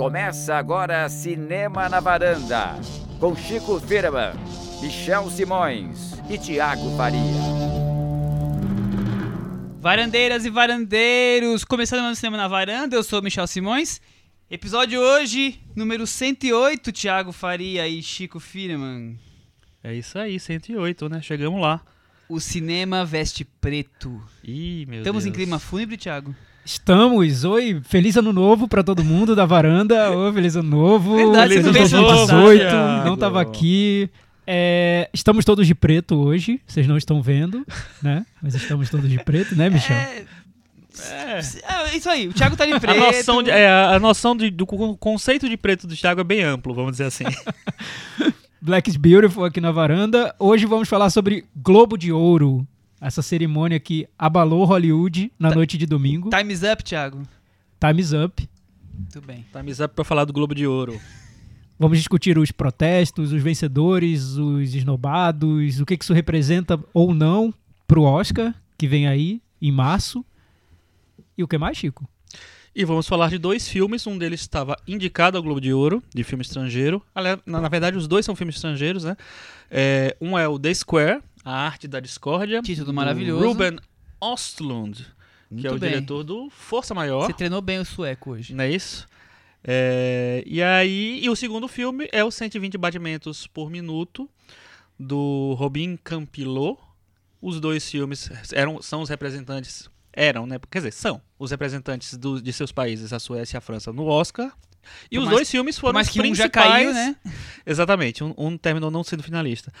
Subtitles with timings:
[0.00, 2.80] Começa agora Cinema na Varanda,
[3.18, 4.32] com Chico Firman,
[4.80, 7.20] Michel Simões e Tiago Faria.
[9.78, 14.00] Varandeiras e varandeiros, começando mais um Cinema na Varanda, eu sou Michel Simões.
[14.50, 19.18] Episódio hoje, número 108, Tiago Faria e Chico Firman.
[19.84, 21.20] É isso aí, 108, né?
[21.20, 21.78] Chegamos lá.
[22.26, 24.18] O cinema veste preto.
[24.42, 25.34] Ih, meu Estamos Deus.
[25.34, 26.34] em clima fúnebre, Tiago?
[26.64, 27.44] Estamos.
[27.44, 30.10] Oi, feliz ano novo pra todo mundo da varanda.
[30.10, 31.16] Oi, feliz ano novo.
[31.16, 32.06] Verdade, feliz 2018.
[32.06, 33.04] passada.
[33.04, 34.08] Não tava aqui.
[34.46, 36.60] É, estamos todos de preto hoje.
[36.66, 37.64] Vocês não estão vendo,
[38.02, 38.24] né?
[38.42, 39.96] Mas estamos todos de preto, né, Michel?
[39.96, 40.24] É,
[41.12, 41.40] É.
[41.92, 42.98] é isso aí, o Thiago tá de A preto.
[42.98, 46.42] noção, de, é, a noção de- do con- conceito de preto do Thiago é bem
[46.42, 47.24] amplo, vamos dizer assim.
[48.60, 50.34] Black is Beautiful aqui na varanda.
[50.38, 52.66] Hoje vamos falar sobre Globo de Ouro.
[53.00, 56.28] Essa cerimônia que abalou Hollywood na noite de domingo.
[56.28, 57.22] Time's up, Thiago.
[57.80, 58.48] Time's up.
[58.92, 59.46] Muito bem.
[59.52, 61.00] Time's up pra falar do Globo de Ouro.
[61.78, 67.54] Vamos discutir os protestos, os vencedores, os esnobados, o que que isso representa ou não
[67.88, 70.22] pro Oscar, que vem aí em março.
[71.38, 72.06] E o que mais, Chico?
[72.74, 76.22] E vamos falar de dois filmes, um deles estava indicado ao Globo de Ouro, de
[76.22, 77.02] filme estrangeiro.
[77.46, 79.16] Na, na verdade, os dois são filmes estrangeiros, né?
[79.70, 82.62] É, um é o The Square, A Arte da Discórdia.
[82.62, 83.44] Título maravilhoso.
[83.46, 83.78] Ruben
[84.20, 84.94] Ostlund,
[85.48, 85.90] que Muito é o bem.
[85.90, 87.26] diretor do Força Maior.
[87.26, 88.54] Você treinou bem o sueco hoje.
[88.54, 89.08] Não é isso?
[89.62, 94.28] É, e aí, e o segundo filme é o 120 batimentos por minuto
[94.98, 96.78] do Robin Campillo.
[97.42, 100.58] Os dois filmes eram, são os representantes, eram, né?
[100.70, 104.04] Quer dizer, são os representantes do- de seus países, a Suécia e a França, no
[104.06, 104.52] Oscar.
[105.10, 106.72] E os dois filmes foram mais os que um já principais.
[106.72, 107.16] caiu, né?
[107.66, 109.72] Exatamente, um, um terminou não sendo finalista.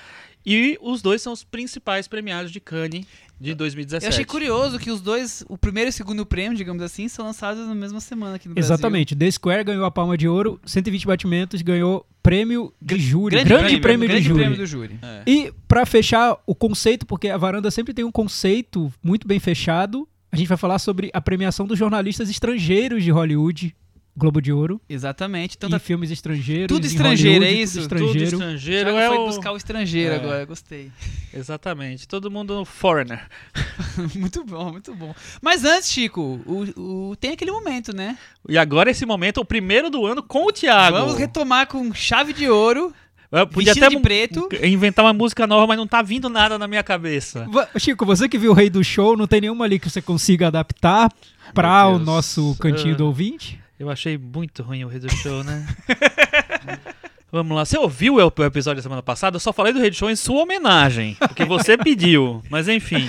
[0.44, 3.04] E os dois são os principais premiados de Cannes
[3.38, 4.04] de 2017.
[4.04, 7.26] Eu achei curioso que os dois, o primeiro e o segundo prêmio, digamos assim, são
[7.26, 8.66] lançados na mesma semana aqui no Brasil.
[8.74, 9.14] Exatamente.
[9.14, 13.80] The Square ganhou a palma de ouro, 120 batimentos, ganhou prêmio de júri, grande, Grande,
[13.80, 14.40] prêmio, grande de júri.
[14.40, 14.98] prêmio do júri.
[15.02, 15.22] É.
[15.26, 20.08] E pra fechar o conceito, porque a varanda sempre tem um conceito muito bem fechado,
[20.32, 23.74] a gente vai falar sobre a premiação dos jornalistas estrangeiros de Hollywood,
[24.16, 25.54] Globo de Ouro, Exatamente.
[25.54, 26.66] e Tanto filmes estrangeiros.
[26.68, 27.80] Tudo estrangeiro, é isso?
[27.82, 28.34] Tudo Tudo estrangeiro.
[28.36, 29.26] estrangeiro Thiago é foi o...
[29.26, 30.16] buscar o estrangeiro É.
[30.16, 30.90] agora, gostei.
[31.32, 33.26] Exatamente, todo mundo foreigner.
[34.16, 35.14] muito bom, muito bom.
[35.40, 38.18] Mas antes, Chico, o, o- tem aquele momento, né?
[38.48, 40.96] E agora esse momento, o primeiro do ano com o Thiago.
[40.98, 42.92] Vamos retomar com chave de ouro,
[43.30, 44.48] Eu podia vestido até de preto.
[44.64, 47.46] inventar uma música nova, mas não tá vindo nada na minha cabeça.
[47.78, 50.48] Chico, você que viu o Rei do Show, não tem nenhuma ali que você consiga
[50.48, 51.10] adaptar
[51.54, 53.60] pra Meu o nosso cantinho do ouvinte?
[53.80, 55.66] Eu achei muito ruim o Rei do Show, né?
[57.32, 57.64] Vamos lá.
[57.64, 59.36] Você ouviu o ep- o episódio da semana passada?
[59.36, 61.16] Eu só falei do Rei do Show em sua homenagem.
[61.18, 62.42] Porque você pediu.
[62.50, 63.08] Mas enfim.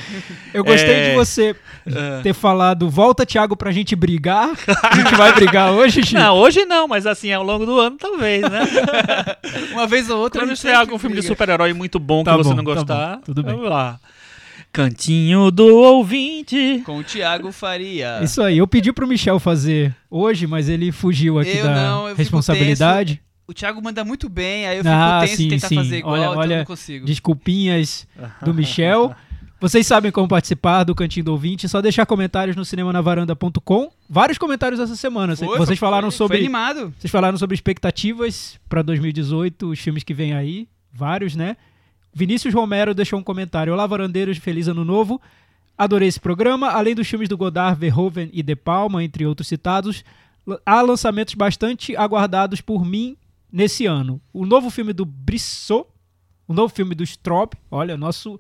[0.53, 1.09] Eu gostei É.
[1.09, 1.55] de você
[1.87, 2.19] Ah.
[2.21, 4.51] ter falado, volta, Thiago, pra gente brigar.
[4.83, 6.21] A gente vai brigar hoje, Chico?
[6.21, 8.61] Não, hoje não, mas assim, ao longo do ano talvez, né?
[9.73, 10.41] Uma vez ou outra.
[10.43, 11.33] Quando sempre algum filme de briga.
[11.33, 13.55] super-herói muito bom Tá que você bom, não tá gostar, bom, tudo bem.
[13.55, 13.99] vamos lá.
[14.71, 16.81] Cantinho do ouvinte.
[16.85, 18.19] Com o Thiago Faria.
[18.23, 22.07] Isso aí, eu pedi pro Michel fazer hoje, mas ele fugiu aqui Eu da não,
[22.07, 23.21] eu responsabilidade.
[23.47, 25.75] O Thiago manda muito bem, aí eu fico Ah, tenso sim, em tentar sim.
[25.75, 27.05] fazer igual, Olha- então eu olha, não consigo.
[27.05, 28.07] Desculpinhas
[28.43, 29.13] do Michel.
[29.59, 33.91] Vocês sabem como participar do Cantinho do Ouvinte, é só deixar comentários no cinemanavaranda.com.
[34.09, 35.35] Vários comentários essa semana.
[35.35, 36.93] Foi, Vocês foi- falaram foi sobre animado.
[36.97, 41.57] Vocês falaram sobre expectativas para 2018, os filmes que vêm aí, vários, né?
[42.13, 43.73] Vinícius Romero deixou um comentário.
[43.73, 45.22] Olá, varandeiros, feliz ano novo.
[45.77, 46.69] Adorei esse programa.
[46.69, 50.03] Além dos filmes do Godard, Verhoeven e De Palma, entre outros citados,
[50.66, 53.16] há lançamentos bastante aguardados por mim
[53.51, 54.21] nesse ano.
[54.33, 55.85] O novo filme do Brissot,
[56.47, 58.39] o novo filme do Straub, olha, nosso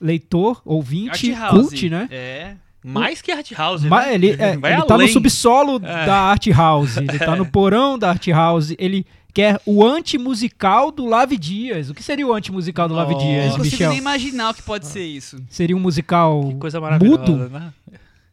[0.00, 2.08] leitor, ouvinte, cult, né?
[2.10, 2.56] É.
[2.84, 4.14] Mais que Art House, Mas né?
[4.14, 6.06] ele, é, Vai ele tá no subsolo É.
[6.06, 6.96] da Art House.
[6.96, 8.74] Ele tá no porão da Art House.
[8.78, 9.04] Ele
[9.36, 11.90] quer o antimusical do Lave Dias.
[11.90, 13.12] O que seria o antimusical do Lave.
[13.12, 13.90] Eu Dias, não consigo Michel?
[13.90, 15.36] nem imaginar o que pode ser isso.
[15.50, 17.50] Seria um musical Que coisa maravilhosa, mudo?
[17.50, 17.70] né?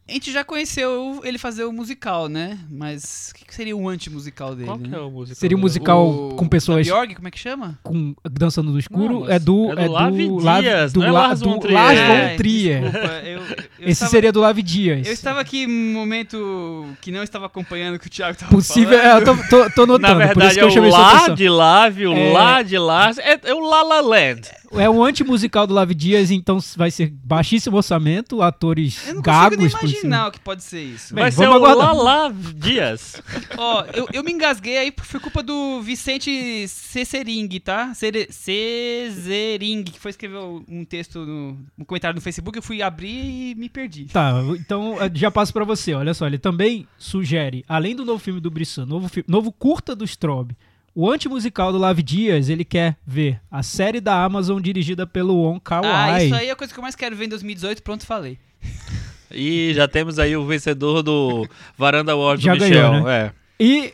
[0.06, 2.58] A gente já conheceu ele fazer o musical, né?
[2.70, 4.66] Mas o que que seria o anti-musical dele?
[4.66, 4.98] Qual que né?
[4.98, 5.40] é o musical?
[5.40, 7.78] Seria um musical O- com pessoas da Bjork, como é que chama?
[7.82, 9.20] com dançando no escuro.
[9.20, 11.48] Não, é do é do é Lave do Dias, do, não é La- Lars do
[11.48, 11.74] von Trier.
[11.80, 12.82] Lars É, von Trier.
[12.82, 13.46] Desculpa, eu, eu
[13.80, 15.06] Esse estava- seria do Lave Dias.
[15.06, 18.50] Eu estava aqui em um momento que não estava acompanhando o que o Thiago estava
[18.52, 20.90] Possível, é, eu tô, tô, tô notando, Na por isso verdade, que é eu chamei
[20.90, 22.30] o sua lá de Lave, o É.
[22.32, 23.10] lá de lá.
[23.20, 24.50] É, é o La La Land.
[24.78, 29.56] É um anti-musical do Lavi Dias, então vai ser baixíssimo orçamento, atores Eu não gagos.
[29.58, 31.14] consigo nem imaginar o que pode ser isso.
[31.14, 31.94] Bem, Vai ser vamos o aguardar.
[31.94, 33.22] Lala Dias.
[33.56, 37.92] Ó, eu, eu me engasguei aí porque foi culpa do Vicente Cesering, tá?
[37.94, 40.38] Cesering, que foi escrever
[40.68, 44.06] um texto no, um comentário no Facebook, eu fui abrir e me perdi.
[44.06, 45.94] Tá, então eh, já passo pra você.
[45.94, 50.04] Olha só, ele também sugere, além do novo filme do Brisson, novo, novo curta do
[50.04, 50.56] Strobe,
[50.94, 55.60] o anti-musical do Lavi Dias, ele quer ver a série da Amazon dirigida pelo Wong
[55.60, 58.06] Kar Ah, isso aí é a coisa que eu mais quero ver em 2018, pronto,
[58.06, 58.38] falei.
[59.36, 63.04] E já temos aí o vencedor do Varanda Award Já do ganhou, Michel.
[63.04, 63.20] né?
[63.26, 63.32] É.
[63.58, 63.92] E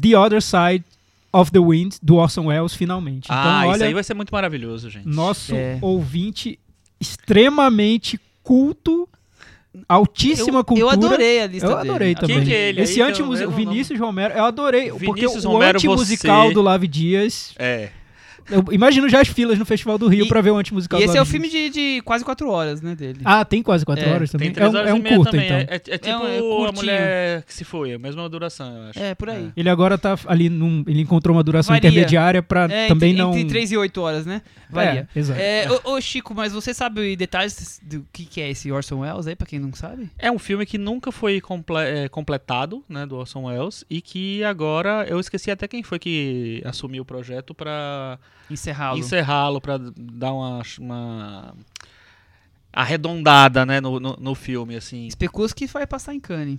[0.00, 0.84] The Other Side
[1.32, 3.24] of the Wind, do Orson Welles, finalmente.
[3.24, 5.08] Então, ah, isso olha, aí vai ser muito maravilhoso, gente.
[5.08, 5.78] nosso É.
[5.82, 6.60] ouvinte
[7.00, 9.08] extremamente culto,
[9.88, 10.86] altíssima eu, cultura.
[10.86, 11.90] eu adorei a lista Eu dele.
[11.90, 12.36] adorei também.
[12.36, 16.48] Quem que é ele Esse anti-musical, Vinícius Romero, eu adorei, porque Vinícius o Romero, anti-musical
[16.48, 17.90] você- do Lavi Dias, É.
[18.50, 21.04] eu imagino já as filas no Festival do Rio E- pra ver o anti-musical E
[21.04, 23.20] do esse é o filme de, de quase quatro horas, né, dele.
[23.24, 24.48] Ah, tem quase quatro É, horas também.
[24.48, 25.46] Tem É três um, horas é um e meia curta, também.
[25.46, 25.56] então.
[25.58, 26.72] É, é- é tipo um- é a curtinho.
[26.74, 28.98] mulher que se foi, a mesma duração, eu acho.
[28.98, 29.46] É, por aí.
[29.46, 29.52] É.
[29.56, 30.84] Ele agora tá ali num.
[30.86, 31.88] Ele encontrou uma duração Varia.
[31.88, 33.30] intermediária pra É, também entre, não.
[33.32, 34.42] entre 3 e 8 horas, né?
[34.70, 35.08] Varia.
[35.14, 35.40] É, exato.
[35.40, 39.26] É, ô, ô, Chico, mas você sabe detalhes do que, que é esse Orson Welles
[39.26, 40.10] aí, pra quem não sabe?
[40.18, 44.42] É um filme que nunca foi comple- é, completado, né, do Orson Welles, e que
[44.44, 48.18] agora eu esqueci até quem foi que assumiu o projeto pra
[48.50, 48.98] Encerrá-lo.
[48.98, 51.54] encerrá-lo, pra dar uma, uma
[52.72, 55.06] arredondada, né, no, no, no filme, assim.
[55.06, 56.58] Especula que vai passar em Cannes.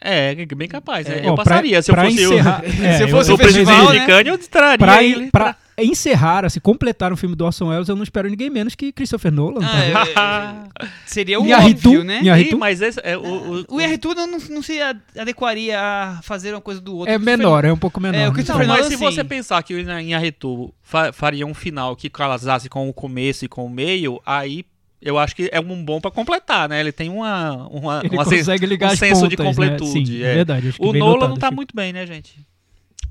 [0.00, 1.20] É, bem capaz, né?
[1.20, 1.26] É.
[1.26, 3.32] Eu Ó, pra- passaria se eu pra fosse encerrar- o, é, se eu eu- fosse
[3.32, 3.98] o presidente né?
[4.00, 5.30] de Cannes, eu distraria Pra, ele.
[5.30, 8.92] pra encerrar, assim, completar o filme do Orson Welles, eu não espero ninguém menos que
[8.92, 9.60] Christopher Nolan.
[9.60, 9.68] tá?
[10.16, 12.20] Ah, é, é, seria o Inharitu, óbvio, né?
[12.20, 12.56] Inharitu.
[12.56, 14.78] Ih, mas esse, é, o, o, O Inharitu não, não, se
[15.18, 17.12] adequaria a fazer uma coisa do outro.
[17.12, 18.18] É O menor, é um pouco menor.
[18.18, 18.34] É, o né?
[18.34, 19.04] Christopher Não, Nolan, mas se sim.
[19.04, 23.48] você pensar que o Inharitu fa faria um final que casasse com o começo e
[23.48, 24.64] com o meio, aí
[25.04, 26.80] eu acho que é um bom pra completar, né?
[26.80, 29.70] Ele tem uma, uma, Ele uma consegue ligar um senso de pontas, né?
[29.70, 30.30] completude, Sim, é.
[30.30, 30.68] é verdade.
[30.68, 32.38] acho que O Nolan notado, não tá muito bem, né, gente?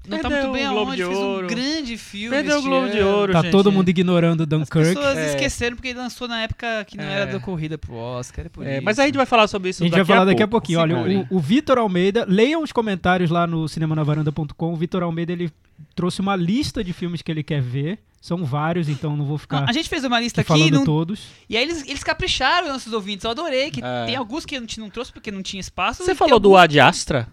[0.07, 2.35] Não tá Perdeu muito bem o Globo aonde, de um grande filme.
[2.35, 2.99] Perdeu o Globo de.
[3.01, 3.51] Ouro, Tá gente.
[3.51, 4.93] todo mundo ignorando As Dunkirk.
[4.95, 5.27] pessoas É.
[5.29, 7.13] esqueceram porque ele lançou na época que não É.
[7.21, 8.45] era da corrida pro Oscar.
[8.45, 8.83] É por É, isso.
[8.83, 10.47] mas aí a gente vai falar sobre isso A gente daqui vai falar daqui a
[10.47, 10.79] pouquinho.
[10.79, 11.27] Olha, Segurem.
[11.29, 14.73] o, o Vitor Almeida, leiam os comentários lá no cinemanavaranda.com.
[14.73, 15.49] O Vitor Almeida ele
[15.95, 17.97] trouxe uma lista de filmes que ele quer ver.
[18.21, 20.85] São vários, então não vou Não, ficar a gente fez uma lista aqui falando não-
[20.85, 21.27] todos.
[21.49, 23.25] e aí eles, eles capricharam nossos ouvintes.
[23.25, 23.69] Eu adorei.
[23.69, 24.05] Que É.
[24.05, 26.03] Tem alguns que a gente não trouxe porque não tinha espaço.
[26.05, 27.27] Você falou do alguns- Ad Astra?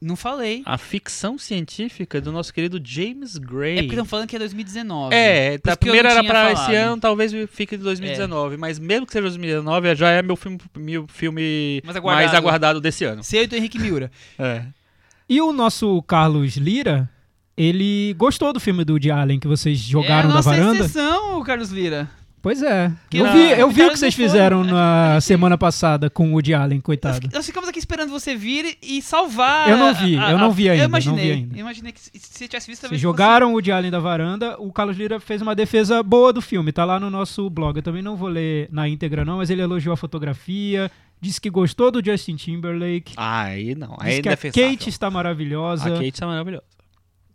[0.00, 0.62] Não falei.
[0.66, 3.78] A ficção científica do nosso querido James Gray.
[3.78, 5.14] É porque estão falando que é 2019.
[5.14, 6.64] É, a eu primeira era pra falado.
[6.70, 8.56] esse ano, talvez fique de 2019.
[8.58, 12.36] Mas mesmo que seja 2019, já é meu filme, meu filme Mais mais, aguardado.
[12.36, 12.80] aguardado.
[12.80, 13.24] desse ano.
[13.24, 14.10] Seu e do Henrique Miura.
[14.38, 14.64] É.
[15.28, 17.10] E o nosso Carlos Lira,
[17.56, 20.84] ele gostou do filme do Woody Allen que vocês jogaram é a da nossa varanda.
[20.84, 22.08] exceção, Carlos Lira.
[22.46, 22.92] Pois é.
[23.10, 24.70] Que eu não, vi, eu o vi o que vocês fizeram né?
[24.70, 27.28] na semana passada com o Woody Allen, Nós, coitado.
[27.34, 29.68] nós ficamos aqui esperando você vir e salvar.
[29.68, 31.24] Eu não vi, a- eu a- não vi ainda, Eu não imaginei.
[31.24, 31.56] vi ainda.
[31.56, 33.98] Eu imaginei que se se você tivesse visto, Vocês talvez jogaram o Woody Allen da
[33.98, 37.78] varanda, o Carlos Lira fez uma defesa boa do filme, tá lá no nosso blog.
[37.78, 40.88] Eu também não vou ler na íntegra não, mas ele elogiou a fotografia,
[41.20, 44.70] disse que gostou do Justin Timberlake, Aí não, aí disse é que a.
[44.70, 45.88] Kate está maravilhosa.
[45.88, 46.62] A Kate tá maravilhosa.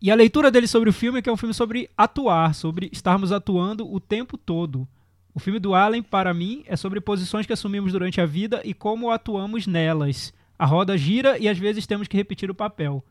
[0.01, 2.89] E a leitura dele sobre o filme é que é um filme sobre atuar, sobre
[2.93, 4.87] estarmos atuando o tempo todo.
[5.33, 8.73] O filme do Allen, para mim, é sobre posições que assumimos durante a vida e
[8.73, 10.33] como atuamos nelas.
[10.59, 13.03] A roda gira e às vezes temos que repetir o papel.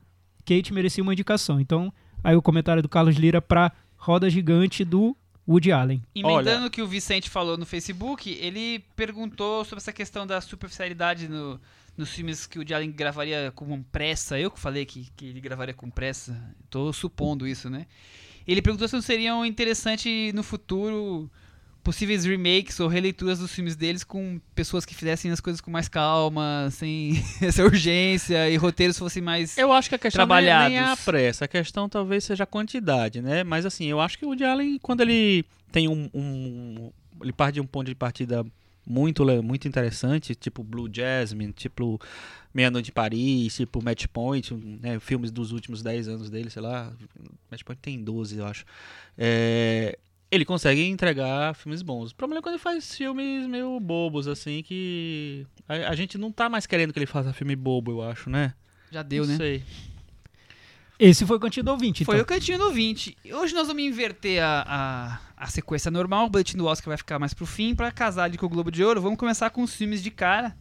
[0.44, 1.60] Kate merecia uma indicação.
[1.60, 5.16] Então, aí o comentário do Carlos Lira para Roda Gigante do
[5.48, 6.02] Woody Allen.
[6.14, 11.26] Emendando o que o Vicente falou no Facebook, ele perguntou sobre essa questão da superficialidade
[11.28, 11.60] no-
[11.96, 14.38] nos filmes que o Woody Allen gravaria com pressa.
[14.38, 16.54] Eu que falei que, que ele gravaria com pressa.
[16.68, 17.86] Tô supondo isso, né?
[18.46, 21.30] Ele perguntou se não seriam interessante no futuro
[21.82, 25.88] possíveis remakes ou releituras dos filmes deles com pessoas que fizessem as coisas com mais
[25.88, 29.56] calma, sem essa urgência e roteiros fossem mais.
[29.56, 30.36] Eu acho que a questão nem,
[30.70, 33.42] nem é a pressa, a questão talvez seja a quantidade, né?
[33.44, 36.90] Mas assim, eu acho que o Woody Allen, quando ele tem um, um-
[37.22, 38.44] ele parte de um ponto de partida
[38.86, 42.00] muito, muito interessante, tipo Blue Jasmine, tipo
[42.52, 44.98] Meia Noite em Paris, tipo Match Point, né?
[44.98, 46.92] filmes dos últimos 10 anos dele, sei lá,
[47.50, 48.64] Match Point tem 12, eu acho.
[49.16, 49.96] É,
[50.30, 52.12] ele consegue entregar filmes bons.
[52.12, 56.30] O problema é quando ele faz filmes meio bobos, assim, que a, a gente não
[56.30, 58.54] tá mais querendo que ele faça filme bobo, eu acho, né?
[58.90, 59.36] Já deu, não né?
[59.36, 59.64] sei.
[60.98, 62.04] Esse foi o Cantinho do Ouvinte.
[62.04, 62.24] Foi então.
[62.24, 63.16] o Cantinho do 20.
[63.32, 66.26] Hoje nós vamos inverter a, a, a sequência normal.
[66.26, 67.74] O boletim do Oscar vai ficar mais pro fim.
[67.74, 70.54] Pra casar ali com o Globo de Ouro, vamos começar com os filmes de cara.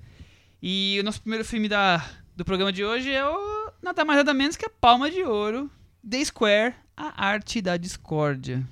[0.64, 4.34] E o nosso primeiro filme da, do programa de hoje é o nada mais nada
[4.34, 5.70] menos que a Palma de Ouro,
[6.10, 8.66] The Square, A Arte da Discórdia.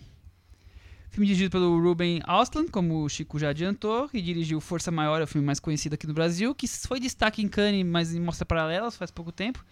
[1.17, 5.23] Filme dirigido pelo Ruben Östlund, como o Chico já adiantou, e dirigiu Força Maior, é
[5.23, 8.45] o filme mais conhecido aqui no Brasil, que foi destaque em Cannes, mas em Mostra
[8.45, 9.65] Paralelas faz pouco tempo.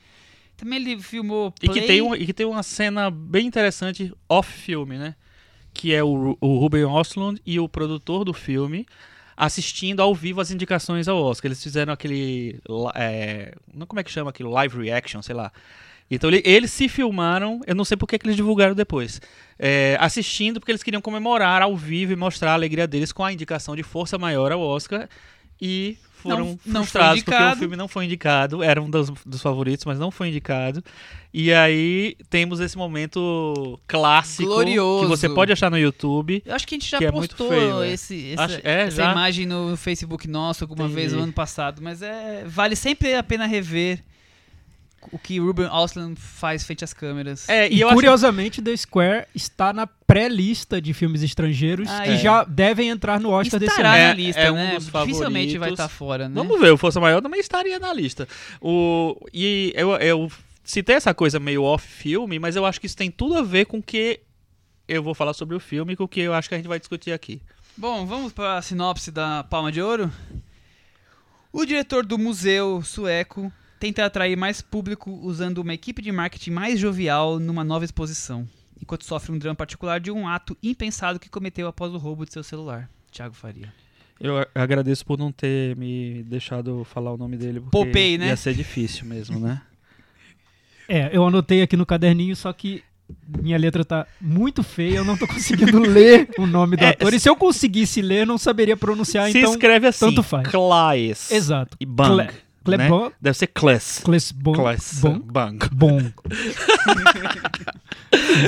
[0.58, 1.82] Também ele filmou E Play.
[1.82, 5.16] que, tem um, e que tem uma cena bem interessante off-filme, né?
[5.72, 8.84] Que é o, o Ruben Östlund e o produtor do filme
[9.38, 11.50] assistindo ao vivo as indicações ao Oscar.
[11.50, 12.60] Eles fizeram aquele...
[12.96, 14.50] É, não como é que chama aquilo?
[14.50, 15.52] Live reaction, sei lá.
[16.10, 19.20] Então ele- eles se filmaram, eu não sei por que eles divulgaram depois,
[19.58, 23.34] é, assistindo porque eles queriam comemorar ao vivo e mostrar a alegria deles com a
[23.34, 25.10] indicação de Força Maior ao Oscar
[25.60, 29.42] e foram Não- não frustrados porque o filme não foi indicado, era um dos, dos
[29.42, 30.84] favoritos, mas não foi indicado.
[31.34, 35.04] E aí temos esse momento clássico Glorioso.
[35.04, 36.42] que você pode achar no YouTube.
[36.46, 37.92] Eu acho que a gente já é postou feio, é.
[37.92, 39.12] esse, essa, Acho- é, essa já?
[39.12, 40.96] imagem no Facebook nosso alguma Entendi.
[41.02, 44.00] vez no ano passado, mas é vale sempre a pena rever
[45.12, 47.48] o que Ruben Östlund faz frente às câmeras.
[47.50, 52.04] É, E, e eu acho curiosamente, The Square está na pré-lista de filmes estrangeiros Ah,
[52.04, 52.18] que é.
[52.18, 53.90] já devem entrar no Oscar desse ano.
[53.90, 54.76] É, na lista, é um né?
[54.76, 56.36] dos Dificilmente vai estar fora, né?
[56.36, 58.28] Vamos ver, o Força Maior também estaria na lista.
[58.62, 60.32] O, e eu, eu
[60.64, 63.78] citei essa coisa meio off-filme, mas eu acho que isso tem tudo a ver com
[63.78, 64.20] o que
[64.88, 66.68] eu vou falar sobre o filme e com o que eu acho que a gente
[66.68, 67.42] vai discutir aqui.
[67.78, 70.12] Bom, vamos para a sinopse da Palma de Ouro.
[71.52, 73.52] O diretor do museu sueco
[73.94, 78.48] tenta atrair mais público usando uma equipe de marketing mais jovial numa nova exposição,
[78.82, 82.34] enquanto sofre um drama particular de um ato impensado que cometeu após o roubo de
[82.34, 82.90] seu celular.
[83.12, 83.74] Thiago Faria.
[84.20, 88.28] Eu agradeço por não ter me deixado falar o nome dele, porque Poupei, né?
[88.28, 89.62] ia ser difícil mesmo, né?
[90.88, 92.84] É, eu anotei aqui no caderninho, só que
[93.42, 97.12] minha letra tá muito feia, eu não tô conseguindo ler o nome do É, ator.
[97.12, 99.52] E se eu conseguisse ler, eu não saberia pronunciar, Se então...
[99.52, 100.48] escreve assim, tanto faz.
[100.48, 101.76] Klaes Exato.
[101.80, 102.34] e Bang, Cle-
[102.66, 102.90] Cle- né?
[103.22, 104.02] Deve ser Kles.
[104.04, 104.58] Kles Bong.
[104.58, 105.20] Kles Bong.
[105.24, 105.60] Bang.
[105.72, 106.14] Bong.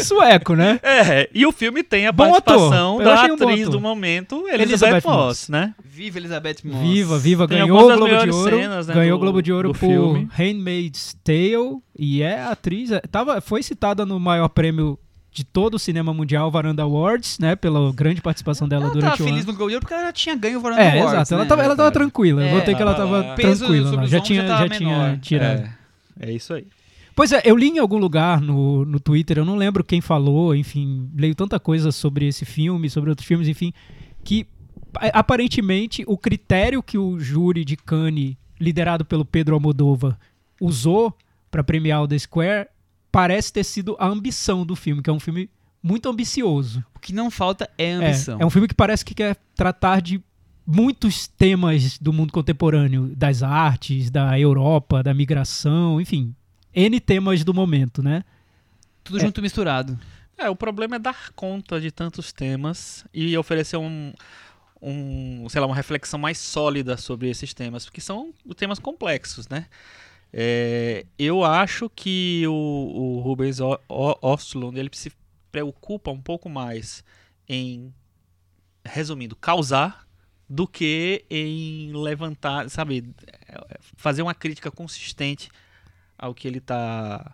[0.01, 0.79] Sueco, né?
[0.83, 4.63] É, e o filme tem a Bom participação da um bom atriz do momento, Elizabeth
[4.63, 5.25] Elizabeth, Moss.
[5.25, 5.75] Moss, né?
[5.83, 6.81] Viva Elizabeth Moss.
[6.81, 8.57] Viva, viva, Tem ganhou o Globo de Ouro.
[8.59, 10.27] cenas, né, ganhou o Globo de Ouro por filme.
[10.31, 15.00] Handmaid's Tale e é atriz, é, tava, foi citada no maior prêmio
[15.38, 19.24] de todo o cinema mundial, Varanda Awards, né, pela grande participação dela Ela durante o
[19.24, 19.51] feliz ano.
[19.51, 21.34] no Globo de Ouro porque ela já tinha ganho o Varanda É, Awards, exato.
[21.36, 21.50] Ela né?
[21.50, 22.41] tava, ela tava tranquila.
[22.41, 25.70] Eu É, notei que ela tava tranquila os Já tinha, já já tinha tirado.
[26.20, 26.65] É, é isso aí.
[27.15, 30.56] Pois é, eu li em algum lugar no, no Twitter, eu não lembro quem falou,
[30.56, 33.72] enfim, leio tanta coisa sobre esse filme, sobre outros filmes, enfim,
[34.24, 34.48] que
[35.13, 40.17] aparentemente o critério que o júri de Cannes, liderado pelo Pedro Almodóvar,
[40.60, 41.13] usou
[41.51, 42.67] para premiar o The Square
[43.17, 45.50] parece ter sido a ambição do filme, que é um filme
[45.81, 46.86] muito ambicioso.
[46.93, 48.39] O que não falta é É, ambição.
[48.39, 50.21] é um filme que parece que quer tratar de
[50.67, 56.36] muitos temas do mundo contemporâneo, das artes, da Europa, da migração, enfim,
[56.75, 58.24] N temas do momento, né?
[59.03, 59.21] Tudo É.
[59.21, 59.97] junto e misturado.
[60.38, 64.13] É, o problema é dar conta de tantos temas e oferecer um,
[64.79, 69.65] um, sei lá, uma reflexão mais sólida sobre esses temas, porque são temas complexos, né?
[70.31, 75.12] É, eu acho que o, o Rubens O- O- Östlund, ele se
[75.51, 77.03] preocupa um pouco mais
[77.48, 77.93] em,
[78.86, 80.05] resumindo, causar
[80.50, 83.10] do que em levantar, sabe,
[83.96, 85.50] fazer uma crítica consistente
[86.17, 87.34] ao que ele está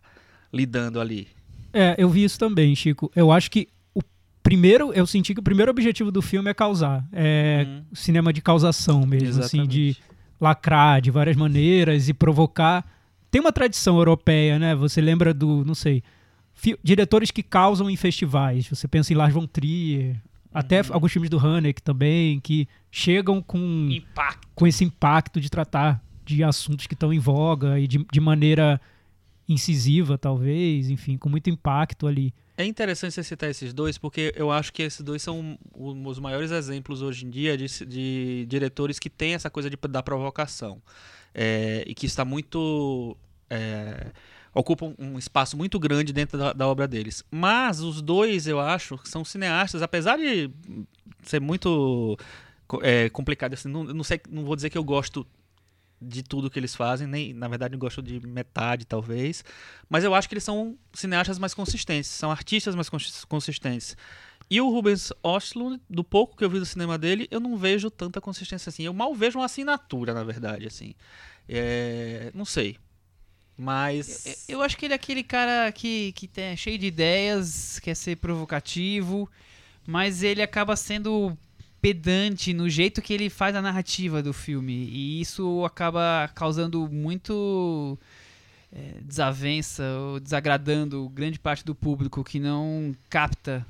[0.52, 1.28] lidando ali.
[1.72, 3.12] É, eu vi isso também, Chico.
[3.16, 4.02] Eu acho que o
[4.44, 7.84] primeiro, eu senti que o primeiro objetivo do filme é causar, é Hum.
[7.94, 10.13] cinema de causação mesmo, assim, de Exatamente.
[10.44, 12.86] Lacrar de várias maneiras e provocar.
[13.32, 14.76] Tem uma tradição europeia, né?
[14.76, 16.04] Você lembra do, não sei,
[16.84, 18.68] diretores que causam em festivais.
[18.68, 20.18] Você pensa em Lars von Trier,
[20.54, 20.88] até Uhum.
[20.92, 24.48] alguns filmes do Haneke também, que chegam com, Impacto.
[24.54, 28.80] com esse impacto de tratar de assuntos que estão em voga e de, de maneira
[29.48, 32.34] incisiva, talvez, enfim, com muito impacto ali.
[32.56, 36.20] É interessante você citar esses dois, porque eu acho que esses dois são o- os
[36.20, 40.82] maiores exemplos hoje em dia de, de diretores que têm essa coisa de, da provocação.
[41.34, 43.18] É, e que está muito.
[43.50, 44.12] É,
[44.54, 47.24] ocupam um espaço muito grande dentro da, da obra deles.
[47.32, 50.52] Mas os dois, eu acho, são cineastas, apesar de
[51.24, 52.16] ser muito
[52.84, 53.54] é, complicado.
[53.56, 55.26] Assim, não, não, sei, não vou dizer que eu gosto
[56.08, 59.44] de tudo que eles fazem, nem na verdade eu gosto de metade, talvez.
[59.90, 63.96] Mas eu acho que eles são cineastas mais consistentes, são artistas mais cons- consistentes.
[64.50, 67.90] E o Rubens Östlund, do pouco que eu vi do cinema dele, eu não vejo
[67.90, 68.84] tanta consistência assim.
[68.84, 70.94] Eu mal vejo uma assinatura, na verdade, assim.
[71.48, 72.78] É, não sei.
[73.58, 77.80] Mas Eu acho que ele é aquele cara que, que tem, é cheio de ideias,
[77.80, 79.30] quer ser provocativo,
[79.86, 81.38] mas ele acaba sendo
[81.84, 84.72] pedante no jeito que ele faz a narrativa do filme.
[84.72, 88.00] E isso acaba causando muito
[88.72, 93.66] é, desavença ou desagradando grande parte do público que não capta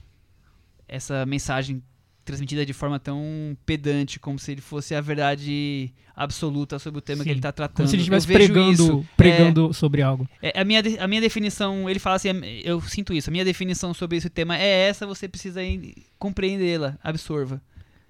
[0.87, 1.81] essa mensagem
[2.23, 7.23] transmitida de forma tão pedante, como se ele fosse a verdade absoluta sobre o tema
[7.23, 7.77] Sim, que ele está tratando.
[7.77, 9.07] Como se ele estivesse pregando, isso.
[9.17, 10.29] pregando sobre algo.
[10.39, 12.29] É, a, minha, a minha definição, ele fala assim,
[12.63, 15.61] eu sinto isso, a minha definição sobre esse tema é essa, você precisa
[16.19, 17.59] compreendê-la, absorva.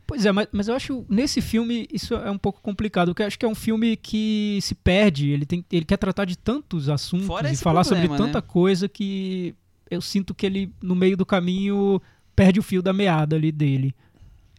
[0.05, 3.27] Pois é, mas, mas eu acho nesse filme isso é um pouco complicado, porque eu
[3.27, 6.89] acho que é um filme que se perde, ele, tem, ele quer tratar de tantos
[6.89, 8.45] assuntos Fora e falar problema, sobre tanta né?
[8.45, 9.55] coisa que
[9.89, 12.01] eu sinto que ele, no meio do caminho,
[12.35, 13.95] perde o fio da meada ali dele.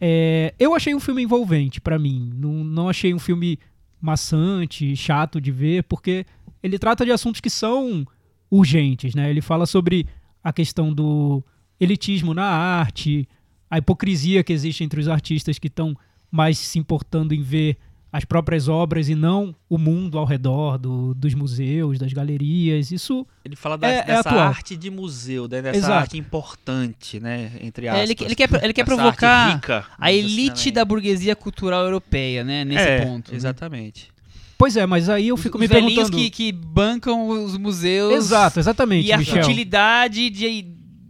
[0.01, 3.59] É, eu achei um filme envolvente pra mim, não, não achei um filme
[4.01, 6.25] maçante, chato de ver, porque
[6.61, 8.05] ele trata de assuntos que são
[8.49, 9.29] urgentes, né?
[9.29, 10.05] Ele fala sobre
[10.43, 11.43] a questão do
[11.79, 13.27] elitismo na arte,
[13.69, 15.95] a hipocrisia que existe entre os artistas que estão
[16.31, 17.77] mais se importando em ver
[18.11, 22.89] as próprias obras e não o mundo ao redor do- dos museus, das galerias.
[22.89, 24.39] Isso Ele fala da- É- é dessa atual.
[24.47, 25.61] arte de museu, né?
[25.61, 25.93] dessa Exato.
[25.93, 27.51] arte importante, né?
[27.61, 28.03] Entre É, aspas.
[28.09, 31.83] ele, ele quer, ele quer Essa provocar arte rica, a assim, elite da burguesia cultural
[31.83, 33.31] europeia, né, nesse é, ponto.
[33.31, 33.37] né?
[33.37, 34.07] Exatamente.
[34.57, 36.17] Pois é, mas aí eu Os- fico os me velhinhos perguntando.
[36.17, 39.43] que, que bancam os museus Exato, exatamente, e a Michel.
[39.43, 40.61] futilidade de,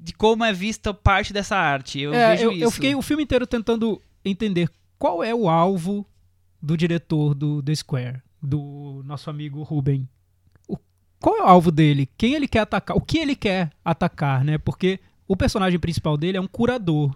[0.05, 1.99] de como é vista parte dessa arte.
[1.99, 2.63] Eu É, vejo eu, isso.
[2.63, 4.69] eu fiquei o filme inteiro tentando entender
[4.99, 6.05] qual é o alvo
[6.61, 10.07] do diretor do The Square, do nosso amigo Ruben.
[10.67, 10.77] O-
[11.19, 12.07] qual é o alvo dele?
[12.17, 12.95] Quem ele quer atacar?
[12.95, 14.59] O que ele quer atacar, né?
[14.59, 17.15] Porque o personagem principal dele é um curador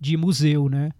[0.00, 0.90] de museu, né?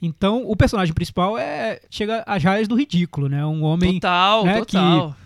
[0.00, 3.44] Então, o personagem principal é chega às raias do ridículo, né?
[3.44, 5.16] Um homem Total, né, total.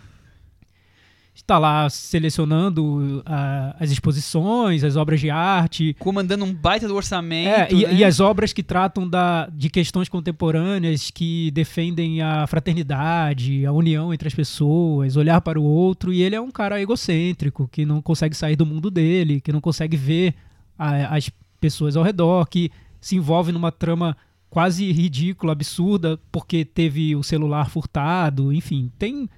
[1.35, 7.49] Está lá selecionando ah, as exposições, as obras de arte, Comandando um baita do orçamento.
[7.49, 7.93] É, e, né?
[7.95, 14.13] e as obras que tratam da, de questões contemporâneas que defendem a fraternidade, a união
[14.13, 18.01] entre as pessoas, olhar para o outro, e ele é um cara egocêntrico, que não
[18.01, 20.33] consegue sair do mundo dele, que não consegue ver
[20.79, 24.15] a- as pessoas ao redor, que se envolve numa trama
[24.49, 29.29] quase ridícula, absurda, porque teve o celular furtado, enfim, tem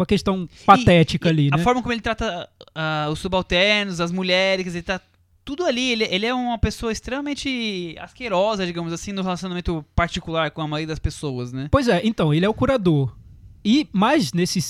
[0.00, 1.62] uma questão patética E ali, A né?
[1.62, 5.00] forma como ele trata ah, os subalternos, as mulheres, ele tá
[5.44, 5.92] tudo ali.
[5.92, 10.88] Ele, ele é uma pessoa extremamente asquerosa, digamos assim, no relacionamento particular com a maioria
[10.88, 11.68] das pessoas, né?
[11.70, 13.16] Pois é, então, ele é o curador.
[13.64, 14.60] E mais nesse,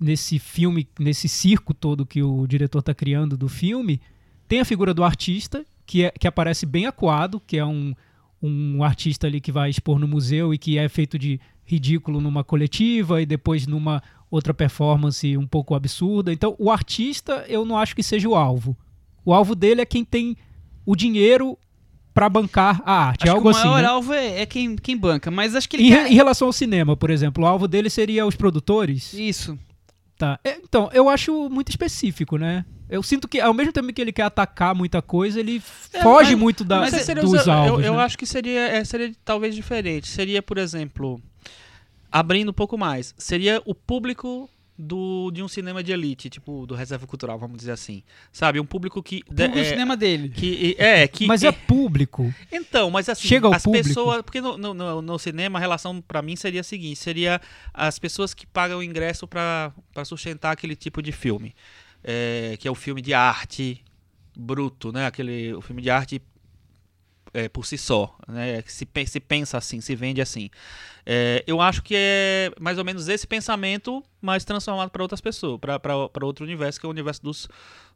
[0.00, 4.00] nesse filme, nesse circo todo que o diretor tá criando do filme,
[4.48, 7.94] tem a figura do artista, que, é, que aparece bem acuado, que é um,
[8.42, 12.42] um artista ali que vai expor no museu e que é feito de ridículo numa
[12.42, 16.32] coletiva e depois numa outra performance um pouco absurda.
[16.32, 18.76] Então, o artista eu não acho que seja o alvo.
[19.24, 20.36] O alvo dele é quem tem
[20.86, 21.58] o dinheiro
[22.14, 23.22] para bancar a arte.
[23.24, 23.68] Acho é algo que o assim.
[23.68, 23.88] maior né?
[23.88, 26.10] alvo é, é quem, quem banca, mas acho que ele Em, quer...
[26.10, 29.12] em relação ao cinema, por exemplo, o alvo dele seria os produtores?
[29.12, 29.58] Isso.
[30.18, 30.38] Tá.
[30.44, 32.64] É, Então, eu acho muito específico, né?
[32.88, 35.62] Eu sinto que, ao mesmo tempo que ele quer atacar muita coisa, ele
[35.92, 37.84] É, foge mas- muito da, Mas seria dos os- alvos.
[37.84, 38.00] Eu, né?
[38.02, 40.08] acho que seria, é, seria talvez diferente.
[40.08, 41.22] Seria, por exemplo,
[42.10, 44.48] abrindo um pouco mais, seria o público
[44.82, 48.02] do, de um cinema de elite, tipo do Reserva Cultural, vamos dizer assim.
[48.32, 48.58] Sabe?
[48.58, 49.18] Um público que.
[49.26, 50.30] O público do é, cinema dele.
[50.30, 52.32] que é, que Mas é público.
[52.50, 53.86] Então, mas assim, Chega ao as público?
[53.88, 54.22] pessoas.
[54.22, 57.40] Porque no, no, no- cinema a relação pra mim seria a seguinte: seria
[57.74, 61.54] as pessoas que pagam o ingresso pra pra sustentar aquele tipo de filme.
[62.02, 63.84] É, que é o filme de arte
[64.34, 65.04] bruto, né?
[65.04, 66.22] Aquele, o filme de arte
[67.32, 68.62] é, por si só, né?
[68.66, 70.50] Se, se pensa assim, se vende assim.
[71.06, 75.58] É, eu acho que é mais ou menos esse pensamento, mas transformado para outras pessoas,
[75.60, 77.48] para outro universo, que é o universo dos,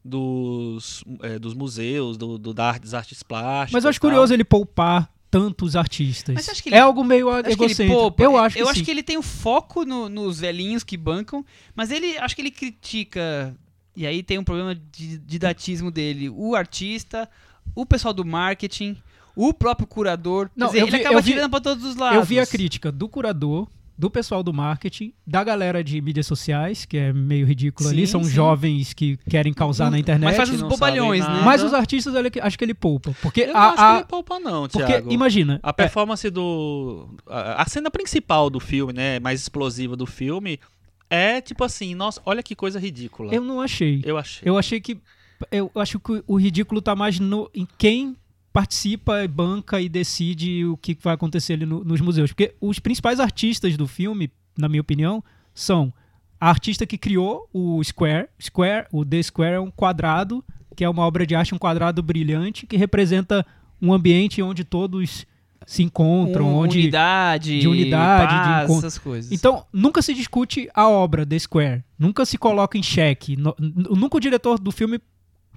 [0.05, 3.73] dos, é, dos museus, do, do, das artes plásticas.
[3.73, 6.49] Mas eu acho curioso ele poupar tantos artistas.
[6.67, 7.93] Ele- é algo meio Acho que ele egocêntrico.
[7.93, 8.23] poupa.
[8.23, 8.73] eu acho que eu sim.
[8.73, 11.45] acho que ele tem um foco no- nos velhinhos que bancam,
[11.75, 13.55] mas ele acho que ele critica.
[13.97, 16.29] E aí tem um problema de didatismo dele.
[16.29, 17.29] O artista,
[17.75, 18.97] o pessoal do marketing,
[19.37, 20.51] o próprio curador.
[20.57, 22.17] Não, dizer, eu ele vi- acaba eu vi- tirando pra todos os lados.
[22.17, 26.85] Eu vi a crítica do curador, do pessoal do marketing, da galera de mídias sociais,
[26.85, 28.07] que é meio ridículo ali.
[28.07, 28.31] Sim, São sim.
[28.31, 30.27] jovens que querem causar na internet.
[30.31, 31.43] Mas faz que uns bobalhões, né?
[31.45, 33.15] Mas os artistas, olha, que- acho que ele poupa.
[33.23, 35.13] Porque Eu não a, acho que ele poupa, não, porque Thiago.
[35.13, 37.09] imagina, A é, performance do.
[37.27, 39.21] A, a cena principal do filme, né?
[39.21, 40.59] Mais explosiva do filme,
[41.09, 43.33] é tipo assim, nossa, olha que coisa ridícula.
[43.33, 44.03] eu não achei.
[44.05, 44.43] Eu achei.
[44.49, 44.99] Eu achei que.
[45.53, 48.17] Eu acho que o ridículo tá mais no, em quem
[48.55, 52.31] participa, banca e decide o que vai acontecer ali no- nos museus.
[52.31, 55.93] Porque os principais artistas do filme, na minha opinião, são
[56.41, 58.29] a artista que criou o Square.
[58.41, 60.43] Square, o The Square é um quadrado,
[60.77, 63.45] que é uma obra de arte, um quadrado brilhante, que representa
[63.83, 65.27] um ambiente onde todos
[65.67, 68.87] se encontram, Um- onde unidade, de unidade, de paz, encontro.
[68.87, 69.33] essas coisas.
[69.33, 71.83] então, nunca se discute a obra The Square.
[71.99, 73.37] Nunca se coloca em xeque.
[73.37, 75.01] Nunca o diretor do filme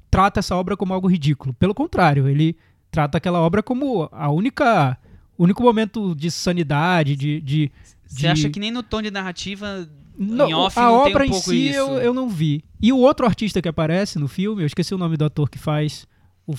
[0.09, 1.53] trata essa obra como algo ridículo.
[1.53, 2.55] Pelo contrário, ele
[2.91, 4.97] trata aquela obra como a única
[5.37, 7.71] único momento de sanidade, de, de
[8.07, 11.23] Você de- acha que nem no tom de narrativa Não, em off a não obra
[11.25, 11.77] tem um em si isso?
[11.77, 12.63] eu, eu não vi.
[12.81, 15.59] E o outro artista que aparece no filme, eu esqueci o nome do ator que
[15.59, 16.07] faz
[16.47, 16.55] o,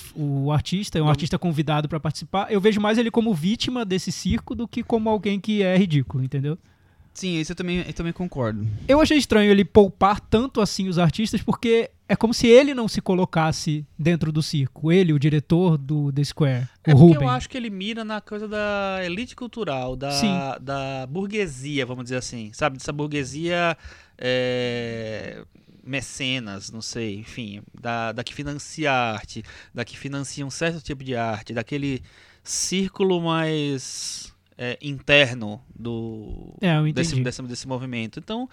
[0.47, 1.11] o artista, é um Não.
[1.11, 2.53] artista convidado pra participar.
[2.53, 6.23] Eu vejo mais ele como vítima desse circo do que como alguém que é ridículo,
[6.23, 6.57] entendeu?
[7.15, 8.65] Sim, isso eu também, eu também concordo.
[8.87, 12.89] Eu achei estranho ele poupar tanto assim os artistas, porque é como se ele não
[12.89, 14.91] se colocasse dentro do circo.
[14.91, 17.23] Ele, o diretor do The Square, É o Ruben.
[17.23, 20.33] eu acho que ele mira na coisa da elite cultural, da, Sim.
[20.61, 22.79] da burguesia, vamos dizer assim, sabe?
[22.79, 23.77] Dessa burguesia
[24.17, 25.45] é,
[25.85, 29.43] mecenas, não sei, enfim, da, da que financia a arte,
[29.75, 32.03] da que financia um certo tipo de arte, daquele
[32.43, 38.19] círculo mais é, interno do É, desse, desse, desse movimento.
[38.19, 38.49] Então,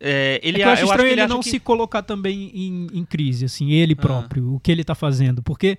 [0.00, 1.60] é, ele é eu acho eu acho estranho que ele, ele acha não que- se
[1.60, 4.00] colocar também em, em crise, assim, ele Ah.
[4.00, 5.42] próprio, o que ele tá fazendo.
[5.42, 5.78] Porque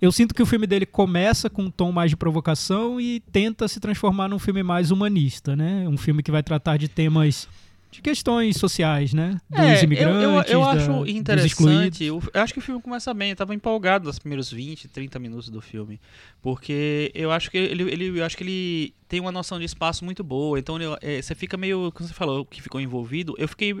[0.00, 3.66] eu sinto que o filme dele começa com um tom mais de provocação e tenta
[3.68, 5.86] se transformar num filme mais humanista, né?
[5.88, 7.48] Um filme que vai tratar de temas
[7.90, 9.36] de questões sociais, né?
[9.50, 11.46] Dos É, eu- imigrantes, eu, eu, da- acho interessante.
[11.50, 12.00] excluídos.
[12.00, 13.30] Eu, eu acho que o filme começa bem.
[13.30, 16.00] Eu tava empolgado nos primeiros 20, 30 minutos do filme.
[16.40, 20.04] Porque eu acho que ele, ele, eu acho que ele tem uma noção de espaço
[20.04, 20.58] muito boa.
[20.58, 21.90] Então ele- é, você fica meio.
[21.92, 23.34] Como você falou, que ficou envolvido.
[23.38, 23.74] Eu fiquei.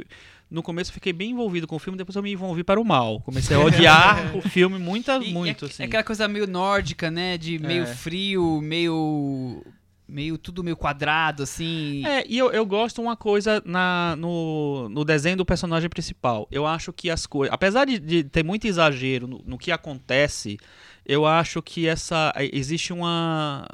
[0.50, 2.84] No começo eu fiquei bem envolvido com o filme, depois eu me envolvi para o
[2.84, 3.20] mal.
[3.20, 5.82] Comecei a odiar o filme muita, E muito, é, assim.
[5.84, 7.38] é aquela coisa meio nórdica, né?
[7.38, 7.86] De meio É.
[7.86, 9.64] frio, meio.
[10.10, 12.04] Meio tudo meio quadrado, assim.
[12.06, 16.46] É, e eu, eu gosto uma coisa na, no, no desenho do personagem principal.
[16.50, 17.52] Eu acho que as coisas.
[17.54, 20.58] Apesar de, de ter muito exagero no, no que acontece,
[21.06, 22.32] eu acho que essa.
[22.52, 23.66] Existe uma.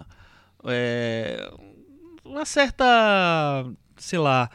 [0.64, 1.50] é,
[2.24, 2.84] uma certa.
[3.96, 4.50] sei lá.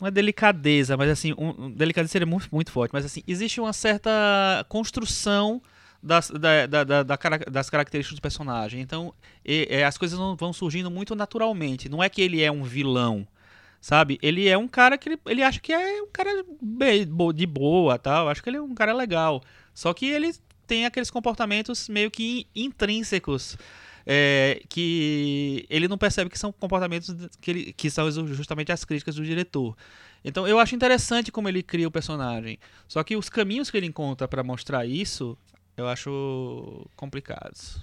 [0.00, 1.32] Não é delicadeza, mas assim.
[1.38, 4.10] Um- delicadeza seria muito, muito forte, mas assim, existe uma certa
[4.68, 5.62] construção.
[6.02, 8.80] Das, da- da- da- das características do personagem.
[8.80, 11.88] Então, e- é, as coisas vão surgindo muito naturalmente.
[11.88, 13.24] Não é que ele é um vilão,
[13.80, 14.18] sabe?
[14.20, 16.44] Ele é um cara que ele, ele acha que é um cara
[17.34, 18.28] de boa, tal.
[18.28, 19.42] Acho que ele é um cara legal.
[19.72, 20.34] Só que ele
[20.66, 23.56] tem aqueles comportamentos meio que in- intrínsecos.
[24.04, 29.14] é, que ele não percebe que são comportamentos que, ele- que são justamente as críticas
[29.14, 29.76] do diretor.
[30.24, 32.58] Então eu acho interessante como ele cria o personagem.
[32.88, 35.38] Só que os caminhos que ele encontra pra mostrar isso,
[35.82, 37.78] eu acho complicados.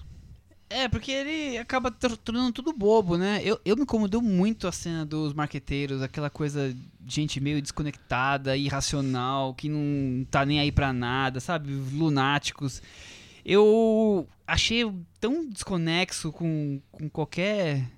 [0.71, 3.41] É, porque ele acaba tor- tornando tudo bobo, né?
[3.43, 8.55] Eu, eu me incomodou muito a cena dos marqueteiros, aquela coisa de gente meio desconectada,
[8.55, 11.73] irracional, que não tá nem aí pra nada, sabe?
[11.73, 12.83] Lunáticos.
[13.43, 14.83] Eu achei
[15.19, 17.89] tão desconexo com, com qualquer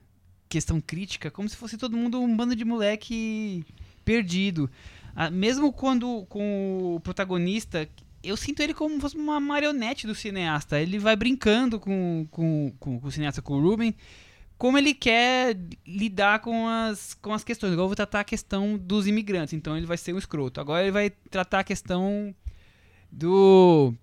[0.48, 3.66] questão crítica, como se fosse todo mundo um bando de moleque
[4.06, 4.70] perdido.
[5.14, 7.88] Ah, mesmo quando com o protagonista,
[8.24, 10.80] eu sinto ele como se fosse uma marionete do cineasta.
[10.80, 13.96] Ele vai brincando com, com, com, com o cineasta, com o Ruben,
[14.58, 17.74] como ele quer lidar com as, com as questões.
[17.74, 20.62] Agora eu vou tratar a questão dos imigrantes, então ele vai ser um escroto.
[20.62, 22.34] Agora ele vai tratar a questão
[23.12, 23.94] do.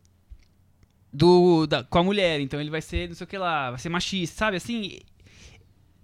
[1.12, 3.78] do da, com a mulher, então ele vai ser não sei o que lá, vai
[3.78, 4.56] ser machista, sabe?
[4.56, 4.98] Assim.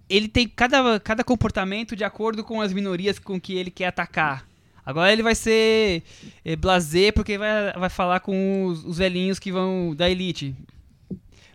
[0.07, 4.47] Ele tem cada, cada comportamento de acordo com as minorias com que ele quer atacar.
[4.85, 6.03] Agora ele vai ser
[6.45, 10.55] é, blazer porque vai, vai falar com os, os velhinhos que vão da elite.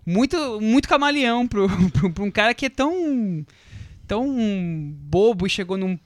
[0.06, 3.46] Muito, muito camaleão pro, pro, pro um cara que é tão,
[4.08, 4.28] tão
[5.04, 6.00] bobo e chegou num,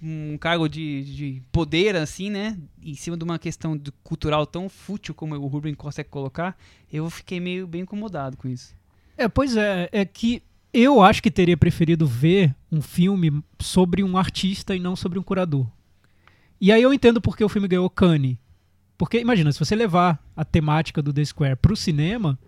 [0.00, 2.58] num cargo de, de poder, assim, né?
[2.82, 6.56] Em cima de uma questão cultural tão fútil como o Ruben consegue colocar.
[6.92, 8.74] Eu fiquei meio bem incomodado com isso.
[9.16, 14.18] É, pois é, é que eu acho que teria preferido ver um filme sobre um
[14.18, 15.66] artista e não sobre um curador.
[16.60, 18.36] E aí eu entendo porque o filme ganhou Cannes.
[18.96, 22.38] Porque imagina, se você levar a temática do The Square pro cinema,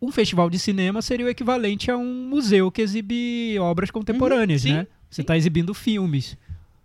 [0.00, 4.70] um festival de cinema seria o equivalente a um museu que exibe obras contemporâneas, Uhum,
[4.70, 4.86] sim, né?
[5.10, 6.36] Você está exibindo filmes.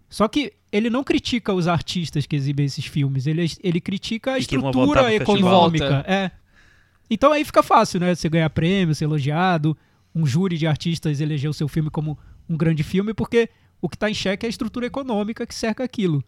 [0.10, 4.38] Só que ele não critica os artistas que exibem esses filmes, ele, ele critica a
[4.38, 6.04] E estrutura econômica.
[6.08, 6.32] É.
[7.10, 8.14] Então aí fica fácil, né?
[8.14, 9.78] Você ganhar prêmio, ser elogiado,
[10.14, 12.18] um júri de artistas eleger o seu filme como
[12.50, 13.50] um grande filme, porque
[13.82, 16.24] o que está em xeque é a estrutura econômica que cerca aquilo.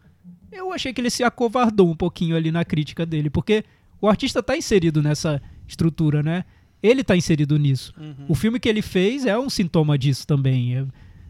[0.52, 3.64] Eu achei que ele se acovardou um pouquinho ali na crítica dele, porque
[4.00, 6.44] o artista está inserido nessa estrutura, né?
[6.82, 7.94] Ele está inserido nisso.
[8.28, 10.76] O filme que ele fez é um sintoma disso também.
[10.76, 10.84] É-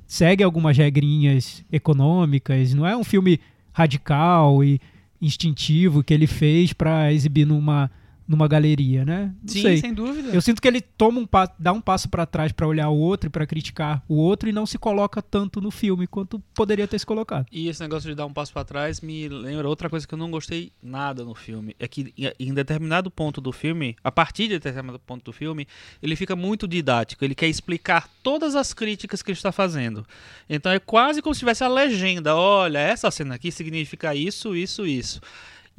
[0.07, 3.38] segue algumas regrinhas econômicas, não é um filme
[3.72, 4.81] radical e
[5.20, 7.90] instintivo que ele fez para exibir numa
[8.31, 9.35] numa galeria, né?
[9.43, 9.77] Não Sim, sei.
[9.79, 10.29] sem dúvida.
[10.29, 13.27] Eu sinto que ele toma um dá um passo pra trás pra olhar o outro
[13.27, 16.97] e pra criticar o outro e não se coloca tanto no filme quanto poderia ter
[17.01, 17.47] se colocado.
[17.51, 20.19] E esse negócio de dar um passo pra trás me lembra outra coisa que eu
[20.19, 21.75] não gostei nada no filme.
[21.77, 25.66] É que em determinado ponto do filme, a partir de determinado ponto do filme,
[26.01, 27.25] ele fica muito didático.
[27.25, 30.07] Ele quer explicar todas as críticas que ele está fazendo.
[30.49, 32.37] Então é quase como se tivesse a legenda.
[32.37, 35.21] Olha, essa cena aqui significa isso, isso, isso.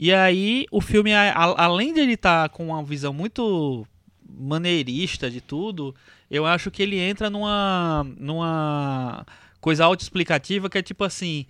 [0.02, 3.88] E aí o filme, a- a- além de ele estar com uma visão muito
[4.28, 5.94] maneirista de tudo,
[6.30, 9.26] eu acho que ele entra numa, numa
[9.60, 11.46] coisa autoexplicativa que é tipo assim.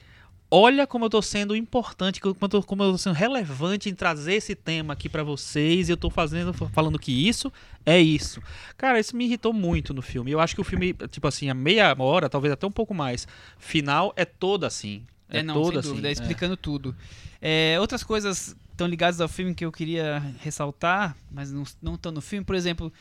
[0.53, 4.91] Olha como eu tô sendo importante, como eu tô, sendo relevante em trazer esse tema
[4.91, 5.87] aqui pra vocês.
[5.87, 7.49] E eu tô fazendo, falando que isso
[7.85, 8.41] é isso.
[8.77, 10.29] Cara, isso me irritou muito no filme.
[10.29, 13.25] Eu acho que o filme, tipo assim, a meia hora, talvez até um pouco mais,
[13.57, 15.03] final é toda assim.
[15.31, 15.89] É, É, não, toda sem assim.
[15.89, 16.11] dúvida, é.
[16.11, 16.95] explicando tudo.
[17.41, 22.11] É, outras coisas estão ligadas ao filme que eu queria ressaltar, mas não não estão
[22.11, 22.91] no filme, por exemplo,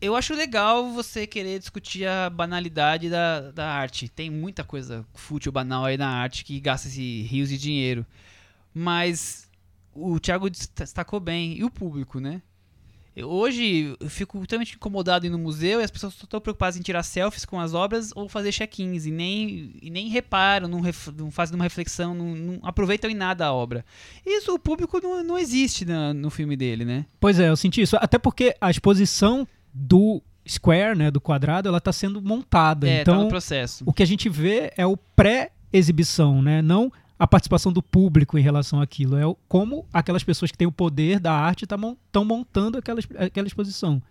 [0.00, 4.08] eu acho legal você querer discutir a banalidade da, da arte.
[4.08, 8.04] Tem muita coisa fútil, banal aí na arte que gasta-se rios de dinheiro.
[8.74, 9.48] Mas
[9.94, 12.42] o Thiago destacou bem, e o público, né?
[13.14, 16.76] Eu- Hoje eu fico totalmente incomodado em ir no museu e as pessoas estão preocupadas
[16.78, 20.80] em tirar selfies com as obras ou fazer check-ins e nem, e nem reparam, não,
[20.80, 23.84] ref, não fazem uma reflexão, não, não aproveitam em nada a obra.
[24.24, 27.04] Isso o público não, não existe na- no filme dele, né?
[27.20, 27.96] Pois é, eu senti isso.
[28.00, 32.88] Até porque a exposição do square, né, do quadrado, ela tá sendo montada.
[32.88, 33.84] É, tá então, no processo.
[33.86, 36.60] o que a gente vê é o pré-exibição, né?
[36.62, 39.16] Não a participação do público em relação àquilo.
[39.16, 43.46] É o- como aquelas pessoas que têm o poder da arte estão montando aquela, aquela
[43.46, 44.02] exposição.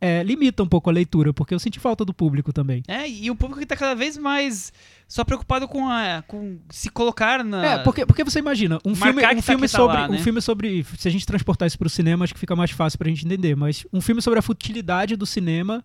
[0.00, 2.82] É, limita um pouco a leitura, porque eu senti falta do público também.
[2.88, 4.72] É, e o público que tá cada vez mais
[5.06, 7.64] só preocupado com, a, com se colocar na.
[7.64, 9.96] É, porque, porque você imagina, um Marcar filme, um tá- filme tá sobre.
[9.96, 10.16] lá, né?
[10.18, 10.84] Um filme sobre.
[10.98, 13.54] Se a gente transportar isso pro cinema, acho que fica mais fácil pra gente entender.
[13.54, 15.84] Mas um filme sobre a futilidade do cinema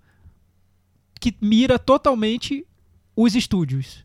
[1.20, 2.66] que mira totalmente
[3.16, 4.04] os estúdios.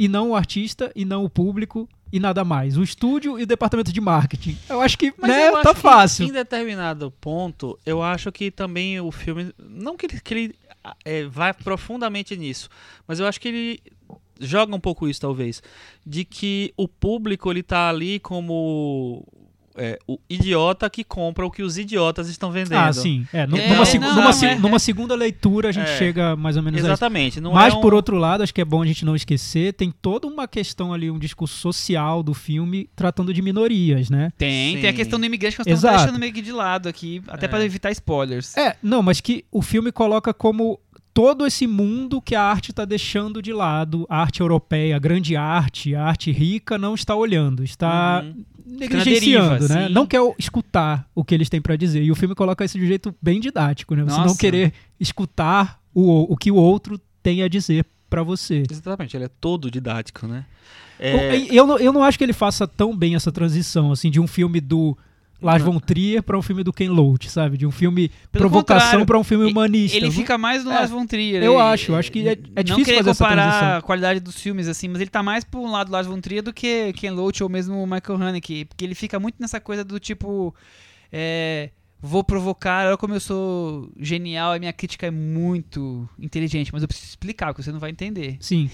[0.00, 2.78] E não o artista, e não o público, e nada mais.
[2.78, 4.56] O estúdio e o departamento de marketing.
[4.66, 6.24] Eu acho que, Mas né, tá fácil.
[6.24, 9.54] Em determinado ponto, eu acho que também o filme.
[9.58, 10.54] Não que ele, que ele
[11.04, 12.70] é, vai profundamente nisso,
[13.06, 13.82] mas eu acho que ele
[14.40, 15.62] joga um pouco isso, talvez.
[16.04, 19.22] De que o público ele tá ali como.
[19.76, 22.78] É, o idiota que compra o que os idiotas estão vendendo.
[22.78, 23.26] Ah, sim.
[23.32, 25.96] É, É, numa, seg- não, numa é- numa segunda leitura a gente É.
[25.98, 26.86] chega mais ou menos a isso.
[26.88, 27.40] Exatamente.
[27.40, 29.90] Mas, é um- por outro lado, acho que é bom a gente não esquecer, tem
[29.90, 34.32] toda uma questão ali, um discurso social do filme tratando de minorias, né?
[34.36, 34.80] Tem, Sim.
[34.80, 35.96] tem a questão do imigrante que nós estamos Exato.
[36.04, 37.48] deixando meio que de lado aqui, até É.
[37.48, 38.56] pra evitar spoilers.
[38.56, 40.78] É, não, mas que o filme coloca como
[41.12, 45.34] todo esse mundo que a arte está deixando de lado, a arte europeia, a grande
[45.36, 48.44] arte, a arte rica, não está olhando, está Uhum.
[48.70, 49.88] Negligenciando, deriva, né?
[49.88, 52.02] Não quer escutar o que eles têm para dizer.
[52.02, 54.04] E o filme coloca isso de um jeito bem didático, né?
[54.04, 54.38] Você não Nossa.
[54.38, 58.64] querer escutar o, o que o outro tem a dizer para você.
[58.70, 60.44] Exatamente, ele é todo didático, né?
[60.98, 64.10] É, Eu, eu, não, eu não acho que ele faça tão bem essa transição, assim,
[64.10, 64.96] de um filme do
[65.42, 67.56] Lars von Trier para um filme do Ken Loach, sabe?
[67.56, 69.96] De um filme Pelo provocação para um filme humanista.
[69.96, 71.42] Ele não- fica mais no É, Lars von Trier.
[71.42, 73.78] eu ele- acho, eu acho que é- é Não difícil fazer essa comparar transição.
[73.78, 76.42] a qualidade dos filmes, assim, mas ele tá mais pro lado do Lars von Trier
[76.42, 79.98] do que Ken Loach ou mesmo Michael Haneke, porque ele fica muito nessa coisa do
[79.98, 80.54] tipo...
[81.12, 81.70] é,
[82.02, 86.88] vou provocar, olha como eu sou genial, a minha crítica é muito inteligente, mas eu
[86.88, 88.36] preciso explicar, porque você não vai entender.
[88.40, 88.70] Sim.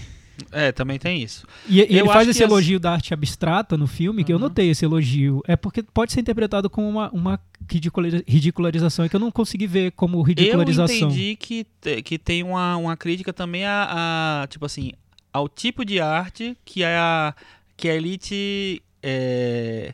[0.51, 1.45] É, também tem isso.
[1.67, 4.31] E, e ele Eu faz esse que as- elogio da arte abstrata no filme, que
[4.31, 4.43] eu Uhum.
[4.43, 5.41] notei esse elogio.
[5.47, 9.67] É porque pode ser interpretado como uma, uma ridicula- ridicularização, é que eu não consegui
[9.67, 10.95] ver como Eu ridicularização.
[11.09, 11.65] entendi que,
[12.03, 14.91] que tem uma, uma crítica também a, a, tipo assim,
[15.33, 17.33] ao tipo de arte que a,
[17.75, 19.93] que a elite é,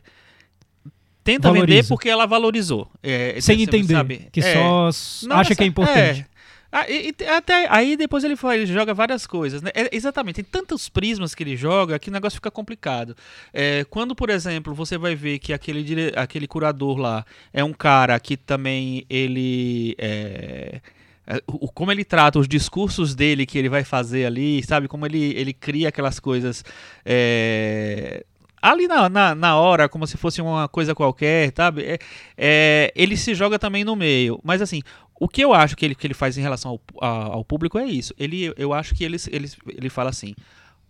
[1.22, 1.66] tenta Valoriza.
[1.76, 2.90] vender porque ela valorizou.
[3.02, 4.28] É, Sem entender, sabe?
[4.32, 4.52] que É.
[4.54, 6.26] só acha que é nessa- importante.
[6.76, 9.70] Ah, e- e até aí depois ele, ele joga várias coisas, né?
[9.74, 13.16] É, exatamente, tem tantos prismas que ele joga que o negócio fica complicado.
[13.52, 17.72] É, quando, por exemplo, você vai ver que aquele, dire- aquele curador lá é um
[17.72, 20.80] cara que também ele é,
[21.28, 21.40] é,
[21.74, 24.88] como ele trata os discursos dele que ele vai fazer ali, sabe?
[24.88, 26.64] Como ele, ele cria aquelas coisas
[27.04, 28.24] é,
[28.60, 31.82] ali na, na, na hora, como se fosse uma coisa qualquer, sabe?
[31.84, 31.98] É,
[32.36, 34.40] é, ele se joga também no meio.
[34.42, 34.82] Mas assim,
[35.18, 37.78] o que eu acho que ele, que ele faz em relação ao, a- ao público
[37.78, 38.12] é isso.
[38.18, 40.34] Ele, eu acho que ele, ele, ele fala assim: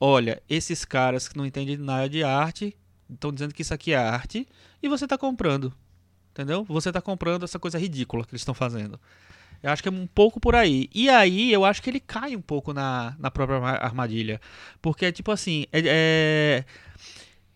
[0.00, 2.76] olha, esses caras que não entendem nada de arte
[3.10, 4.46] estão dizendo que isso aqui é arte
[4.82, 5.72] e você está comprando.
[6.32, 6.64] Entendeu?
[6.68, 8.98] Você está comprando essa coisa ridícula que eles estão fazendo.
[9.62, 10.90] Eu acho que é um pouco por aí.
[10.94, 14.40] E aí eu acho que ele cai um pouco na, na própria arma- armadilha.
[14.82, 15.64] Porque é tipo assim.
[15.72, 16.64] é- é-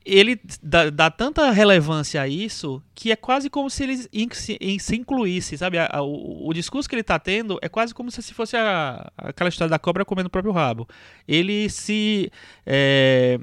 [0.09, 4.57] ele dá, dá tanta relevância a isso que é quase como se ele in- se,
[4.61, 5.79] in- se incluísse, sabe?
[5.79, 9.11] A- a- o, o discurso que ele está tendo é quase como se fosse a-
[9.17, 10.89] aquela história da cobra comendo o próprio rabo.
[11.27, 12.31] Ele se.
[12.67, 13.39] é,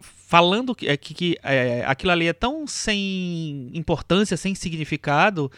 [0.00, 5.50] falando que, é, que, que, é, aquilo ali é tão sem importância, sem significado.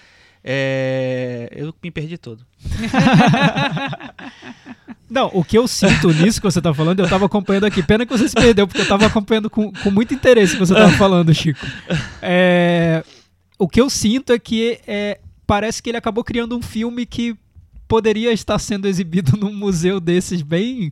[0.42, 2.44] é, eu me perdi todo.
[5.12, 7.82] Não, o que eu sinto nisso que você tá falando, eu tava acompanhando aqui.
[7.82, 10.66] Pena que você se perdeu, porque eu tava acompanhando com, com muito interesse o que
[10.66, 11.60] você tava falando, Chico.
[12.22, 13.04] É,
[13.58, 17.36] o que eu sinto é que é, parece que ele acabou criando um filme que
[17.86, 20.90] poderia estar sendo exibido num museu desses bem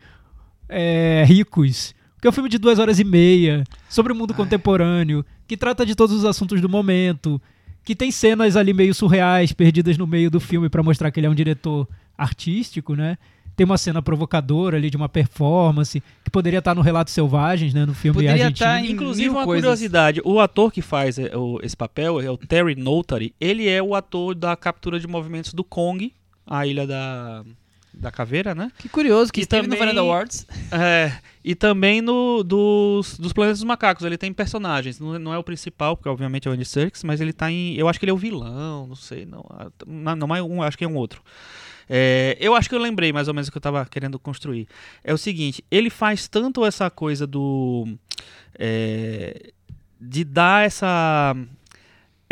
[0.68, 1.94] é, ricos.
[2.14, 5.86] Porque é um filme de duas horas e meia, sobre o mundo contemporâneo, que trata
[5.86, 7.40] de todos os assuntos do momento,
[7.82, 11.26] que tem cenas ali meio surreais, perdidas no meio do filme para mostrar que ele
[11.26, 13.16] é um diretor artístico, né?
[13.56, 17.84] Tem uma cena provocadora ali de uma performance que poderia estar no Relatos Selvagens, né?
[17.84, 18.52] No filme Poderia argentino.
[18.52, 19.62] estar em Inclusive, uma coisas.
[19.64, 23.34] curiosidade: o ator que faz é, o- esse papel é o Terry Notary.
[23.40, 26.12] Ele é o ator da captura de movimentos do Kong,
[26.46, 27.44] a ilha da,
[27.92, 28.72] da caveira, né?
[28.78, 30.46] Que curioso, que E esteve no também- Varanda Awards.
[30.72, 31.12] É,
[31.44, 34.04] e também no dos, dos Planetas dos Macacos.
[34.04, 34.98] Ele tem personagens.
[35.00, 37.74] Não, não é o principal, porque obviamente é o Andy Serkis, mas ele tá em.
[37.74, 39.26] Eu acho que ele é o vilão, não sei.
[39.26, 39.44] Não,
[39.86, 41.20] não, não é um, acho que é um outro.
[41.92, 44.68] É, eu acho que eu lembrei mais ou menos o que eu tava querendo construir.
[45.02, 47.88] É o seguinte, ele faz tanto essa coisa do.
[48.56, 49.50] é,
[50.00, 51.34] de dar essa.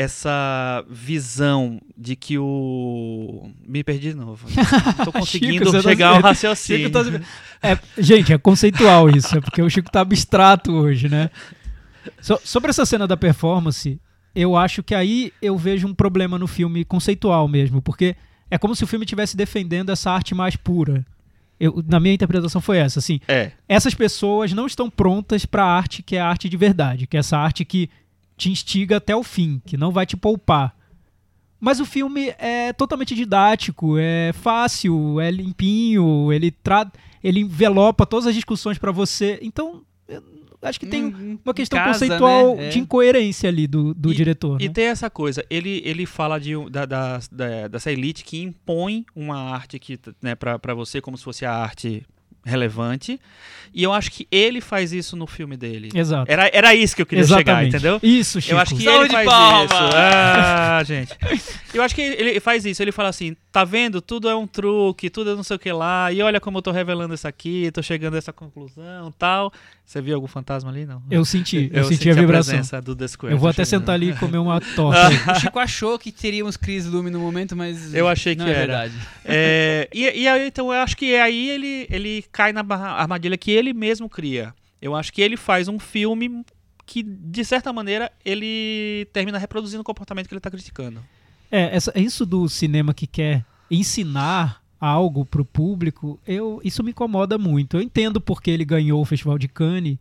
[0.00, 3.50] Essa visão de que o.
[3.66, 4.46] Me perdi de novo.
[4.96, 6.86] Não tô conseguindo você tá chegar ao raciocínio.
[6.86, 7.20] Chico tá
[7.60, 11.30] É, gente, é conceitual isso, é porque o Chico tá abstrato hoje, né?
[12.20, 14.00] So- sobre essa cena da performance,
[14.36, 18.14] eu acho que aí eu vejo um problema no filme conceitual mesmo, porque
[18.50, 21.04] é como se o filme estivesse defendendo essa arte mais pura.
[21.60, 23.50] Eu- na minha interpretação foi essa, assim, É.
[23.68, 27.16] essas pessoas não estão prontas para a arte que é a arte de verdade, que
[27.16, 27.90] é essa arte que
[28.36, 30.74] te instiga até o fim, que não vai te poupar.
[31.60, 36.90] Mas o filme é totalmente didático, é fácil, é limpinho, ele tra
[37.24, 39.40] ele envelopa todas as discussões para você.
[39.42, 39.82] Então,
[40.62, 42.66] acho que tem Hum, uma questão casa, conceitual né?
[42.66, 42.68] É.
[42.70, 44.60] de incoerência ali do, do E- diretor.
[44.60, 44.74] E né?
[44.74, 49.36] tem essa coisa, ele, ele fala de, da, da, da- dessa elite que impõe uma
[49.52, 52.04] arte que, né, pra, pra você como se fosse a arte
[52.44, 53.20] relevante.
[53.74, 55.90] E eu acho que ele faz isso no filme dele.
[55.94, 56.30] Exato.
[56.32, 57.76] Era, era isso que eu queria chegar, Exatamente.
[57.76, 58.00] entendeu?
[58.02, 58.54] Isso, Chico.
[58.54, 59.70] Eu acho que Salve ele de faz palmas!
[59.70, 59.80] isso.
[59.94, 61.16] Ah, gente.
[61.74, 62.82] Eu acho que ele faz isso.
[62.82, 64.00] Ele fala assim: tá vendo?
[64.00, 66.10] Tudo é um truque, tudo é não sei o que lá.
[66.10, 69.52] E olha como eu tô revelando isso aqui, tô chegando a essa conclusão tal.
[69.88, 70.84] Você viu algum fantasma ali?
[70.84, 71.02] Não.
[71.10, 72.52] Eu senti, eu, Eu senti a vibração.
[72.52, 73.32] presença do The Square.
[73.32, 75.08] eu vou até sentar ali e comer uma torta.
[75.32, 77.94] O Chico achou que teríamos crise Lume no momento, mas.
[77.94, 78.60] Eu achei não que é era.
[78.66, 78.94] verdade.
[79.24, 83.50] É, e, e aí, então, eu acho que aí ele, ele cai na armadilha que
[83.50, 84.54] ele mesmo cria.
[84.80, 86.44] Eu acho que ele faz um filme
[86.84, 91.02] que, de certa maneira, ele termina reproduzindo o comportamento que ele está criticando.
[91.50, 97.36] É, essa, isso do cinema que quer ensinar algo pro público, eu, isso me incomoda
[97.38, 97.76] muito.
[97.76, 99.98] Eu entendo porque ele ganhou o Festival de Cannes,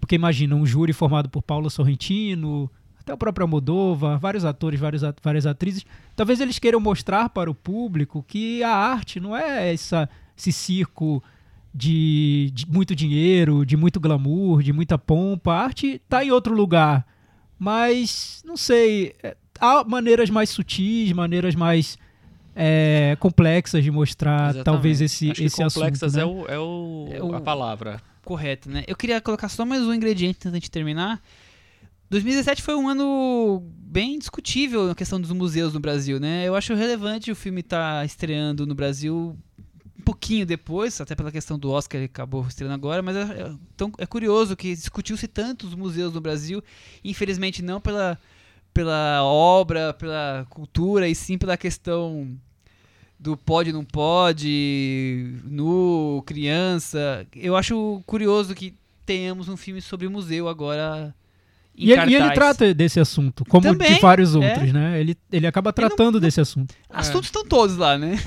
[0.00, 5.04] porque imagina um júri formado por Paulo Sorrentino, até o próprio Almodóvar, vários atores, vários
[5.04, 5.84] at- várias atrizes.
[6.16, 11.22] Talvez eles queiram mostrar para o público que a arte não é essa, esse circo
[11.74, 15.52] de, de muito dinheiro, de muito glamour, de muita pompa.
[15.52, 17.06] A arte está em outro lugar.
[17.58, 21.98] Mas, não sei, é, há maneiras mais sutis, maneiras mais
[22.54, 24.64] é, complexas de mostrar Exatamente.
[24.64, 25.74] talvez esse, Acho que esse assunto.
[25.82, 26.22] complexas né?
[26.22, 28.00] é, o, é, o, É o- a palavra.
[28.24, 28.84] Correto, né?
[28.86, 31.20] Eu queria colocar só mais um ingrediente antes de terminar.
[32.10, 36.44] 2017 foi um ano bem discutível na questão dos museus no Brasil, né?
[36.46, 39.36] Eu acho relevante o filme estar estreando no Brasil
[39.98, 43.52] um pouquinho depois, até pela questão do Oscar, ele acabou estreando agora, mas é, é-
[43.74, 46.62] então, é curioso que discutiu-se tanto os museus no Brasil,
[47.02, 48.18] infelizmente não pela,
[48.74, 52.36] pela obra, pela cultura, e sim pela questão
[53.18, 57.26] do pode não pode, nu, criança.
[57.34, 58.74] Eu acho curioso que
[59.06, 61.14] tenhamos um filme sobre museu agora
[61.76, 64.38] E ele, e ele trata desse assunto, como Também, de vários é.
[64.38, 65.00] outros, né?
[65.00, 66.74] Ele, ele acaba tratando desse assunto.
[66.90, 68.18] Assuntos estão todos lá, né?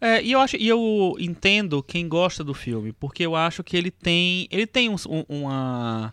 [0.00, 3.76] É, e eu acho, e eu entendo quem gosta do filme, porque eu acho que
[3.76, 6.12] ele tem, ele tem um, um- uma,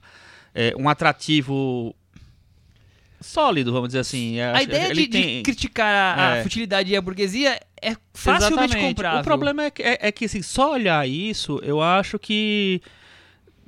[0.53, 1.93] é, um atrativo
[3.21, 4.35] sólido, vamos dizer assim.
[4.37, 6.43] Eu A acho- ideia ele de, de tem- criticar a, É.
[6.43, 8.87] futilidade e a burguesia é facilmente Exatamente.
[8.87, 9.21] comprável.
[9.21, 12.81] O problema é que, é, é que assim, só olhar isso, eu acho que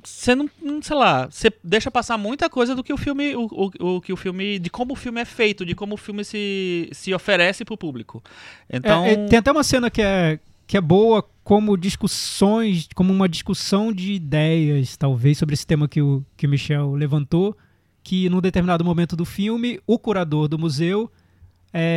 [0.02, 3.46] você não, não- sei lá, você deixa passar muita coisa do que o filme, o,
[3.80, 6.22] o, o que o filme, de como o filme é feito, de como o filme
[6.24, 8.22] se, se oferece pro público.
[8.70, 13.12] Então, É, é, tem até uma cena que é, que é boa como discussões, como
[13.12, 17.56] uma discussão de ideias, talvez, sobre esse tema que o, que o Michel levantou,
[18.04, 21.10] que num determinado momento do filme, o curador do museu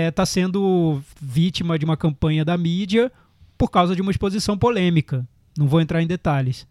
[0.08, 3.12] está sendo vítima de uma campanha da mídia
[3.58, 5.28] por causa de uma exposição polêmica.
[5.56, 6.66] Não vou entrar em detalhes.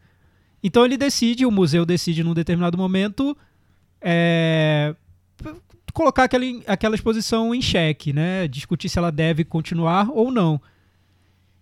[0.62, 3.36] Então ele decide, o museu decide num determinado momento
[4.00, 4.96] é,
[5.92, 8.48] colocar aquela, aquela exposição em xeque, né?
[8.48, 10.60] Discutir se ela deve continuar ou não.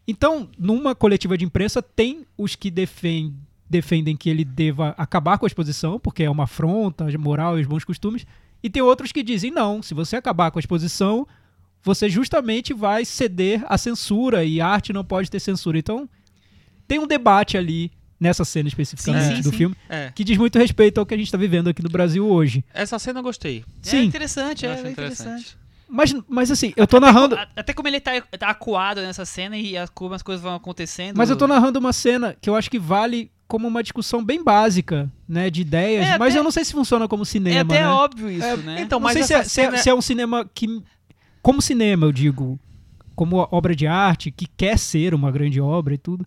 [0.07, 3.35] Então, numa coletiva de imprensa, tem os que defendem,
[3.69, 7.63] defendem que ele deva acabar com a exposição, porque é uma afronta à moral e
[7.63, 8.27] os bons costumes,
[8.63, 11.27] e tem outros que dizem, não, se você acabar com a exposição,
[11.83, 15.79] você justamente vai ceder à censura, e arte não pode ter censura.
[15.79, 16.09] Então,
[16.89, 19.57] tem um debate ali, nessa cena especificamente Sim, sim, do sim.
[19.57, 20.11] filme, É.
[20.15, 22.65] que diz muito respeito ao que a gente está vivendo aqui no Brasil hoje.
[22.73, 23.65] Essa cena eu gostei.
[23.85, 25.29] É Sim, interessante, Eu é acho interessante.
[25.29, 25.59] interessante.
[25.89, 27.35] mas, mas assim, eu tô narrando...
[27.35, 30.55] A- Até como ele tá, tá acuado nessa cena e as, como as coisas vão
[30.55, 31.17] acontecendo.
[31.19, 34.43] Mas eu tô narrando uma cena que eu acho que vale como uma discussão bem
[34.43, 37.61] básica, né, de ideias, É, mas até- eu não sei se funciona como cinema, É
[37.61, 37.89] até né?
[37.89, 38.81] óbvio isso, É, né?
[38.81, 40.83] então, não mas sei se é, se é- cena- se é um cinema que
[41.43, 42.59] como cinema, eu digo,
[43.15, 46.27] como obra de arte, que quer ser uma grande obra e tudo.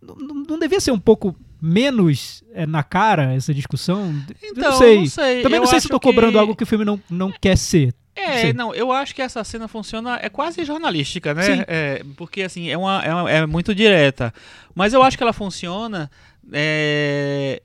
[0.00, 0.14] Não,
[0.48, 4.14] não- devia ser um pouco menos é, na cara essa discussão?
[4.42, 4.98] Então, não sei.
[4.98, 5.42] não sei.
[5.42, 7.56] Também Eu não sei se tô cobrando que- algo que o filme não, não quer
[7.56, 7.92] ser.
[8.20, 8.52] É, Sim.
[8.52, 11.64] não, eu acho que essa cena funciona, é quase jornalística, né?
[11.68, 14.32] É, porque, assim, é, uma, é, uma- é muito direta.
[14.74, 16.10] Mas eu acho que ela funciona,
[16.52, 17.62] é,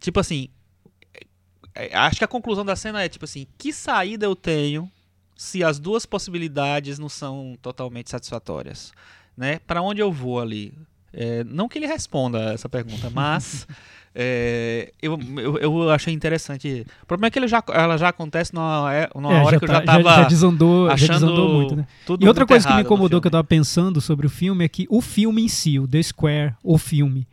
[0.00, 0.48] tipo assim,
[1.74, 4.90] é, acho que a conclusão da cena é, tipo assim, que saída eu tenho
[5.36, 8.92] se as duas possibilidades não são totalmente satisfatórias,
[9.36, 9.58] né?
[9.66, 10.72] Para onde eu vou ali?
[11.12, 13.66] É, não que ele responda essa pergunta, mas...
[14.14, 16.86] é, eu, eu, eu achei interessante.
[17.02, 19.58] O problema é que ele já, ela já acontece numa, é- numa É, hora já
[19.58, 21.86] que eu tá- já tava já desandou, já achando desandou muito, né?
[22.20, 24.86] E outra coisa que me incomodou que eu tava pensando sobre o filme é que
[24.90, 27.26] o filme em si, o The Square, o filme,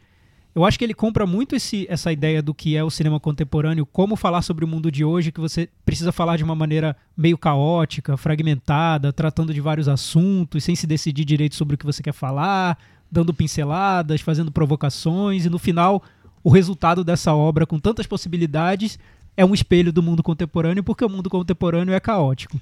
[0.55, 3.85] eu acho que ele compra muito esse, essa ideia do que é o cinema contemporâneo,
[3.85, 7.37] como falar sobre o mundo de hoje, que você precisa falar de uma maneira meio
[7.37, 12.13] caótica, fragmentada, tratando de vários assuntos, sem se decidir direito sobre o que você quer
[12.13, 12.77] falar,
[13.11, 16.03] dando pinceladas, fazendo provocações, e no final,
[16.43, 18.97] o resultado dessa obra, com tantas possibilidades,
[19.35, 22.59] é um espelho do mundo contemporâneo, porque o mundo contemporâneo é caótico.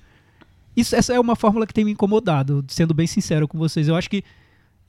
[0.75, 3.87] Isso, essa é uma fórmula que tem me incomodado, sendo bem sincero com vocês.
[3.87, 4.23] Eu acho que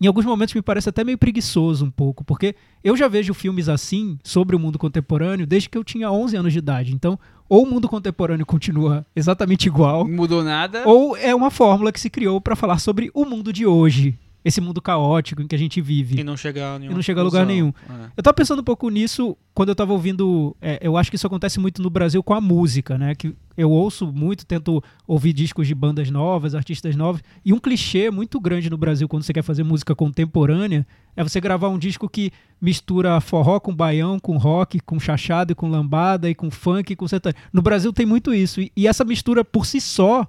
[0.00, 3.68] em alguns momentos me parece até meio preguiçoso um pouco, porque eu já vejo filmes
[3.68, 6.94] assim sobre o mundo contemporâneo desde que eu tinha 11 anos de idade.
[6.94, 7.18] Então,
[7.48, 10.82] ou o mundo contemporâneo continua exatamente igual, Não mudou nada.
[10.86, 14.16] ou é uma fórmula que se criou para falar sobre o mundo de hoje,
[14.48, 16.20] esse mundo caótico em que a gente vive.
[16.20, 17.68] E não chegar a, E não chega a lugar nenhum.
[17.88, 18.10] É.
[18.16, 20.56] Eu tava pensando um pouco nisso quando eu tava ouvindo.
[20.60, 23.14] é, eu acho que isso acontece muito no Brasil com a música, né?
[23.14, 27.22] Que eu ouço muito, tento ouvir discos de bandas novas, artistas novos.
[27.44, 31.40] E um clichê muito grande no Brasil quando você quer fazer música contemporânea é você
[31.40, 36.30] gravar um disco que mistura forró com baião, com rock, com chachado e com lambada
[36.30, 37.42] e com funk e com sertanejo.
[37.52, 38.60] No Brasil tem muito isso.
[38.60, 40.26] E, e essa mistura por si só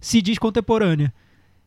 [0.00, 1.14] se diz contemporânea.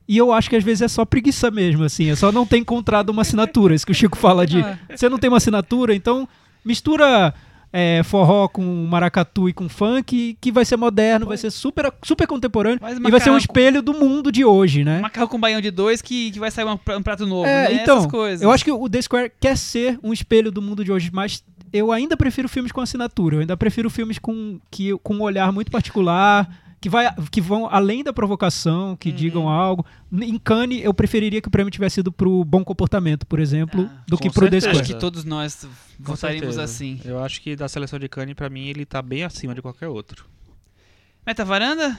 [0.08, 2.10] E eu acho que às vezes é só preguiça mesmo, assim.
[2.10, 3.74] É só não ter encontrado uma assinatura.
[3.74, 4.60] Isso que o Chico fala de.
[4.62, 4.78] Ah.
[4.96, 6.28] Você não tem uma assinatura, então
[6.64, 7.34] mistura
[7.74, 12.26] é, forró com maracatu e com funk, que vai ser moderno, vai ser super, super
[12.28, 15.00] contemporâneo e vai ser um espelho do mundo de hoje, né?
[15.02, 17.82] Macarrão com baião de dois que, que vai sair um, pra- prato novo, É, né?
[17.82, 18.08] então,
[18.42, 21.44] eu acho que o The Square quer ser um espelho do mundo de hoje, mas
[21.74, 23.36] eu ainda prefiro filmes com assinatura.
[23.36, 26.48] Eu ainda prefiro filmes com, que, com um olhar muito particular,
[26.86, 29.16] que, vai, que vão além da provocação, que Uhum.
[29.16, 29.84] digam algo.
[30.14, 34.04] Em Cannes, eu preferiria que o prêmio tivesse sido pro Bom Comportamento, por exemplo, Ah,
[34.08, 34.70] do que pro certeza.
[34.70, 34.94] Acho Square.
[34.94, 35.68] que todos nós
[36.00, 37.02] votaríamos assim.
[37.04, 39.88] Eu acho que da seleção de Cannes, pra mim, ele tá bem acima de qualquer
[39.88, 40.26] outro.
[41.26, 41.98] Meta varanda?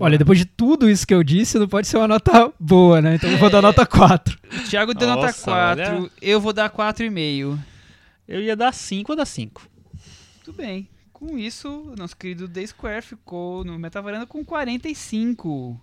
[0.00, 3.14] Olha, depois de tudo isso que eu disse, não pode ser uma nota boa, né?
[3.14, 4.36] Então eu vou dar nota 4.
[4.44, 5.82] O Thiago deu nota Nossa, 4.
[5.98, 6.10] olha.
[6.20, 7.56] Eu vou dar 4,5.
[8.26, 9.62] Eu ia dar 5 ou dar 5.
[10.44, 10.88] Tudo bem.
[11.18, 15.80] Com isso, o nosso querido The Square ficou no Metavaranda com 45.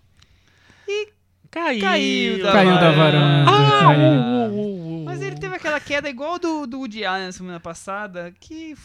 [1.52, 1.82] Caiu.
[1.82, 3.52] Caiu da Caiu da varanda.
[3.52, 4.02] Ah, caiu.
[4.02, 5.04] uh, uh, uh.
[5.04, 8.76] Mas ele teve aquela queda igual do, do Woody Allen na semana passada, que...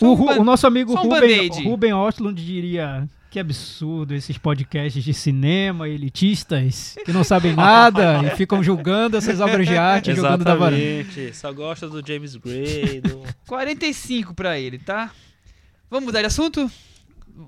[0.00, 1.50] O, um o nosso amigo só um Ruben.
[1.64, 8.30] Ruben Ostlund diria que absurdo esses podcasts de cinema elitistas que não sabem nada e
[8.36, 11.04] ficam julgando essas obras de arte jogando da varanda.
[11.34, 13.02] Só gosta do James Gray.
[13.02, 13.22] Do...
[13.46, 15.10] 45 pra ele, tá?
[15.90, 16.70] Vamos mudar de assunto?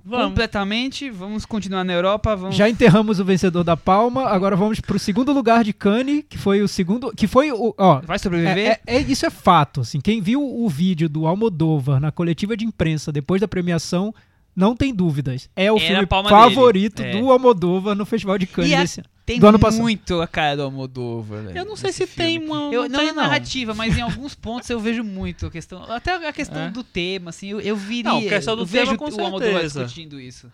[0.04, 0.28] Vamos.
[0.28, 1.10] Completamente.
[1.10, 2.34] Vamos continuar na Europa.
[2.34, 2.56] Vamos...
[2.56, 6.62] Já enterramos o vencedor da Palma, agora vamos pro segundo lugar de Cannes, que foi
[6.62, 8.58] o segundo, que foi o, ó, Vai sobreviver?
[8.58, 10.00] É, é- é- isso é fato, assim.
[10.00, 14.14] Quem viu o vídeo do Almodóvar na coletiva de imprensa depois da premiação,
[14.56, 15.48] não tem dúvidas.
[15.54, 17.12] É o Era filme favorito é.
[17.12, 19.04] do Almodóvar no Festival de Cannes E a-.
[19.24, 21.42] Tem Do ano muito a cara do Almodóvar.
[21.44, 22.46] velho, Eu não sei se tem filme.
[22.52, 22.72] uma.
[22.74, 25.84] Eu, não, tem, é narrativa, mas em alguns pontos eu vejo muito a questão.
[25.90, 26.70] Até a questão É.
[26.70, 28.10] do tema, assim, eu, eu viria.
[28.12, 29.84] Não, questão do eu vejo tema, com o Almodóvar certeza.
[29.84, 30.50] discutindo isso.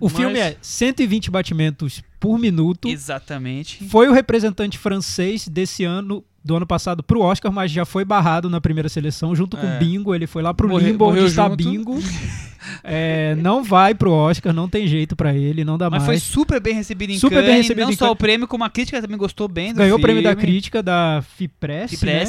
[0.00, 2.88] O Mas- filme é 120 batimentos por minuto.
[2.88, 3.84] Exatamente.
[3.88, 8.50] Foi o representante francês desse ano, do ano passado, pro Oscar, mas já foi barrado
[8.50, 9.76] na primeira seleção, junto com É.
[9.76, 10.14] o Bingo.
[10.14, 11.56] Ele foi lá pro Morre- Limbo, onde morreu está junto.
[11.56, 11.98] Bingo.
[12.84, 16.22] É, não vai pro Oscar, não tem jeito pra ele, não dá Mas foi mais.
[16.22, 18.12] super bem recebido em Super bem Cannes, recebido não em só Cannes.
[18.14, 21.24] o prêmio, como a crítica também gostou bem do Ganhou o prêmio da crítica da
[21.36, 22.24] Fipress, Que né?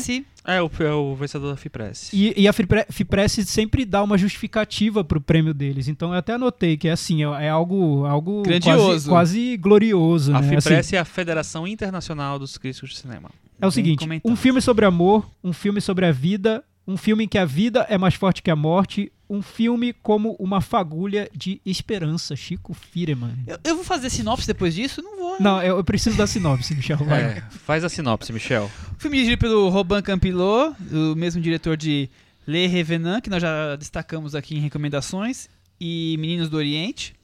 [0.46, 2.10] É, o, é o vencedor da FIPRESS.
[2.14, 5.88] E, e a Fipre- Fipress sempre dá uma justificativa pro prêmio deles.
[5.88, 8.86] Então eu até anotei que é assim, é, é algo, algo Grandioso.
[8.88, 10.32] Quase, quase glorioso.
[10.36, 10.48] A né?
[10.58, 13.30] Assim, FIPRESS é a Federação Internacional dos Críticos de Cinema.
[13.64, 14.32] É o Bem seguinte, comentado.
[14.32, 17.86] um filme sobre amor, um filme sobre a vida, um filme em que a vida
[17.90, 22.36] é mais forte que a morte, um filme como uma fagulha de esperança.
[22.36, 23.36] Chico Firman.
[23.48, 25.02] Eu, eu vou fazer sinopse depois disso?
[25.02, 25.38] Não vou.
[25.40, 26.98] Não, eu, eu preciso da sinopse, Michel.
[26.98, 27.22] Vai.
[27.24, 28.70] É, faz a sinopse, Michel.
[28.98, 32.10] O filme dirigido pelo Robin Campilot, o mesmo diretor de
[32.46, 35.48] Le Revenant, que nós já destacamos aqui em recomendações,
[35.80, 37.16] e Meninos do Oriente.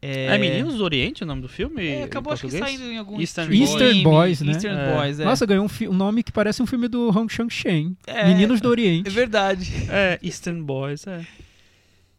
[0.00, 1.84] É, Meninos do Oriente o nome do filme?
[1.86, 4.52] É, acabou acho que saindo em algum Eastern Eastern Boys, né?
[4.52, 4.94] Eastern É.
[4.94, 5.24] Boys, é.
[5.24, 7.96] Nossa, ganhou um, um nome que parece um filme do Hong Chang-Shen.
[8.06, 9.10] É, Meninos do É Oriente.
[9.10, 9.72] verdade.
[9.90, 11.26] É, Eastern Boys, é.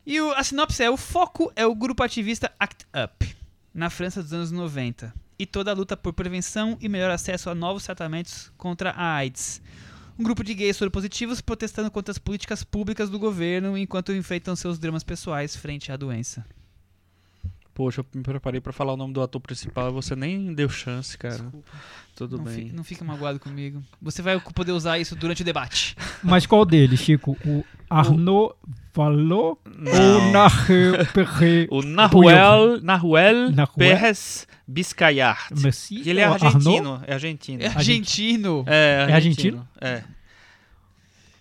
[0.06, 3.36] E o- a sinopse é: o foco é o grupo ativista ACT UP,
[3.74, 7.56] na França dos anos 90, e toda a luta por prevenção e melhor acesso a
[7.56, 9.62] novos tratamentos contra a AIDS.
[10.18, 14.78] Um grupo de gays soropositivos protestando contra as políticas públicas do governo enquanto enfrentam seus
[14.78, 16.46] dramas pessoais frente à doença.
[17.80, 20.68] Poxa, eu me preparei pra falar o nome do ator principal e você nem deu
[20.68, 21.36] chance, cara.
[21.36, 21.70] Desculpa,
[22.14, 22.54] Tudo não, bem.
[22.68, 23.82] fi- não fica magoado comigo.
[24.02, 25.96] Você vai poder usar isso durante o debate.
[26.22, 27.38] Mas qual deles, Chico?
[27.46, 28.54] O Arnaud
[28.94, 31.70] Vallot ou Perret?
[31.72, 33.68] O Nahuel, Nahuel Nahuel?
[33.78, 35.52] Pérez Biscayart.
[35.62, 36.02] Messi?
[36.06, 37.04] Ele é argentino, Arnaud?
[37.08, 37.64] é argentino.
[37.64, 38.64] É argentino.
[38.68, 39.68] É, É argentino?
[39.80, 40.04] É.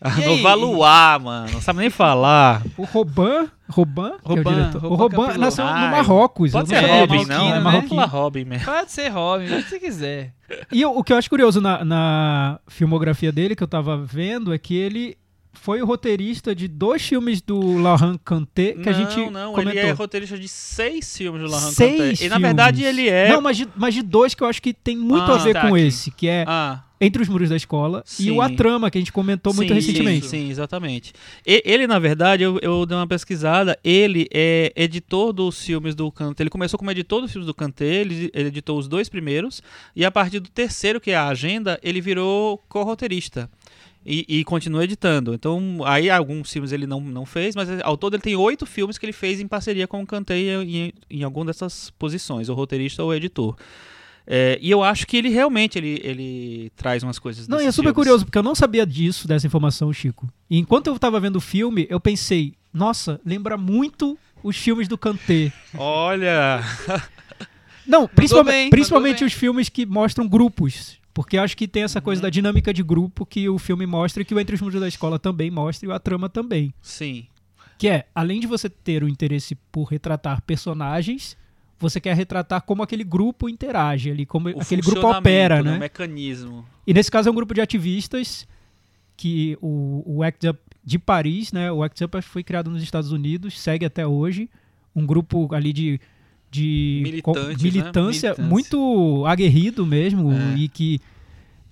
[0.00, 0.24] aí?
[0.26, 1.52] No Valuar, mano.
[1.52, 2.62] Não sabe nem falar.
[2.76, 5.38] O Robin, Robin, que é o Robin, o Campilot.
[5.38, 6.52] nasceu no Ah, Marrocos.
[6.52, 7.34] Pode ser Robin, não.
[7.48, 7.48] É né?
[7.48, 8.06] Falar marroquino.
[8.06, 8.64] Robin mesmo.
[8.64, 10.34] Pode ser Robin, o que você quiser.
[10.72, 14.52] E o, o que eu acho curioso na, na filmografia dele, que eu tava vendo,
[14.54, 15.16] é que ele
[15.52, 19.72] foi o roteirista de dois filmes do Laurent Cantet que não, a gente não, comentou.
[19.72, 22.20] ele é roteirista de seis filmes do Laurent Seis.
[22.20, 23.30] E na verdade ele é...
[23.30, 25.54] Não, mas de, mas de dois que eu acho que tem muito Ah, a ver
[25.54, 25.80] tá com aqui.
[25.86, 28.30] esse, que é Ah, Entre os Muros da Escola e Sim.
[28.32, 30.26] o A Trama, que a gente comentou muito sim, recentemente.
[30.26, 31.12] Sim, sim, exatamente.
[31.46, 36.10] E- ele, na verdade, eu, eu dei uma pesquisada, ele é editor dos filmes do
[36.10, 36.42] Cantet.
[36.42, 39.62] Ele começou como editor dos filmes do Cantet, ele, ele editou os dois primeiros,
[39.94, 43.48] e a partir do terceiro, que é a Agenda, ele virou co-roteirista.
[44.06, 45.34] E, e continua editando.
[45.34, 48.96] Então, aí alguns filmes ele não, não fez, mas ao todo ele tem oito filmes
[48.96, 53.02] que ele fez em parceria com o em, em, em alguma dessas posições, ou roteirista
[53.02, 53.54] ou editor.
[54.30, 57.72] É, e eu acho que ele realmente ele, ele traz umas coisas Não, e é
[57.72, 57.94] super filmes.
[57.94, 60.28] curioso, porque eu não sabia disso, dessa informação, Chico.
[60.50, 64.98] E enquanto eu tava vendo o filme, eu pensei, nossa, lembra muito os filmes do
[64.98, 65.50] Cantet.
[65.74, 66.62] Olha,
[67.86, 70.98] Não, principalmente, bem, principalmente os filmes que mostram grupos.
[71.14, 72.04] Porque acho que tem essa Uhum.
[72.04, 74.78] coisa da dinâmica de grupo que o filme mostra e que o Entre os Mundos
[74.80, 76.72] da Escola também mostra e a trama também.
[76.82, 77.26] sim.
[77.78, 81.36] Que é, além de você ter o interesse por retratar personagens,
[81.80, 85.78] você quer retratar como aquele grupo interage ali, como O aquele grupo opera, O né?
[85.78, 86.64] mecanismo.
[86.86, 88.46] E nesse caso é um grupo de ativistas
[89.16, 91.70] que o, o ACT UP de Paris, né?
[91.70, 94.48] O ACT UP foi criado nos Estados Unidos, segue até hoje.
[94.94, 96.00] Um grupo ali de,
[96.50, 97.10] de né?
[97.12, 98.34] militância Militância.
[98.38, 100.56] muito aguerrido mesmo É.
[100.56, 101.00] e que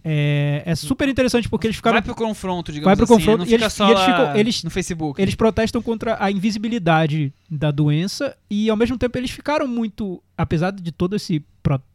[0.09, 3.15] é, é super interessante porque eles ficaram Vai pro confronto, digamos Vai pro assim.
[3.15, 5.21] confronto e eles- e eles ficam- eles- no Facebook.
[5.21, 10.71] eles protestam contra a invisibilidade da doença e ao mesmo tempo eles ficaram muito, apesar
[10.71, 11.45] de todo esse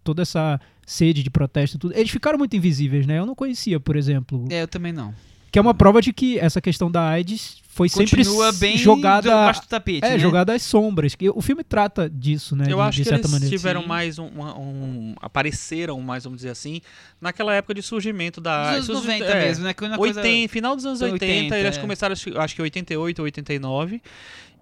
[0.04, 3.18] toda essa sede de protesto tudo, eles ficaram muito invisíveis, né?
[3.20, 5.14] Eu não conhecia, por exemplo, É, eu também não.
[5.52, 9.30] Que é uma prova de que essa questão da AIDS foi Continua sempre bem jogada
[9.30, 10.20] debaixo do tapete, é, né?
[10.20, 11.16] jogada às sombras.
[11.16, 12.66] Que O filme trata disso, né?
[12.70, 13.56] Eu de, acho de que certa eles maneira.
[13.58, 13.88] tiveram Sim.
[13.88, 16.82] mais um, um- Apareceram mais, vamos dizer assim,
[17.20, 18.78] naquela época de surgimento da.
[18.78, 19.74] Dos anos surgi- 90 é, mesmo, né?
[19.74, 20.22] Que é uma coisa...
[20.22, 21.82] 80, final dos anos 80, 80, eles é.
[21.82, 24.02] começaram, acho que- acho que 88, 89.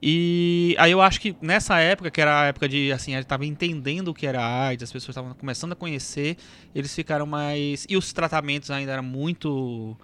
[0.01, 3.45] E aí eu acho que nessa época, que era a época de, assim, ele tava
[3.45, 6.37] entendendo o que era AIDS, as pessoas estavam começando a conhecer,
[6.73, 7.85] eles ficaram mais...
[7.89, 9.97] E os tratamentos ainda eram muito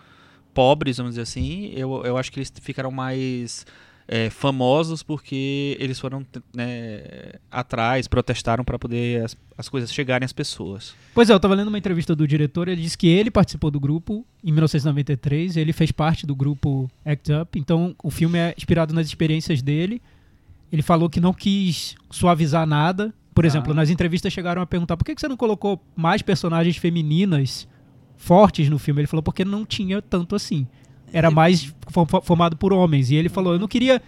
[0.55, 1.71] pobres, vamos dizer assim.
[1.75, 3.65] Eu, eu acho que eles ficaram mais
[4.07, 6.25] é, famosos porque eles foram
[6.55, 7.01] né,
[7.51, 10.95] atrás, protestaram para poder as, as coisas chegarem às pessoas.
[11.13, 13.79] Pois é, eu tava lendo uma entrevista do diretor, ele disse que ele participou do
[13.79, 18.93] grupo em 1993, ele fez parte do grupo Act Up, então o filme é inspirado
[18.93, 20.01] nas experiências dele.
[20.71, 23.75] Ele falou que não quis suavizar nada, Por exemplo, Ah.
[23.75, 27.67] nas entrevistas chegaram a perguntar por que que você não colocou mais personagens femininas
[28.17, 29.01] fortes no filme?
[29.01, 30.67] Ele falou porque não tinha tanto assim.
[31.13, 33.09] Era mais fo- fo- formado por homens.
[33.11, 34.01] E ele falou, eu não queria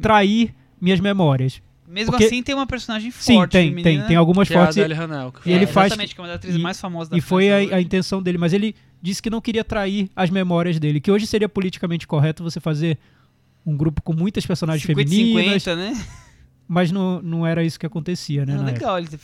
[0.00, 1.60] trair minhas memórias.
[1.86, 3.52] Mesmo Porque- assim, tem uma personagem Sim, forte.
[3.52, 4.00] tem, feminina.
[4.00, 4.76] tem, tem algumas Que é a fortes.
[4.76, 6.78] e- Adélia Hanel, que e ele faz- Exatamente, que é uma das atrizes e- mais
[6.78, 10.10] famosas da E foi a, a intenção dele, mas ele disse que não queria trair
[10.14, 11.00] as memórias dele.
[11.00, 12.98] Que hoje seria politicamente correto você fazer
[13.64, 16.04] um grupo com muitas personagens 50 femininas, 50, né?
[16.68, 18.52] Mas não, não era isso que acontecia, né?
[18.52, 18.74] Ah, na época.
[18.84, 19.18] legal ele ter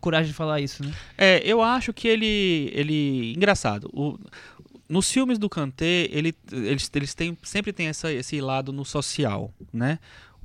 [0.00, 0.92] coragem de falar isso, né?
[1.18, 2.70] É, eu acho que ele.
[2.74, 3.88] ele engraçado.
[3.92, 4.18] o-
[4.88, 9.50] nos filmes do Kanté, ele, eles, eles têm, sempre tem essa, esse lado no social,
[9.72, 9.98] né?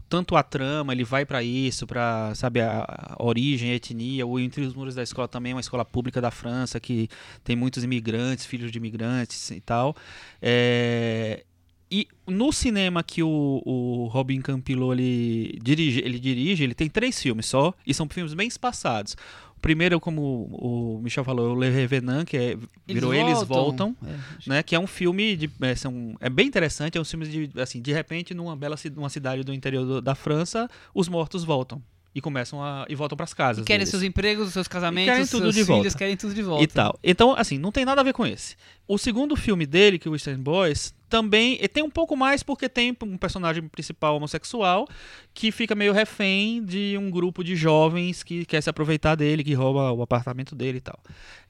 [0.08, 4.40] Tanto a trama, ele vai pra isso, pra, sabe, a, a origem, a etnia, o
[4.40, 7.10] Entre os Muros da Escola também é uma escola pública da França que
[7.44, 9.94] tem muitos imigrantes, filhos de imigrantes e tal.
[10.42, 11.44] É,
[11.92, 17.22] e no cinema que o, o Robin Campillo ele dirige, ele dirige, ele tem três
[17.22, 19.16] filmes só, e são filmes bem espaçados.
[19.56, 20.22] O primeiro, como
[20.52, 22.58] o Michel falou, é o Le Revenant, que é,
[22.88, 24.62] virou Eles Voltam, É, acho- né?
[24.62, 25.50] Que é um filme de.
[25.62, 27.60] É, são, é bem interessante, é um filme de.
[27.60, 31.82] Assim, de repente, numa bela numa cidade do interior do- da França, os mortos voltam.
[32.18, 32.84] E começam a.
[32.90, 33.64] e voltam pras casas.
[33.64, 33.90] querem deles.
[33.90, 35.98] seus empregos, seus casamentos, querem tudo seus de filhos, volta.
[36.00, 36.64] querem tudo de volta.
[36.64, 36.98] E tal.
[37.04, 38.56] Então, assim, não tem nada a ver com esse.
[38.88, 42.42] O segundo filme dele, que é o Eastern Boys, também e tem um pouco mais
[42.42, 44.88] porque tem um personagem principal homossexual
[45.32, 49.54] que fica meio refém de um grupo de jovens que quer se aproveitar dele, que
[49.54, 51.00] rouba o apartamento dele e tal.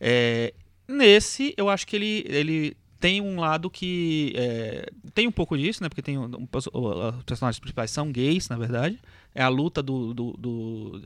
[0.02, 0.54] É,
[0.86, 5.82] nesse, eu acho que ele, ele tem um lado que é, tem um pouco disso,
[5.82, 5.88] né?
[5.88, 9.00] Porque tem um, um os personagens principais são gays, na verdade.
[9.38, 11.02] É a luta do, do, do,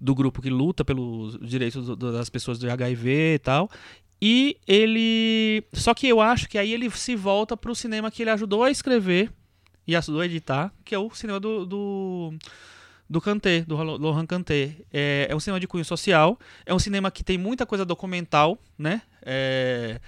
[0.00, 3.70] do grupo que luta pelos direitos do- das pessoas do HIV e tal.
[4.22, 5.62] E ele.
[5.72, 8.70] Só que eu acho que aí ele se volta pro cinema que ele ajudou a
[8.70, 9.30] escrever
[9.86, 11.64] e ajudou a editar, que é o cinema do.
[11.66, 12.32] do
[13.08, 14.76] do Kanté, do Lo- Laurent Kanté.
[14.92, 18.56] É, é um cinema de cunho social, é um cinema que tem muita coisa documental,
[18.78, 19.02] né?
[19.22, 20.00] É,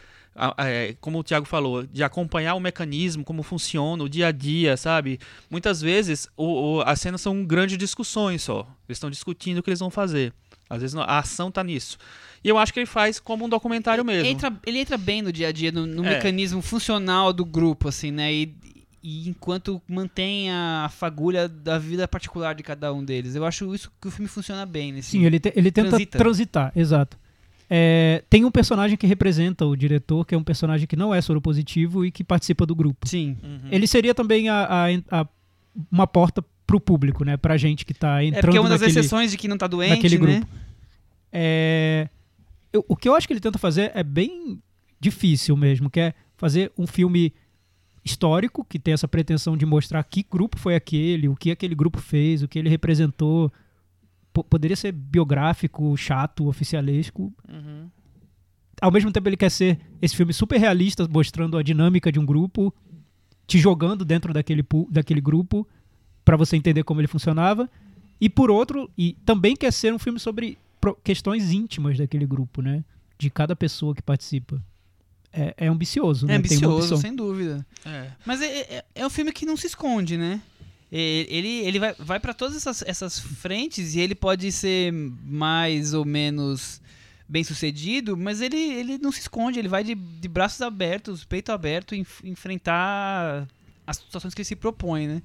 [1.00, 5.18] como o Thiago falou, de acompanhar o mecanismo, como funciona, o dia a dia, sabe?
[5.50, 8.60] Muitas vezes o, o- as cenas são grandes discussões só.
[8.88, 10.32] Eles estão discutindo o que eles vão fazer.
[10.70, 11.98] Às vezes não- a ação tá nisso.
[12.42, 14.26] E eu acho que ele faz como um documentário mesmo.
[14.28, 16.10] Entra- ele entra bem no dia a dia, no, no É.
[16.14, 18.32] mecanismo funcional do grupo, assim, né?
[18.32, 18.54] E,
[19.02, 23.34] e enquanto mantém a fagulha da vida particular de cada um deles.
[23.34, 26.18] Eu acho isso que o filme funciona bem nesse Sim, ele, te- ele tenta Transita.
[26.18, 27.18] transitar, exato.
[27.74, 31.22] É, tem um personagem que representa o diretor, que é um personagem que não é
[31.22, 33.08] soropositivo e que participa do grupo.
[33.08, 33.34] Sim.
[33.42, 33.68] Uhum.
[33.70, 34.66] Ele seria também a,
[35.10, 35.28] a- a-
[35.90, 37.38] uma porta pro público, né?
[37.38, 39.56] Pra gente que tá É entrando porque é uma das naquele, exceções de que não
[39.56, 40.26] tá doente, naquele né?
[40.40, 40.48] grupo.
[41.32, 42.08] É,
[42.72, 44.58] eu- o que eu acho que ele tenta fazer é bem
[45.00, 47.32] difícil mesmo, que é fazer um filme
[48.04, 52.00] histórico, que tem essa pretensão de mostrar que grupo foi aquele, o que aquele grupo
[52.00, 53.50] fez, o que ele representou.
[54.32, 57.32] Po- poderia ser biográfico, chato, oficialesco.
[57.48, 57.88] Uhum.
[58.80, 62.24] Ao mesmo tempo ele quer ser esse filme super realista, mostrando a dinâmica de um
[62.26, 62.74] grupo,
[63.46, 65.66] te jogando dentro daquele, daquele grupo
[66.24, 67.68] para você entender como ele funcionava.
[68.20, 70.56] E por outro, e também quer ser um filme sobre
[71.04, 72.84] questões íntimas daquele grupo, né?
[73.18, 74.62] De cada pessoa que participa.
[75.32, 76.42] É, é ambicioso, É né?
[76.42, 77.64] Tem uma ambicioso, sem dúvida.
[77.84, 78.10] É.
[78.26, 80.40] Mas é, é, é um filme que não se esconde, né?
[80.94, 86.04] Ele, ele vai, vai para todas essas, essas frentes e ele pode ser mais ou
[86.04, 86.82] menos
[87.26, 91.50] bem sucedido, mas ele, ele não se esconde, ele vai de, de braços abertos, peito
[91.50, 93.48] aberto, enf- enfrentar
[93.86, 95.22] as situações que ele se propõe, né?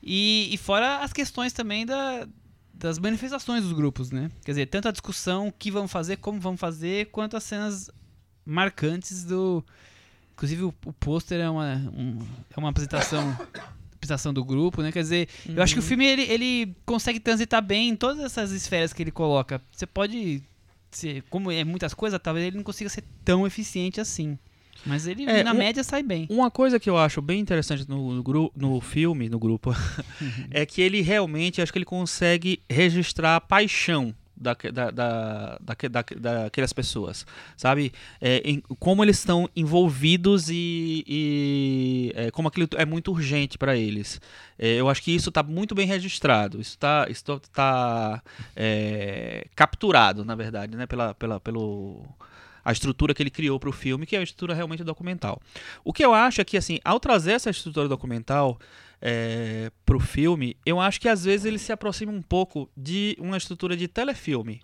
[0.00, 2.28] E, e fora as questões também da,
[2.72, 4.30] das manifestações dos grupos, né?
[4.44, 7.90] Quer dizer, tanto a discussão, o que vamos fazer, como vamos fazer, quanto as cenas
[8.46, 9.64] marcantes do,
[10.34, 12.26] Inclusive o, o pôster é uma, um-
[12.56, 13.36] é uma apresentação,
[14.02, 14.90] apresentação do grupo, né?
[14.90, 18.50] Quer dizer, eu acho que o filme ele, ele consegue transitar bem em todas essas
[18.50, 19.62] esferas que ele coloca.
[19.70, 20.42] Você pode.
[20.90, 24.36] Ser, como é muitas coisas, talvez ele não consiga ser tão eficiente assim.
[24.84, 26.26] Mas ele, É, na um- média, sai bem.
[26.28, 29.72] Uma coisa que eu acho bem interessante no, no, no filme, no grupo,
[30.50, 35.58] é que ele realmente, acho que ele consegue registrar a paixão da, da, da,
[35.90, 36.04] da,
[36.42, 37.24] daquelas pessoas,
[37.56, 37.92] sabe?
[38.20, 43.76] É, em- como eles estão envolvidos e, e, é, como aquilo é muito urgente para
[43.76, 44.20] eles.
[44.58, 48.22] É, eu acho que isso está muito bem registrado, isso está isso tá,
[48.54, 50.86] é, capturado, na verdade, né?
[50.86, 52.04] Pela, pela, pelo
[52.64, 55.40] a estrutura que ele criou para o filme, que é uma estrutura realmente documental.
[55.84, 58.58] O que eu acho é que, assim, ao trazer essa estrutura documental
[59.02, 63.16] é, para o filme, eu acho que às vezes ele se aproxima um pouco de
[63.18, 64.60] uma estrutura de telefilme.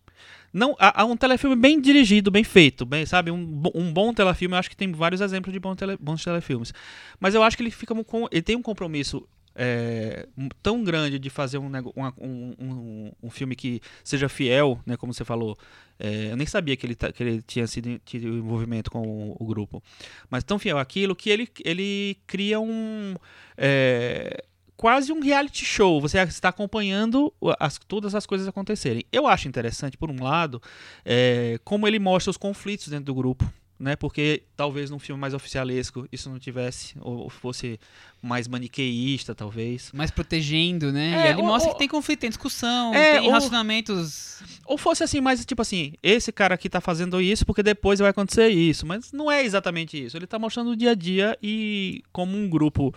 [0.53, 3.33] Não, há, há um telefilme bem dirigido, bem feito, bem, sabe?
[3.33, 6.73] Um, um bom telefilme, eu acho que tem vários exemplos de bons, tele- bons telefilmes.
[7.19, 7.93] Mas eu acho que ele fica
[8.31, 10.29] ele tem um compromisso é,
[10.63, 15.25] tão grande de fazer um, um, um, um filme que seja fiel, né, como você
[15.25, 15.59] falou.
[15.99, 19.37] É, eu nem sabia que ele, tá- que ele tinha sido tido envolvimento com o,
[19.39, 19.83] o grupo.
[20.31, 23.15] Mas tão fiel àquilo que ele, ele cria um.
[23.57, 24.45] é,
[24.77, 26.01] quase um reality show.
[26.01, 29.05] Você está acompanhando as- todas as coisas acontecerem.
[29.11, 30.63] Eu acho interessante, por um lado,
[31.05, 33.45] é, como ele mostra os conflitos dentro do grupo.
[33.81, 37.79] Né, porque talvez num filme mais oficialesco isso não tivesse, ou fosse
[38.21, 39.93] mais maniqueísta, talvez.
[39.95, 41.13] Mais protegendo, né?
[41.13, 44.43] É, e ele ou- mostra ou- que tem conflito, tem discussão, É, tem relacionamentos.
[44.67, 48.11] Ou fosse assim, mais tipo assim, esse cara aqui tá fazendo isso porque depois vai
[48.11, 48.85] acontecer isso.
[48.85, 50.17] Mas não é exatamente isso.
[50.17, 52.93] Ele tá mostrando o dia a dia e como um grupo,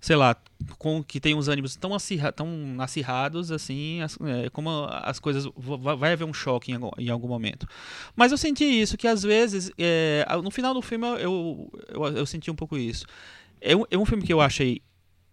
[0.00, 0.34] sei lá,
[0.78, 2.48] com, que tem os ânimos tão, acirra, tão
[2.78, 5.46] acirrados, assim, as- é, como as coisas.
[5.56, 7.66] va- Vai haver um choque em, algum- em algum momento.
[8.16, 12.26] Mas eu senti isso, que às vezes, é, no final do filme eu, eu, eu
[12.26, 13.04] senti um pouco isso.
[13.60, 14.80] É um, é um filme que eu achei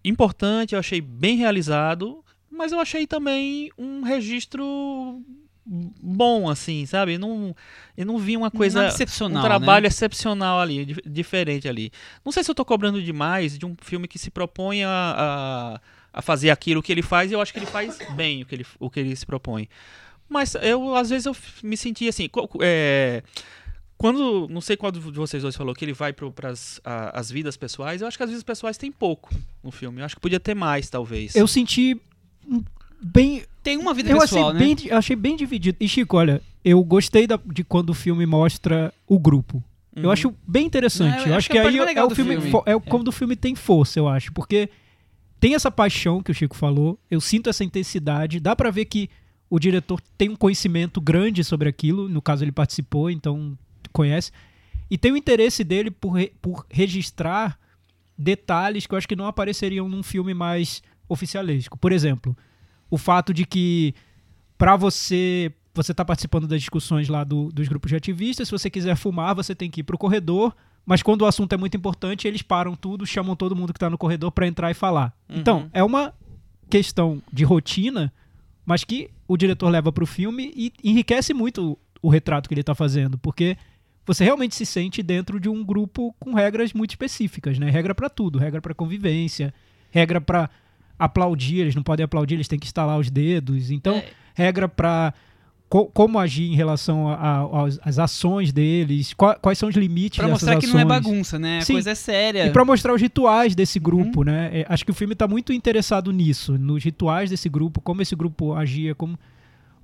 [0.03, 5.21] importante, eu achei bem realizado, mas eu achei também um registro
[5.69, 7.15] bom, assim, sabe?
[7.15, 7.55] Eu não,
[7.97, 8.79] eu não vi uma coisa.
[8.81, 9.87] Nada excepcional, um trabalho né?
[9.87, 11.91] excepcional ali, di- diferente ali.
[12.23, 15.81] Não sei se eu tô cobrando demais de um filme que se propõe a, a,
[16.13, 18.55] a fazer aquilo que ele faz, e eu acho que ele faz bem o que
[18.55, 19.67] ele, o que ele se propõe.
[20.29, 22.29] Mas eu, às vezes, eu me senti assim.
[22.61, 23.23] é,
[23.97, 26.53] quando, não sei qual de vocês dois falou que ele vai para
[27.13, 30.01] as vidas pessoais, eu acho que as vidas pessoais tem pouco no filme.
[30.01, 31.35] Eu acho que podia ter mais, talvez.
[31.35, 31.99] Eu senti
[33.01, 33.43] bem.
[33.63, 34.65] Tem uma vida Eu pessoal, achei, né?
[34.65, 35.77] bem, di- achei bem dividido.
[35.81, 39.61] E, Chico, olha, eu gostei da- de quando o filme mostra o grupo.
[39.95, 40.11] Eu Uhum.
[40.11, 41.17] acho bem interessante.
[41.17, 42.61] Não, eu eu acho que é aí é o do filme, filme.
[42.65, 42.79] é É.
[42.79, 44.69] quando o filme tem força, eu acho, porque
[45.39, 49.09] tem essa paixão que o Chico falou, eu sinto essa intensidade, dá pra ver que
[49.49, 53.57] o diretor tem um conhecimento grande sobre aquilo, no caso ele participou, então
[53.91, 54.31] conhece,
[54.89, 57.57] e tem o interesse dele por, re- por registrar
[58.17, 61.77] detalhes que eu acho que não apareceriam num filme mais oficialesco.
[61.77, 62.35] Por exemplo,
[62.89, 63.93] o fato de que
[64.57, 68.67] pra você você tá participando das discussões lá do- dos grupos de ativistas, se você
[68.67, 72.27] quiser fumar, você tem que ir pro corredor, mas quando o assunto é muito importante,
[72.27, 75.15] eles param tudo, chamam todo mundo que tá no corredor pra entrar e falar.
[75.29, 75.37] Uhum.
[75.37, 76.15] Então, é uma
[76.67, 78.11] questão de rotina,
[78.65, 82.63] mas que o diretor leva pro filme e enriquece muito o, o retrato que ele
[82.63, 83.55] tá fazendo, porque
[84.03, 87.69] você realmente se sente dentro de um grupo com regras muito específicas, né?
[87.69, 89.53] Regra pra tudo, regra pra convivência,
[89.91, 90.49] regra pra
[90.97, 93.69] aplaudir, eles não podem aplaudir, eles têm que estalar os dedos.
[93.71, 94.05] Então, É.
[94.33, 95.13] regra pra
[95.69, 97.07] co- como agir em relação
[97.81, 101.59] às ações deles, qua- quais são os limites Pra mostrar que não é bagunça, né?
[101.59, 101.73] A Sim.
[101.73, 102.45] coisa é séria.
[102.47, 104.49] E pra mostrar os rituais desse grupo, né?
[104.53, 108.15] É, acho que o filme tá muito interessado nisso, nos rituais desse grupo, como esse
[108.15, 109.19] grupo agia, como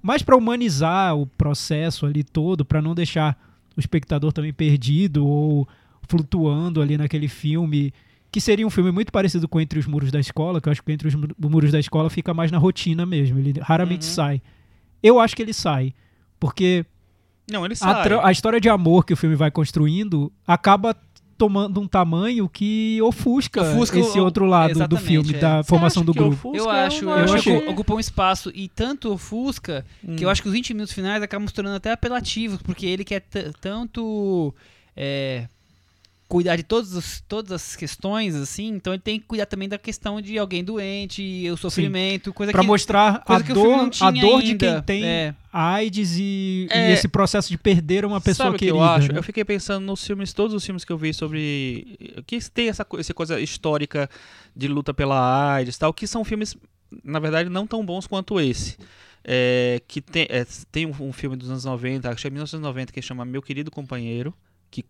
[0.02, 3.38] mais pra humanizar o processo ali todo, pra não deixar
[3.76, 5.68] o espectador também perdido ou
[6.08, 7.94] flutuando ali naquele filme,
[8.34, 10.82] que seria um filme muito parecido com Entre os Muros da Escola, que eu acho
[10.84, 14.12] que Entre os Mu- Muros da Escola fica mais na rotina mesmo, ele raramente Uhum.
[14.14, 14.42] sai.
[15.04, 15.94] Eu acho que ele sai,
[16.40, 16.84] porque
[17.50, 18.04] Não, ele a, sai.
[18.04, 20.96] tra- a história de amor que o filme vai construindo acaba
[21.38, 25.38] tomando um tamanho que ofusca, Ofusca esse o- outro lado do filme, é.
[25.40, 26.56] da Você formação do grupo.
[26.56, 29.86] Eu acho, não eu acho achei- que ocupa um espaço e tanto ofusca
[30.18, 33.04] que eu acho que os 20 minutos finais acabam se tornando até apelativos, porque ele
[33.04, 33.22] quer
[33.62, 34.54] tanto
[34.96, 35.48] é,
[36.28, 39.78] cuidar de todos os- todas as questões, assim, então ele tem que cuidar também da
[39.78, 44.52] questão de alguém doente, o sofrimento, coisa Pra que, mostrar a dor, a dor de
[44.52, 44.74] ainda.
[44.76, 45.36] quem tem É.
[45.52, 46.92] AIDS e, e É.
[46.94, 48.78] esse processo de perder uma pessoa Sabe o que querida.
[48.84, 49.12] eu acho?
[49.12, 49.20] né?
[49.20, 52.24] Eu fiquei pensando nos filmes, todos os filmes que eu vi sobre.
[52.26, 54.10] que tem essa, essa coisa histórica
[54.56, 56.58] de luta pela AIDS e tal, que são filmes,
[57.04, 58.78] na verdade, não tão bons quanto esse.
[59.26, 62.92] É, que tem, é, tem um, um filme dos anos 90, acho que é 1990,
[62.92, 64.34] que chama Meu Querido Companheiro.
[64.74, 64.84] Que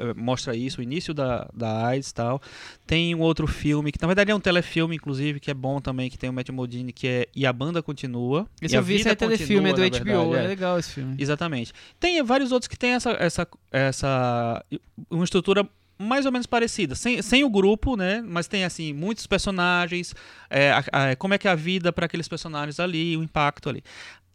[0.00, 2.42] é, mostra isso, o início da, da AIDS e tal.
[2.86, 6.10] Tem um outro filme, que na verdade é um telefilme, inclusive, que é bom também,
[6.10, 8.46] que tem o Matt Modini, que é E a Banda Continua.
[8.60, 11.16] Esse eu vi, esse é telefilme, é do HBO, verdade, é legal esse filme.
[11.18, 11.72] Exatamente.
[11.98, 14.62] Tem vários outros que têm essa, essa, essa
[15.10, 15.66] uma estrutura
[15.96, 18.20] mais ou menos parecida, sem, sem o grupo, né?
[18.26, 20.12] Mas tem assim muitos personagens,
[20.50, 23.68] é, a- a- como é que é a vida para aqueles personagens ali, o impacto
[23.68, 23.82] ali.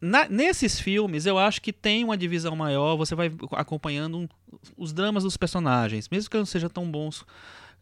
[0.02, 2.96] Na- nesses filmes, eu acho que tem uma divisão maior.
[2.96, 4.30] Você vai acompanhando
[4.78, 7.26] os dramas dos personagens, mesmo que não sejam tão bons.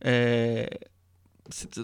[0.01, 0.70] é,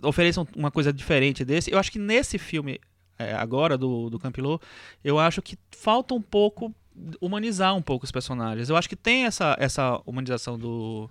[0.03, 1.71] ofereçam uma coisa diferente desse.
[1.71, 2.79] Eu acho que nesse filme
[3.17, 4.59] é, agora do, do Campilô,
[5.03, 6.73] eu acho que falta um pouco
[7.21, 8.69] humanizar um pouco os personagens.
[8.69, 11.09] Eu acho que tem essa, essa humanização do,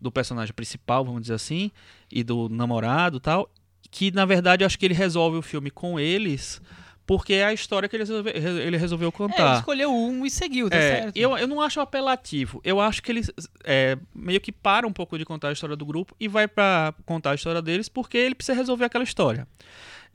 [0.00, 1.70] do personagem principal, vamos dizer assim,
[2.10, 3.48] e do namorado tal,
[3.90, 6.60] que na verdade eu acho que ele resolve o filme com eles
[7.06, 9.56] porque é a história que ele resolveu, ele resolveu É, ele contar.
[9.58, 11.16] escolheu um e seguiu, tá É, certo.
[11.16, 12.60] eu, eu não acho apelativo.
[12.64, 13.20] Eu acho que ele
[13.64, 16.94] é, meio que para um pouco de contar a história do grupo e vai pra
[17.04, 19.46] contar a história deles porque ele precisa resolver aquela história.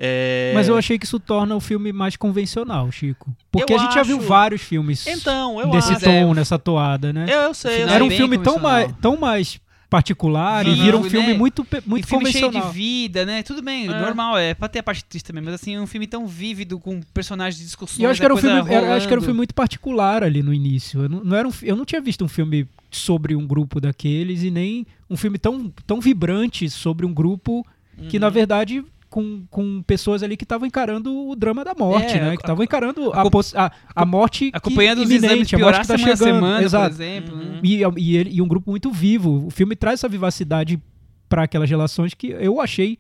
[0.02, 3.36] É, Mas eu achei que isso torna o filme mais convencional, Chico.
[3.52, 6.06] Porque Eu a gente já viu acho- vários filmes Então, eu desse acho.
[6.06, 7.26] tom, nessa toada, né?
[7.28, 7.84] Eu, eu sei.
[7.84, 8.08] eu Era sei.
[8.08, 9.60] um filme tão mais, tão mais
[9.90, 11.34] particular e Vivo, vira um filme né?
[11.34, 12.72] muito, pe- muito e filme cheio convencional.
[12.72, 13.42] de vida, né?
[13.44, 14.02] Tudo bem, É.
[14.02, 17.02] normal, é pra ter a parte triste também, mas assim, um filme tão vívido, com
[17.14, 18.00] personagens de discussões.
[18.00, 19.38] E eu acho que a era um filme, era- eu acho que era um filme
[19.38, 21.02] muito particular ali no início.
[21.02, 24.44] Eu não, não era um, eu não tinha visto um filme sobre um grupo daqueles
[24.44, 27.66] e nem um filme tão, tão vibrante sobre um grupo
[28.10, 28.22] que, Uhum.
[28.22, 32.30] na verdade, com, com pessoas ali que estavam encarando o drama da morte, É, né?
[32.38, 33.24] Que estavam encarando a,
[33.56, 36.36] a, a morte que- Acompanhando os iminente, exames a morte que tá semana a chegando.
[36.36, 36.96] semana, Exato.
[36.96, 37.36] por exemplo.
[37.36, 37.44] Uhum.
[37.54, 37.60] né?
[37.64, 39.46] E, e, ele- e um grupo muito vivo.
[39.48, 40.80] O filme traz essa vivacidade
[41.28, 42.98] para aquelas relações que eu achei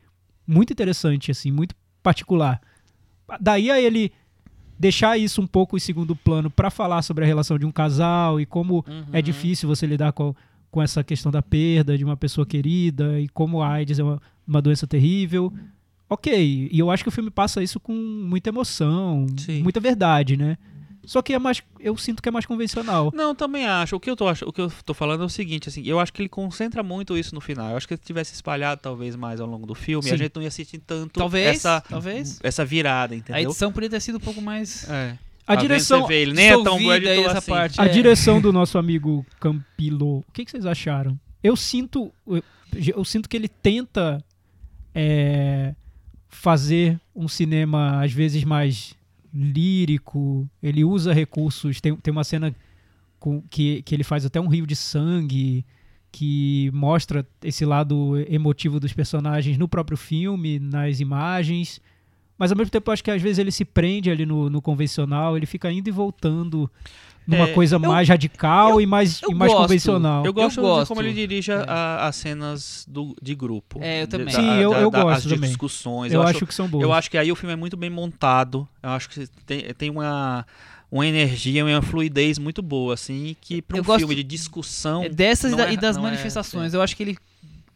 [0.47, 2.59] muito interessante, assim, muito particular.
[3.39, 4.11] Daí a ele
[4.79, 8.39] deixar isso um pouco em segundo plano para falar sobre a relação de um casal
[8.39, 9.03] e como Uhum.
[9.13, 10.33] é difícil você lidar com,
[10.71, 14.21] com essa questão da perda de uma pessoa querida e como a AIDS é uma,
[14.47, 15.53] uma doença terrível.
[16.09, 19.61] Ok, e eu acho que o filme passa isso com muita emoção, Sim.
[19.61, 20.57] muita verdade, né?
[21.05, 23.11] Só que é mais, eu sinto que é mais convencional.
[23.15, 23.95] Não, também acho.
[23.95, 26.11] O que eu tô, o que eu tô falando é o seguinte, assim, eu acho
[26.13, 27.71] que ele concentra muito isso no final.
[27.71, 30.13] Eu acho que se tivesse espalhado talvez mais ao longo do filme, Sim.
[30.13, 32.39] a gente não ia sentir tanto Talvez, essa, talvez.
[32.43, 33.41] essa virada, A entendeu?
[33.43, 34.87] edição poderia ter sido um pouco mais.
[34.89, 35.17] É.
[35.47, 35.61] A Tá vendo?
[35.61, 37.51] direção, Você vê, ele nem é tão bom editor essa assim.
[37.51, 37.81] parte.
[37.81, 37.89] A é.
[37.89, 41.19] direção do nosso amigo Campilo, o que, que vocês acharam?
[41.43, 42.43] Eu sinto, eu,
[42.95, 44.23] eu sinto que ele tenta
[44.93, 45.73] é,
[46.29, 48.95] fazer um cinema às vezes mais
[49.33, 50.49] lírico.
[50.61, 51.81] Ele usa recursos.
[51.81, 52.55] Tem, tem uma cena
[53.19, 55.65] com, que, que ele faz até um rio de sangue
[56.11, 61.81] que mostra esse lado emotivo dos personagens no próprio filme, nas imagens.
[62.37, 65.35] Mas ao mesmo tempo acho que às vezes ele se prende ali no, no convencional,
[65.35, 66.71] ele fica indo e voltando
[67.29, 69.61] numa É, coisa eu- mais radical e mais, eu e mais gosto.
[69.63, 70.25] convencional.
[70.25, 70.81] Eu gosto, gosto.
[70.83, 71.63] de como ele dirige É.
[71.67, 73.79] as cenas do, de grupo.
[73.81, 74.27] É, eu também.
[74.27, 75.49] da- Sim, eu- da- eu da- gosto as também.
[75.49, 76.11] discussões.
[76.11, 76.83] eu, Eu, acho, que são boas.
[76.83, 78.67] eu acho que aí o filme é muito bem montado.
[78.81, 80.45] Eu acho que tem, tem uma,
[80.91, 85.03] uma energia, uma fluidez muito boa, assim, que para Eu um gosto- filme de discussão.
[85.03, 86.73] É dessas e, da- é- e das é- manifestações.
[86.73, 87.17] Eu acho que ele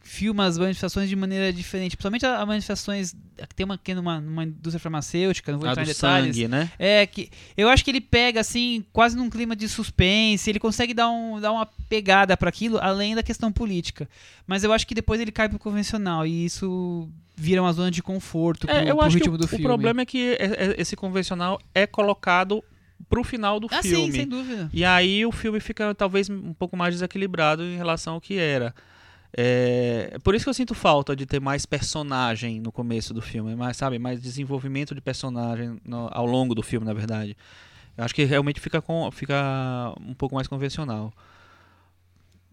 [0.06, 1.95] filma as manifestações de maneira diferente.
[1.95, 3.16] Principalmente as manifestações
[3.47, 6.36] que tem uma aqui numa, numa indústria farmacêutica, não vou a entrar do em detalhes.
[6.36, 6.70] sangue, né?
[6.78, 10.93] É, que eu acho que ele pega, assim, quase num clima de suspense, ele consegue
[10.93, 14.08] dar, um, dar uma pegada para aquilo, além da questão política.
[14.45, 18.04] Mas eu acho que depois ele cai pro convencional, e isso vira uma zona de
[18.04, 19.64] conforto pro, É, eu pro acho que ritmo o, do o filme.
[19.64, 22.64] problema é que é- é- esse convencional é colocado
[23.10, 24.12] pro final do Ah, filme.
[24.12, 24.70] sim, sem dúvida.
[24.74, 28.74] E aí o filme fica talvez um pouco mais desequilibrado em relação ao que era.
[29.36, 33.55] É, por isso que eu sinto falta de ter mais personagem no começo do filme,
[33.55, 37.36] mais, sabe, mais desenvolvimento de personagem no- ao longo do filme, na verdade.
[37.97, 41.11] Eu acho que realmente fica, com, fica um pouco mais convencional.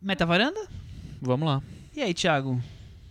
[0.00, 0.60] Meta varanda?
[1.20, 1.62] Vamos lá.
[1.94, 2.60] E aí, Thiago?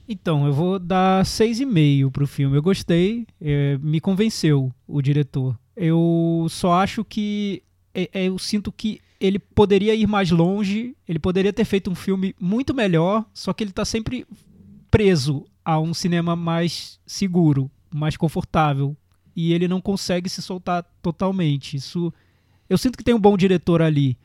[0.08, 2.58] Então, eu vou dar 6,5 pro filme.
[2.58, 5.58] Eu gostei, é, me convenceu o diretor.
[5.76, 7.62] Eu só acho que.
[7.94, 11.96] é- é, eu sinto que ele poderia ir mais longe, ele poderia ter feito um
[11.96, 14.26] filme muito melhor, só que ele tá sempre
[14.90, 18.96] preso a um cinema mais seguro, mais confortável.
[19.36, 21.78] E ele não consegue se soltar totalmente.
[21.78, 22.14] Isso.
[22.70, 24.18] Eu sinto que tem um bom diretor ali.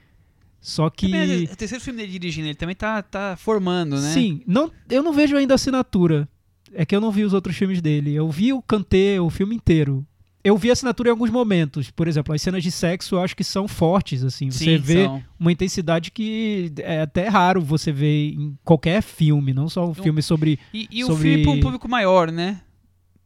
[0.61, 1.07] Só que.
[1.07, 4.13] Também o terceiro filme dele dirigindo, ele também tá, tá formando, né?
[4.13, 6.29] Sim, não, eu não vejo ainda a assinatura.
[6.73, 8.15] É que eu não vi os outros filmes dele.
[8.15, 10.05] Eu vi o Kanté, o filme inteiro.
[10.45, 11.91] Eu vi a assinatura em alguns momentos.
[11.91, 14.51] Por exemplo, as cenas de sexo eu acho que são fortes, assim.
[14.51, 15.23] Você Sim, vê são.
[15.41, 20.21] uma intensidade que é até raro você ver em qualquer filme, não só um filme
[20.21, 20.59] sobre...
[20.73, 22.61] E, e o sobre- filme pra um público maior, né?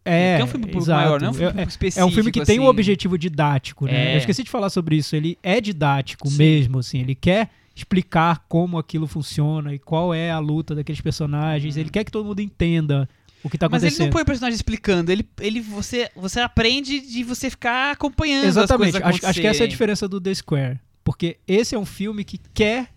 [0.05, 1.01] É, é um filme público exato.
[1.05, 2.07] maior, não é um filme É- público É específico.
[2.07, 2.71] um filme que tem um assim.
[2.71, 4.13] objetivo didático, né?
[4.13, 4.15] É.
[4.15, 5.15] Eu esqueci de falar sobre isso.
[5.17, 6.39] Ele é didático Sim.
[6.39, 7.01] mesmo, assim.
[7.01, 11.77] Ele quer explicar como aquilo funciona e qual é a luta daqueles personagens.
[11.77, 13.09] Ele quer que todo mundo entenda
[13.43, 13.71] o que tá Uhum.
[13.73, 14.07] Mas ele acontecendo.
[14.07, 18.97] não põe o personagem explicando, ele, ele você, você aprende de você ficar acompanhando Exatamente.
[18.97, 20.81] as coisas Acho, acho que essa é a diferença do The Square.
[21.05, 22.89] Porque esse é um filme que quer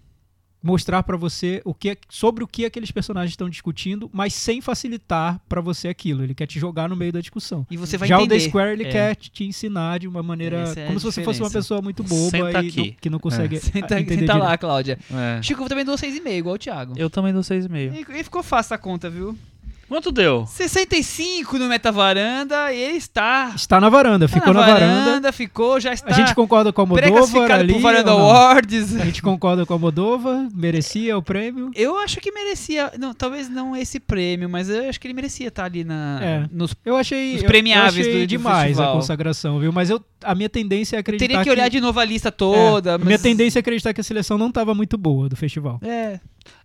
[0.63, 4.61] mostrar pra você o que é- sobre o que aqueles personagens estão discutindo, mas sem
[4.61, 6.23] facilitar pra você aquilo.
[6.23, 7.65] Ele quer te jogar no meio da discussão.
[7.71, 8.35] E você vai Já entender.
[8.35, 8.91] o The Square ele É.
[8.91, 12.03] quer te te ensinar de uma maneira é como se você fosse uma pessoa muito
[12.03, 12.77] boba Senta e aqui.
[12.77, 14.55] não- que não consegue Senta, entender senta lá.
[14.55, 14.99] Cláudia.
[15.11, 15.41] É.
[15.41, 16.93] Chico, eu também dou 6,5, igual o Thiago.
[16.95, 17.95] Eu também dou 6,5.
[18.13, 19.35] E, e ficou fácil a conta, viu?
[19.91, 20.45] Quanto deu?
[20.47, 23.51] 65 no Metavaranda, ele está.
[23.53, 25.31] Está na varanda, tá ficou na, varanda.
[25.33, 26.11] ficou, já está.
[26.11, 27.73] A gente concorda com a Moldova ali.
[27.73, 28.11] pro Varanda?
[28.11, 28.95] Awards.
[28.95, 31.71] A gente concorda com a Moldova, merecia o prêmio.
[31.75, 35.49] Eu acho que merecia, não, talvez não esse prêmio, mas eu acho que ele merecia
[35.49, 36.45] estar ali na, É.
[36.49, 39.73] nos Eu achei, Os eu- premiáveis eu achei do- do demais a consagração, viu?
[39.73, 42.91] Mas eu, a minha tendência é acreditar Teria que olhar de novo a lista toda.
[42.91, 43.07] É, a mas...
[43.07, 45.81] Minha tendência é acreditar que a seleção não estava muito boa do festival.
[45.83, 46.21] É.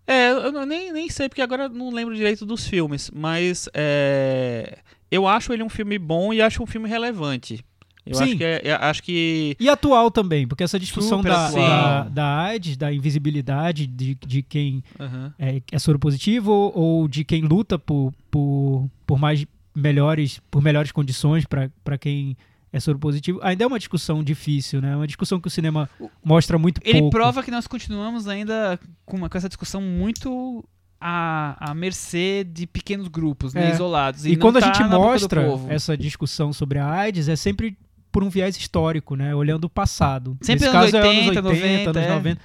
[0.07, 4.79] É, eu nem, nem sei, porque agora não lembro direito dos filmes, mas é,
[5.11, 7.65] eu acho ele um filme bom e acho um filme relevante.
[8.05, 8.23] Eu Sim.
[8.25, 12.39] acho que, é- é- acho que E atual também, porque essa discussão da, da, da
[12.45, 15.35] AIDS, da invisibilidade de, de quem Aham.
[15.37, 19.45] é, é soropositivo ou de quem luta por, por, por mais
[19.75, 22.37] melhores, por melhores condições para quem
[22.73, 24.93] é soropositivo, ainda é uma discussão difícil, né?
[24.93, 25.89] É uma discussão que o cinema
[26.25, 27.17] mostra muito Ele pouco.
[27.17, 30.65] prova que nós continuamos ainda com, uma, com essa discussão muito
[31.01, 33.75] à, à mercê de pequenos grupos, né, É.
[33.75, 34.27] isolados.
[34.27, 37.37] E, não quando a tá gente boca do mostra essa discussão sobre a AIDS, é
[37.37, 37.77] sempre
[38.11, 39.35] por um viés histórico, né?
[39.35, 40.37] Olhando o passado.
[40.41, 42.15] Sempre Nesse anos caso, é 80, anos 80, 90, anos é.
[42.15, 42.41] 90.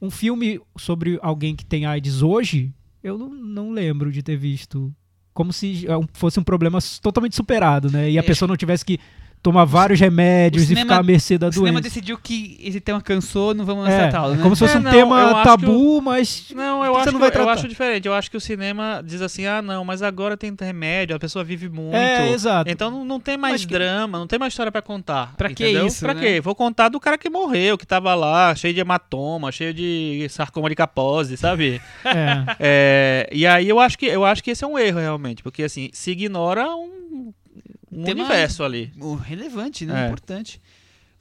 [0.00, 4.94] Um filme sobre alguém que tem AIDS hoje, eu não, não lembro de ter visto.
[5.34, 8.10] Como se é fosse um problema totalmente superado, né?
[8.10, 8.24] E a É.
[8.24, 8.98] pessoa não tivesse que
[9.42, 11.82] tomar vários remédios o e cinema- ficar à mercê da O cinema doença.
[11.88, 14.42] decidiu que esse tema cansou, não vamos É, tratá-lo, é né?
[14.42, 17.20] como se fosse É, um não, tema eu tabu, mas Não, eu Você acho, não
[17.20, 18.06] vai que, eu acho diferente.
[18.08, 21.44] Eu acho que o cinema diz assim, ah, não, mas agora tem remédio, a pessoa
[21.44, 21.94] vive muito.
[21.94, 22.70] é exato.
[22.70, 25.34] Então não, não tem mais que- drama, não tem mais história pra contar.
[25.36, 25.86] Pra que entendeu?
[25.86, 26.20] isso, Pra né?
[26.20, 26.40] quê?
[26.40, 30.68] Vou contar do cara que morreu, que tava lá, cheio de hematoma, cheio de sarcoma
[30.68, 31.80] de capose, sabe?
[32.04, 32.58] É.
[32.60, 35.62] É, e aí eu acho que eu acho que esse é um erro realmente, porque
[35.62, 37.32] assim, se ignora um,
[37.90, 38.92] um Tema- universo ali.
[39.00, 40.02] O relevante, né?
[40.04, 40.06] É.
[40.06, 40.60] Importante.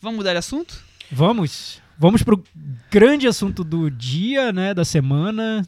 [0.01, 0.79] Vamos mudar de assunto?
[1.11, 1.81] Vamos.
[1.97, 2.43] Vamos pro
[2.91, 4.73] grande assunto do dia, né?
[4.73, 5.65] Da semana,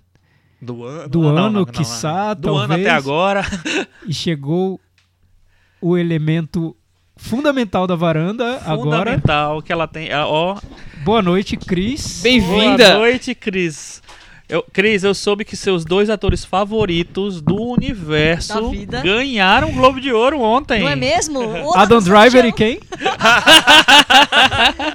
[0.61, 2.87] Do ano, do não, ano, não, não, quiçá, Do ano talvez.
[2.87, 3.43] até agora.
[4.05, 4.79] E chegou
[5.81, 6.75] o elemento
[7.17, 8.77] fundamental da varanda agora.
[9.11, 10.13] Fundamental que ela tem.
[10.13, 10.57] Ó,
[11.03, 12.21] Boa noite, Cris.
[12.21, 12.89] Bem-vinda!
[12.89, 14.03] Boa noite, Cris.
[14.49, 18.71] Eu, Cris, eu soube que seus dois atores favoritos do universo
[19.03, 20.81] ganharam o Globo de Ouro ontem.
[20.81, 21.39] Não é mesmo?
[21.69, 22.79] O Adam Driver e quem?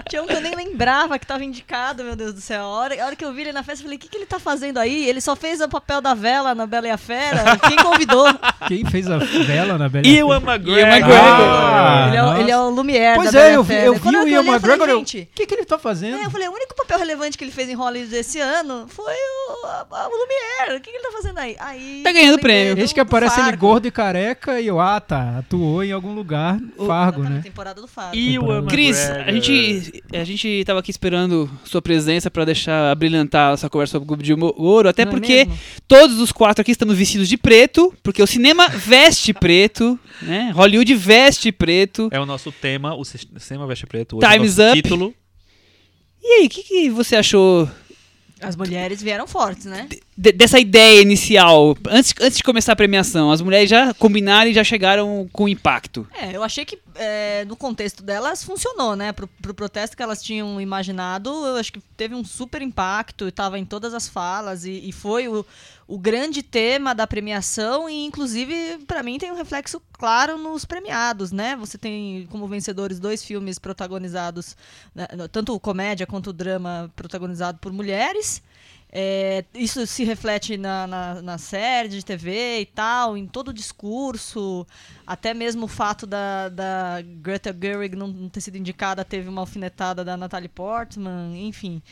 [0.08, 2.62] Tinha um que eu nem lembrava que tava indicado, meu Deus do céu.
[2.64, 4.16] A hora, a hora que eu vi ele na festa, eu falei, o que, que
[4.16, 5.06] ele tá fazendo aí?
[5.08, 7.56] Ele só fez o papel da vela na Bela e a Fera.
[7.58, 8.26] Quem convidou?
[8.66, 10.04] Quem fez a vela na Bela?
[10.06, 10.78] Ewan McGregor.
[10.78, 11.20] Ewan McGregor.
[11.46, 13.62] Ah, ele, é, o- ele é o Lumière Pois da Bela é, e a eu
[13.62, 13.86] vi, Fera.
[13.86, 14.88] eu vi o Ian McGregor.
[14.90, 16.16] O que, que ele tá fazendo?
[16.18, 19.04] é, eu falei, o único papel relevante que ele fez em Hollywood esse ano foi
[19.14, 20.76] o, a- a- o Lumière.
[20.78, 21.56] O que, que ele tá fazendo aí?
[21.58, 22.82] aí Tá ganhando prêmio.
[22.82, 26.58] Esse que aparece ele gordo e careca e eu, ah tá, atuou em algum lugar,
[26.86, 27.40] Fargo, Tá na né?
[27.42, 28.16] temporada do Fargo.
[28.16, 29.28] Ewan Cris, McGregor.
[29.28, 34.04] a gente, a gente tava aqui esperando sua presença pra deixar brilhantar essa conversa sobre
[34.04, 35.58] o Globo de Ouro, até Não é porque mesmo?
[35.86, 40.50] todos os quatro aqui estamos vestidos de preto, porque o cinema veste preto, né?
[40.54, 42.08] Hollywood veste preto.
[42.12, 44.16] É o nosso tema, o cinema veste preto.
[44.18, 44.82] Hoje Time's é o nosso up.
[44.82, 45.14] título.
[46.26, 47.68] E aí, o que, que você achou
[48.46, 49.88] As mulheres vieram fortes, né?
[50.16, 51.76] de- dessa ideia inicial?
[51.88, 56.06] Antes, antes de começar a premiação, as mulheres já combinaram e já chegaram com impacto.
[56.14, 59.12] É, eu achei que é, no contexto delas funcionou, né?
[59.12, 63.58] Pro, pro protesto que elas tinham imaginado, eu acho que teve um super impacto, estava
[63.58, 65.44] em todas as falas e, e foi o,
[65.86, 71.30] o grande tema da premiação e inclusive para mim tem um reflexo claro nos premiados,
[71.30, 71.56] né?
[71.56, 74.56] Você tem como vencedores dois filmes protagonizados,
[74.94, 78.42] né, tanto comédia quanto drama protagonizado por mulheres.
[78.96, 83.52] É, isso se reflete na, na, na série de TV e tal, em todo o
[83.52, 84.64] discurso,
[85.04, 89.40] até mesmo o fato da, da Greta Gerwig não, não ter sido indicada teve uma
[89.40, 91.82] alfinetada da Natalie Portman, enfim.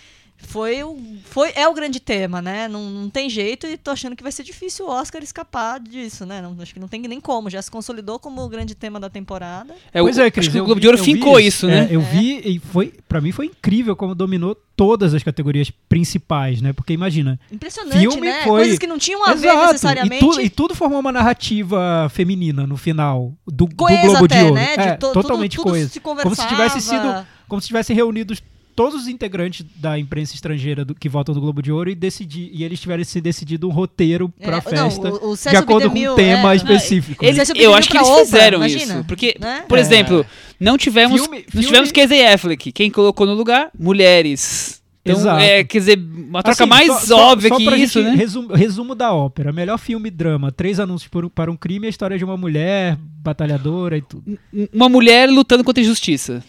[0.48, 2.68] Foi o, foi, é o grande tema, né?
[2.68, 6.26] Não, não tem jeito e tô achando que vai ser difícil o Oscar escapar disso,
[6.26, 6.42] né?
[6.42, 7.48] Não, acho que não tem nem como.
[7.48, 9.74] Já se consolidou como o grande tema da temporada.
[9.92, 11.66] É, pois o, é, Cris, acho que eu o Globo vi- de Ouro fincou isso,
[11.66, 11.88] né?
[11.90, 12.04] É, eu É.
[12.04, 16.72] vi e foi, para mim foi incrível como dominou todas as categorias principais, né?
[16.72, 18.42] Porque imagina, Impressionante, Filme né?
[18.42, 20.16] foi- Coisas que não tinham a ver Exato, necessariamente.
[20.24, 24.42] E tudo, e tudo formou uma narrativa feminina no final do, do Globo de até,
[24.42, 24.54] Ouro.
[24.54, 24.76] né?
[24.76, 25.88] De É, to- totalmente tudo, tudo coesa.
[25.88, 28.42] se Como se tivesse sido, como se tivessem reunidos
[28.74, 32.50] todos os integrantes da imprensa estrangeira do- que votam do Globo de Ouro e decidir
[32.52, 35.90] e eles tivessem se decidido um roteiro pra É, festa não, o, o de acordo
[35.90, 37.24] com um tema é, específico.
[37.24, 39.04] Eles- Você eu acho que eles Oprah, fizeram imagina, isso.
[39.04, 39.64] Porque, né?
[39.68, 39.80] por É.
[39.80, 40.26] exemplo,
[40.58, 42.72] não tivemos, Filme- não filme- tivemos Casey Affleck.
[42.72, 43.70] Quem colocou no lugar?
[43.78, 44.80] Mulheres.
[45.04, 45.42] Então, Exato.
[45.42, 48.10] é, quer dizer, uma troca Assim, mais só- só- óbvia só que pra isso, gente
[48.12, 48.16] né?
[48.16, 49.52] Resumo, resumo da ópera.
[49.52, 50.52] Melhor filme drama.
[50.52, 54.38] Três anúncios por para um crime e a história de uma mulher batalhadora e tudo.
[54.72, 56.44] Uma mulher lutando contra a injustiça.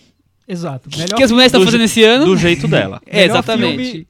[0.48, 0.90] Exato.
[0.94, 2.26] O Melhor, que as mulheres estão do fazendo esse ano?
[2.26, 3.02] Do jeito dela.
[3.08, 3.84] É, exatamente.
[3.92, 4.08] filme-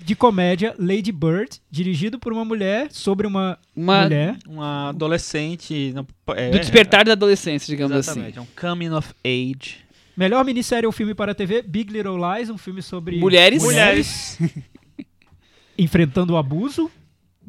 [0.00, 4.38] de comédia Lady Bird, dirigido por uma mulher sobre uma, Uma, mulher.
[4.48, 5.94] Uma adolescente.
[6.34, 9.76] é, do despertar da adolescência, digamos Exatamente, é um coming of age.
[10.16, 13.20] Melhor minissérie ou filme para a TV, Big Little Lies, um filme sobre assim.
[13.20, 13.62] Mulheres.
[13.62, 14.38] Mulheres.
[15.76, 16.90] enfrentando o abuso.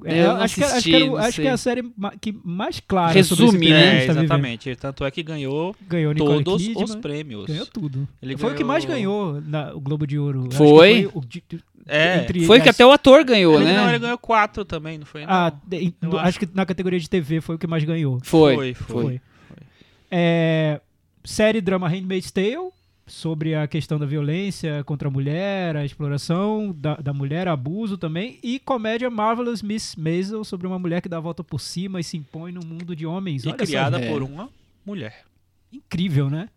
[0.05, 1.83] É, Eu não acho, que, acho, assisti, que era não acho que é a série
[2.21, 3.79] que mais clara sobre Resume, que né?
[3.79, 4.23] É, tá vivendo.
[4.25, 4.75] exatamente.
[4.75, 7.45] Tanto é que ganhou Ganhou Nicole todos Kidman, os prêmios.
[7.45, 8.07] Ganhou tudo.
[8.21, 10.47] Ele foi o que ganhou- mais ganhou na, o Globo de Ouro.
[10.49, 11.09] Que Foi?
[11.13, 11.43] o de-
[11.87, 12.19] É.
[12.21, 13.77] entre Foi que as- até o ator ganhou, Ele, né?
[13.77, 15.21] Não, ele ganhou quatro também, não foi?
[15.25, 15.31] Não.
[15.33, 16.27] Ah, de- Eu do- acho.
[16.29, 18.19] acho que na categoria de TV foi o que mais ganhou.
[18.23, 18.55] Foi.
[18.55, 19.01] Foi, foi.
[19.03, 19.21] Foi.
[20.11, 20.79] É,
[21.23, 22.69] série drama Handmaid's Tale,
[23.09, 28.39] sobre a questão da violência contra a mulher, a exploração da, da mulher, abuso também.
[28.43, 32.03] E comédia Marvelous Miss Maisel, sobre uma mulher que dá a volta por cima e
[32.03, 33.43] se impõe no mundo de homens.
[33.43, 34.09] E Olha criada É.
[34.11, 34.49] por uma
[34.85, 35.23] mulher.
[35.71, 36.49] incrível, né?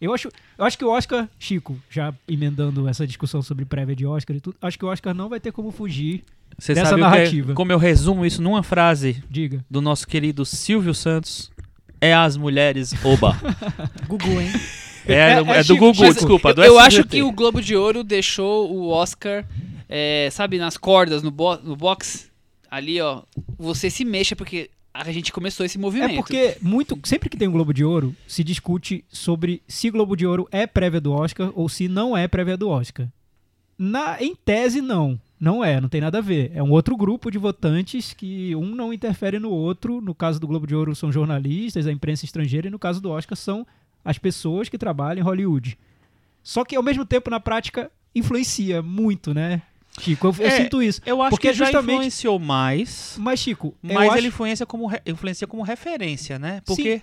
[0.00, 0.28] Eu acho,
[0.58, 4.40] eu acho que o Oscar, Chico, já emendando essa discussão sobre prévia de Oscar e
[4.40, 6.24] tudo, acho que o Oscar não vai ter como fugir.
[6.58, 7.54] Você Dessa sabe o que é- narrativa.
[7.54, 9.64] como eu resumo isso numa frase Diga.
[9.70, 11.50] do nosso querido Silvio Santos?
[12.00, 13.36] É as mulheres oba.
[14.08, 14.50] Gugu, hein?
[15.06, 16.14] É, É- do- é é do Google, Chico.
[16.14, 16.50] desculpa.
[16.50, 16.86] Eu, do eu SBT.
[17.00, 19.44] acho que o Globo de Ouro deixou o Oscar,
[19.88, 22.30] é, sabe, nas cordas, no, bo no box.
[22.70, 23.22] Ali, ó.
[23.58, 26.12] Você se mexa, porque a gente começou esse movimento.
[26.12, 30.16] É porque muito, sempre que tem um Globo de Ouro, se discute sobre se Globo
[30.16, 33.08] de Ouro é prévia do Oscar ou se não é prévia do Oscar.
[33.78, 35.18] Na, em tese, não.
[35.40, 36.52] Não é, não tem nada a ver.
[36.54, 40.00] É um outro grupo de votantes que um não interfere no outro.
[40.00, 43.10] No caso do Globo de Ouro são jornalistas, a imprensa estrangeira, e no caso do
[43.10, 43.66] Oscar são
[44.04, 45.78] as pessoas que trabalham em Hollywood.
[46.42, 49.62] Só que ao mesmo tempo, na prática, influencia muito, né?
[50.00, 51.00] Chico, eu, eu É, sinto isso.
[51.04, 54.18] Eu acho Porque que já justamente- influenciou mais, Mas, Chico, mas acho...
[54.18, 56.62] ele influencia como, re- influencia como referência, né?
[56.64, 57.02] Porque...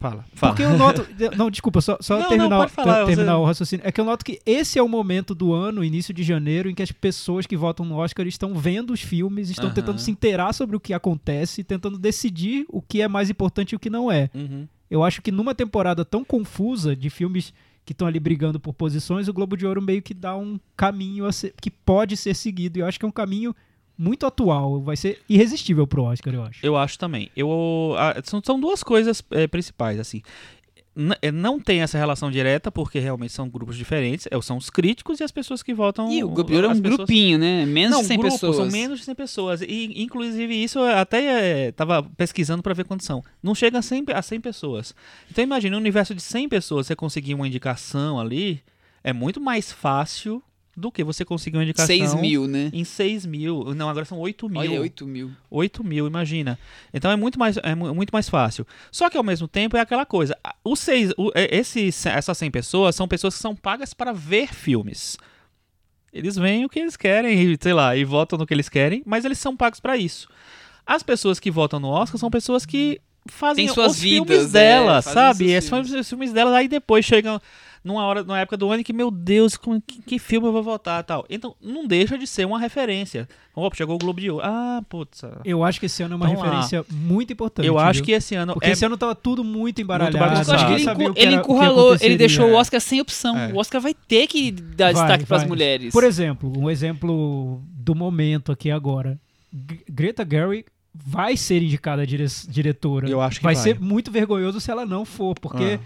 [0.00, 0.52] Fala, fala.
[0.52, 1.06] Porque eu noto.
[1.36, 3.86] Não, desculpa, só, só Não, não, terminar, pode falar, ter- terminar você- o raciocínio.
[3.86, 6.74] É que eu noto que esse é o momento do ano, início de janeiro, em
[6.74, 9.74] que as pessoas que votam no Oscar estão vendo os filmes, estão Aham.
[9.74, 13.76] tentando se inteirar sobre o que acontece, tentando decidir o que é mais importante e
[13.76, 14.28] o que não é.
[14.34, 14.66] Uhum.
[14.94, 17.52] Eu acho que numa temporada tão confusa de filmes
[17.84, 21.26] que estão ali brigando por posições, o Globo de Ouro meio que dá um caminho
[21.26, 22.78] a ser- que pode ser seguido.
[22.78, 23.54] E eu acho que é um caminho
[23.98, 24.80] muito atual.
[24.80, 26.64] Vai ser irresistível pro Oscar, eu acho.
[26.64, 27.28] Eu acho também.
[27.36, 30.22] Eu, ah, são, são duas coisas eh, principais, assim.
[31.20, 34.28] Eh, não tem essa relação direta, porque realmente são grupos diferentes.
[34.30, 36.10] É, são os críticos e as pessoas que votam.
[36.12, 37.66] E o Ouro é um pessoas- grupinho, né?
[37.66, 38.56] Menos Não, de 100 grupo, pessoas.
[38.56, 39.60] são menos de 100 pessoas.
[39.62, 43.22] E, inclusive, isso eu até estava pesquisando para ver quantos são.
[43.42, 44.94] Não chega a 100, pe- a 100 pessoas.
[45.30, 48.62] Então, imagina, um universo de 100 pessoas, você conseguir uma indicação ali,
[49.02, 50.42] é muito mais fácil
[50.76, 52.70] do que você conseguir uma indicação 6 mil, né?
[52.72, 53.74] em 6 mil.
[53.74, 54.60] Não, agora são 8 mil.
[54.60, 55.30] Olha, 8 mil.
[55.50, 56.58] 8 mil, imagina.
[56.92, 58.66] Então é muito mais, é mu- muito mais fácil.
[58.90, 60.36] Só que ao mesmo tempo é aquela coisa.
[60.64, 64.52] Os seis, o- é- esses, essas 100 pessoas são pessoas que são pagas para ver
[64.52, 65.16] filmes.
[66.12, 69.24] Eles veem o que eles querem, sei lá, e votam no que eles querem, mas
[69.24, 70.28] eles são pagos para isso.
[70.86, 74.54] As pessoas que votam no Oscar são pessoas que fazem Tem suas os vidas, filmes
[74.54, 75.50] é, delas, fazem sabe?
[75.50, 76.00] Esses são filmes.
[76.00, 77.40] os filmes delas, aí depois chegam
[77.82, 80.62] numa hora, numa época do ano que, meu Deus, como- que, que filme eu vou
[80.62, 81.26] votar tal.
[81.28, 83.28] Então, não deixa de ser uma referência.
[83.54, 84.42] Opa, chegou o Globo de Ouro.
[84.42, 85.20] Ah, putz.
[85.44, 86.46] Eu acho que esse ano é uma Então lá.
[86.46, 87.66] referência muito importante.
[87.68, 88.04] Eu acho viu?
[88.06, 90.16] que esse ano Porque é esse ano tava tudo muito embaralhado.
[90.18, 90.48] bagunçado.
[90.50, 92.54] Eu acho que ele, encu- ele era- o que encurralou, ele deixou o é.
[92.54, 93.36] Oscar sem opção.
[93.38, 93.52] É.
[93.52, 95.92] O Oscar vai ter que dar Vai, destaque para as mulheres.
[95.92, 99.20] Por exemplo, um exemplo do momento aqui agora.
[99.88, 100.64] Greta Gerwig
[100.94, 103.08] vai ser indicada dire diretora.
[103.08, 103.62] Eu acho que vai vai.
[103.62, 105.78] ser muito vergonhoso se ela não for, porque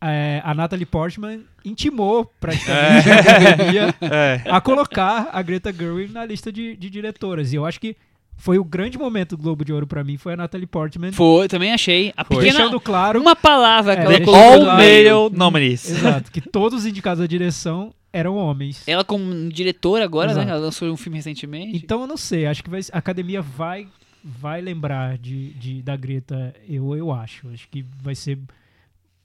[0.00, 4.42] é, a Natalie Portman intimou praticamente a academia É.
[4.48, 7.52] a colocar a Greta Gerwig na lista de, de diretoras.
[7.52, 7.96] E eu acho que
[8.36, 11.48] foi o grande momento do Globo de Ouro pra mim, foi a Natalie Portman Foi,
[11.48, 12.12] também achei.
[12.16, 12.36] A Foi.
[12.36, 15.90] pequena, deixando claro uma palavra que É, ela colocou All male nominees.
[15.90, 18.84] Exato, que todos os indicados à direção eram homens.
[18.86, 20.32] Ela como diretora agora, né?
[20.34, 20.50] Exato.
[20.50, 21.76] Ela lançou um filme recentemente.
[21.76, 23.88] Então eu não sei, acho que vai- a academia vai
[24.24, 27.48] vai lembrar de, de- da Greta, eu, eu acho.
[27.50, 28.38] Acho que vai ser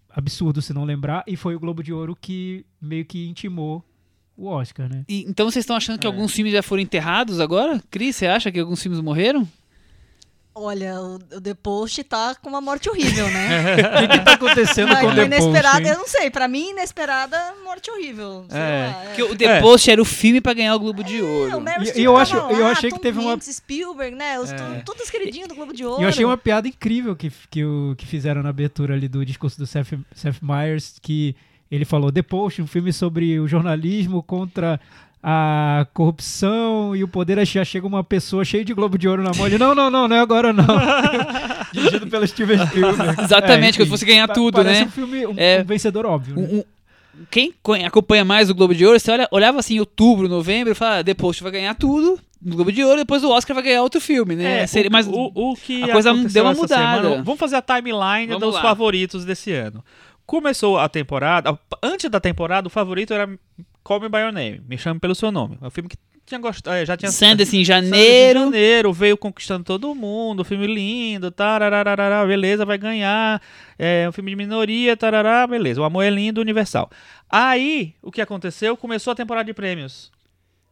[0.09, 1.23] absurdo se não lembrar.
[1.27, 3.83] E foi o Globo de Ouro que meio que intimou
[4.37, 5.03] o Oscar, né?
[5.07, 6.09] E- então vocês estão achando que É.
[6.09, 7.81] alguns filmes já foram enterrados agora?
[7.89, 9.47] Cris, você acha que alguns filmes morreram?
[10.55, 13.73] Olha, o, o The Post tá com uma morte horrível, né?
[14.05, 15.97] O que, que tá acontecendo Mas com o The inesperada, Post, eu hein?
[15.99, 16.29] não sei.
[16.29, 18.45] Pra mim, inesperada, morte horrível.
[18.49, 18.61] Sei É.
[18.93, 19.05] lá, é.
[19.07, 19.61] Porque o The É.
[19.61, 21.61] Post era o filme pra ganhar o Globo de É, o Ouro.
[21.61, 24.15] Meryl E- Streep eu tava acho- lá, eu achei que Tom teve uma- Hanks, Spielberg,
[24.15, 24.39] né?
[24.39, 24.81] Os, É.
[24.85, 25.99] Todos queridinhos do Globo de Ouro.
[26.01, 29.25] E eu achei uma piada incrível que, que, o, que fizeram na abertura ali do
[29.25, 31.35] discurso do Seth, Seth Meyers, que
[31.71, 34.79] ele falou The Post, um filme sobre o jornalismo contra
[35.25, 37.39] a corrupção e o poder.
[37.39, 39.47] Aí já chega uma pessoa cheia de Globo de Ouro na mão.
[39.47, 40.65] Ele, não, não, não, não é agora não.
[41.71, 43.21] Dirigido pelo Steven Spielberg.
[43.23, 44.85] Exatamente, É, que enfim, fosse ganhar tudo, parece né?
[44.85, 45.61] um filme, um, É.
[45.61, 46.35] um vencedor óbvio.
[46.35, 46.47] né?
[46.51, 46.63] Um- um-
[47.29, 50.75] quem co- acompanha mais o Globo de Ouro, você olha, olhava assim, outubro, novembro, e
[50.75, 53.81] fala, ah, Post vai ganhar tudo no Globo de Ouro, depois o Oscar vai ganhar
[53.83, 54.61] outro filme, né?
[54.63, 57.01] É, Seria- o, mas o, o que a coisa deu uma mudada.
[57.03, 58.61] semana- vamos fazer a timeline Vamos dos lá.
[58.61, 59.83] favoritos desse ano.
[60.25, 63.29] Começou a temporada, antes da temporada, o favorito era
[63.83, 65.57] Call Me By Your Name, Me Chame Pelo Seu Nome.
[65.61, 68.93] É um filme que tinha gostado, é, já tinha Sanders em Sanders em janeiro, janeiro,
[68.93, 73.41] veio conquistando todo mundo, filme lindo, tararararará, beleza, vai ganhar.
[73.77, 75.81] É um filme de minoria, tarará, beleza.
[75.81, 76.89] O amor é lindo, universal.
[77.29, 78.77] Aí, o que aconteceu?
[78.77, 80.11] Começou a temporada de prêmios.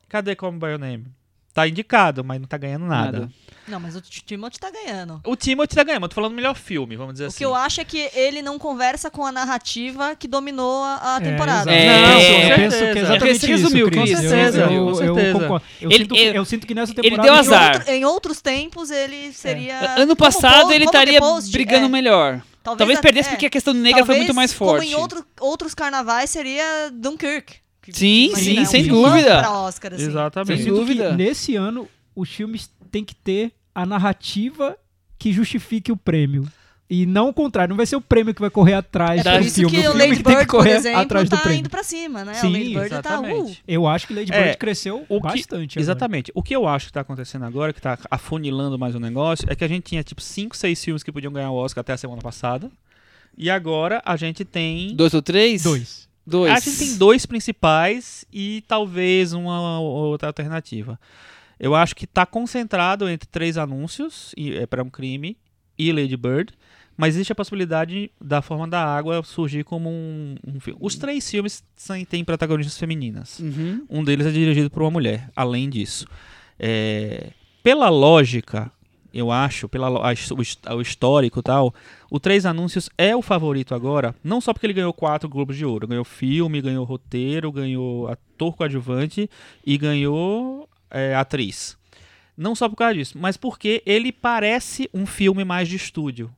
[0.08, 1.21] Cadê Call Me By Your Name?
[1.54, 3.12] Tá indicado, mas não tá ganhando nada.
[3.20, 3.30] Nada.
[3.68, 5.22] Não, mas o Timothy tá ganhando.
[5.26, 7.38] O Timothy tá ganhando, eu tô falando melhor filme, vamos dizer O assim.
[7.38, 11.18] que eu acho é que ele não conversa com a narrativa que dominou a, a
[11.18, 11.72] É, temporada.
[11.72, 13.06] É, Não, é, eu penso que é certeza.
[13.12, 15.40] exatamente Você resumiu, isso, com Eu- certeza, eu, com eu certeza.
[15.40, 15.66] concordo.
[15.82, 17.24] Eu, Ele- sinto, que- ele- eu sinto que nessa ele temporada...
[17.28, 17.76] deu Em, azar.
[17.76, 19.80] outro- em outros tempos ele seria.
[19.96, 21.20] ano como passado Po- ele como estaria
[21.52, 22.42] brigando é, melhor.
[22.64, 24.80] Talvez a- perdesse é, porque a questão negra foi talvez, muito mais forte.
[24.80, 27.61] Como em outro- outros carnavais seria Dunkirk.
[27.82, 29.40] Que, Sim, imagina, sim, sem um dúvida.
[29.40, 30.04] Pra Oscar, assim.
[30.04, 30.64] Exatamente.
[30.64, 31.14] Sem que dúvida.
[31.16, 34.78] nesse ano os filmes têm que ter a narrativa
[35.18, 36.48] que justifique o prêmio.
[36.90, 39.46] E não o contrário, não vai ser o prêmio que vai correr atrás É do
[39.46, 39.72] isso filme.
[39.72, 41.60] que o filme Lady tem Bird, por correr exemplo, atrás do tá prêmio.
[41.62, 42.34] indo pra cima, né?
[42.34, 42.96] Sim, o Lady Bird tá.
[43.00, 43.52] exatamente.
[43.54, 45.80] Uh, Eu acho que Lady É, Bird cresceu o que- bastante.
[45.80, 45.82] agora.
[45.82, 46.32] Exatamente.
[46.36, 49.56] O que eu acho que tá acontecendo agora, que tá afunilando mais o negócio, é
[49.56, 51.98] que a gente tinha tipo 5, 6 filmes que podiam ganhar o Oscar até a
[51.98, 52.70] semana passada.
[53.38, 54.94] E agora a gente tem.
[54.94, 55.64] Dois ou três?
[55.64, 56.11] Dois.
[56.32, 56.52] Dois.
[56.54, 60.98] A gente tem dois principais e talvez uma outra alternativa.
[61.60, 65.38] Eu acho que tá concentrado entre três anúncios e é para um crime
[65.78, 66.54] e Lady Bird,
[66.98, 70.80] mas existe a possibilidade da Forma da Água surgir como um, um filme.
[70.82, 71.64] Os três filmes
[72.10, 73.40] têm protagonistas femininas.
[73.40, 73.86] Uhum.
[73.90, 76.08] Um deles é dirigido por uma mulher, além disso.
[76.58, 77.32] É,
[77.62, 78.72] pela lógica,
[79.14, 81.74] eu acho, pela lo- a his- o his- o histórico e tal,
[82.10, 85.66] o Três Anúncios é o favorito agora, não só porque ele ganhou quatro Globos de
[85.66, 89.30] Ouro, ganhou filme, ganhou roteiro, ganhou ator coadjuvante
[89.66, 91.78] e ganhou é, atriz.
[92.38, 96.30] Não só por causa disso, mas porque ele parece um filme mais de estúdio.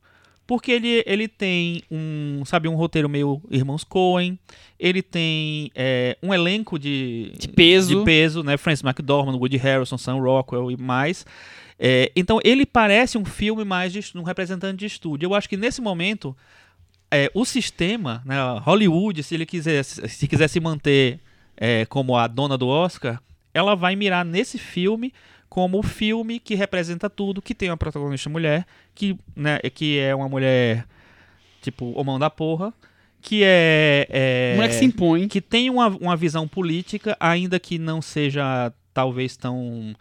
[0.46, 4.38] Porque ele, ele tem um, sabe, um roteiro meio Irmãos Coen,
[4.78, 8.00] ele tem é, um elenco de, De peso.
[8.00, 8.58] de peso, né?
[8.58, 11.26] Francis McDormand, Woody Harrelson, Sam Rockwell e mais.
[11.80, 15.28] É, então ele parece um filme mais de um representante de estúdio.
[15.28, 16.36] Eu acho que nesse momento
[17.10, 21.20] é, o sistema, né, Hollywood, se ele quiser, se quiser se manter
[21.56, 23.22] é, como a dona do Oscar,
[23.54, 25.14] ela vai mirar nesse filme
[25.54, 28.66] como o filme que representa tudo, que tem uma protagonista mulher,
[28.96, 30.84] que, né, que é uma mulher
[31.62, 32.74] tipo o mão da porra,
[33.22, 35.28] que é, é Mulher que se impõe.
[35.28, 39.96] que tem uma, uma visão política, ainda que não seja talvez tão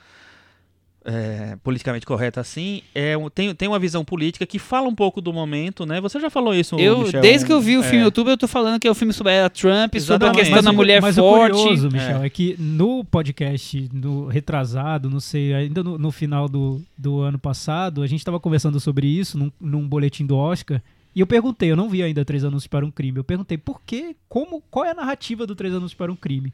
[1.04, 5.32] é, politicamente correta assim, é, tem, tem uma visão política que fala um pouco do
[5.32, 6.00] momento, né?
[6.00, 8.28] Você já falou isso, Eu, Michel, desde que eu vi o é, filme no YouTube,
[8.30, 10.36] eu tô falando que é um filme sobre a Trump, sobre a Exatamente.
[10.36, 11.54] questão Mas da o- mulher mas forte.
[11.54, 12.30] o curioso, Michel, é.
[12.30, 18.02] que no podcast, no retrasado, não sei, ainda no, no final do, do ano passado,
[18.02, 20.80] a gente estava conversando sobre isso num, num boletim do Oscar.
[21.14, 23.18] E eu perguntei, eu não vi ainda Três Anúncios para um Crime.
[23.18, 26.52] Eu perguntei por que, como, qual é a narrativa do Três Anúncios para um Crime?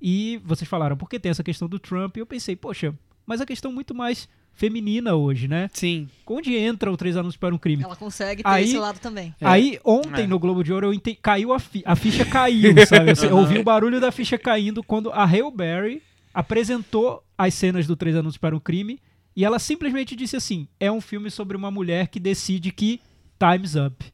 [0.00, 2.16] E vocês falaram, porque tem essa questão do Trump.
[2.16, 2.94] E eu pensei, poxa,
[3.26, 5.68] mas a questão muito mais feminina hoje, né?
[5.72, 6.08] Sim.
[6.26, 7.82] Onde entra o Três Anúncios para um Crime?
[7.82, 9.34] ela consegue ter Aí- esse lado também.
[9.40, 10.26] Aí, ontem, É.
[10.26, 13.10] no Globo de Ouro, eu ente- caiu a, fi- a ficha caiu, sabe?
[13.10, 17.86] Eu, eu ouvi o barulho da ficha caindo quando a Hale Berry apresentou as cenas
[17.86, 18.98] do Três Anúncios para um Crime
[19.34, 23.00] e ela simplesmente disse assim, é um filme sobre uma mulher que decide que
[23.38, 24.04] time's up.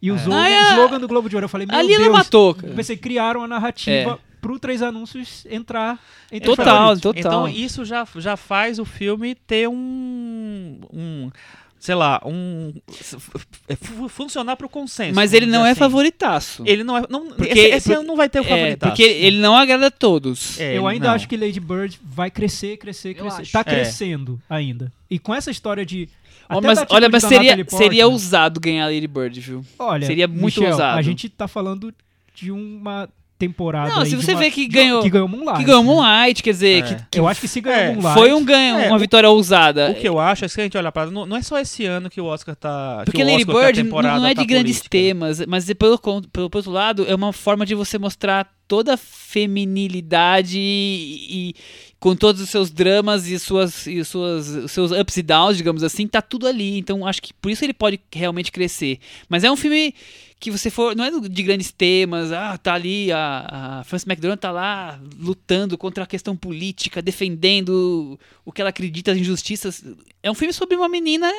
[0.00, 0.70] E usou Ah, o é.
[0.72, 1.44] slogan do Globo de Ouro.
[1.44, 2.16] Eu falei, meu Ali ela Deus.
[2.16, 2.74] matou, cara.
[2.74, 5.98] pensei, criaram a narrativa pro Três Anúncios entrar
[6.30, 7.12] os Total, total.
[7.18, 11.30] Então isso já, já faz o filme ter um, um
[11.78, 12.72] sei lá, um
[13.68, 15.14] é, fu- funcionar pro consenso.
[15.14, 15.78] Mas ele não é assim.
[15.78, 16.62] favoritaço.
[16.66, 18.90] Ele não é, não, Porque- esse, esse por- ano não vai ter o É, favoritaço.
[18.90, 20.60] porque ele não agrada a todos.
[20.60, 21.14] É, Eu ainda não.
[21.14, 23.42] acho que Lady Bird vai crescer, crescer, crescer.
[23.42, 23.52] acho.
[23.52, 23.64] Tá É.
[23.64, 24.92] crescendo ainda.
[25.10, 26.08] E com essa história de.
[26.48, 29.64] Até mas, olha, mas seria, Portman, seria ousado ganhar Lady Bird, viu?
[29.78, 30.98] Olha, seria muito Michel, ousado.
[30.98, 31.94] A gente tá falando
[32.34, 33.08] de uma
[33.46, 33.90] temporada.
[33.90, 35.58] Não, aí se você uma- vê que ganhou- Que ganhou Moonlight.
[35.58, 35.88] que ganhou né?
[35.90, 36.82] Moonlight, quer dizer, É.
[36.82, 38.14] que, que Eu acho que se ganhou É, Moonlight.
[38.18, 39.90] foi um ganho, É, uma o- vitória ousada.
[39.90, 41.58] O que eu acho é que se a gente olhar para não, não é só
[41.58, 43.02] esse ano que o Oscar tá.
[43.04, 44.88] Porque que o Lady Oscar, Bird não- não é de tá grandes política.
[44.90, 48.96] temas, mas pelo, pelo, pelo outro lado, é uma forma de você mostrar toda a
[48.96, 51.54] feminilidade e, e
[52.00, 55.82] com todos os seus dramas e suas e suas os seus ups e downs, digamos
[55.84, 56.78] assim, tá tudo ali.
[56.78, 58.98] Então acho que por isso ele pode realmente crescer.
[59.28, 59.94] Mas é um filme
[60.42, 64.38] que você for, não é de grandes temas, ah, tá ali a, a Frances McDormand
[64.38, 69.84] tá lá lutando contra a questão política, defendendo o que ela acredita as injustiças.
[70.20, 71.30] É um filme sobre uma menina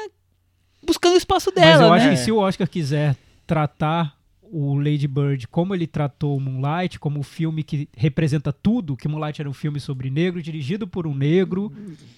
[0.81, 1.97] buscando o espaço Mas dela, eu né?
[1.97, 6.97] acho que se o Oscar quiser tratar o Lady Bird, como ele tratou o Moonlight,
[6.97, 11.05] como um filme que representa tudo, que Moonlight era um filme sobre negro, dirigido por
[11.05, 11.73] um negro,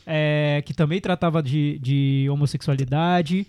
[0.05, 3.47] é, que também tratava de, de homossexualidade,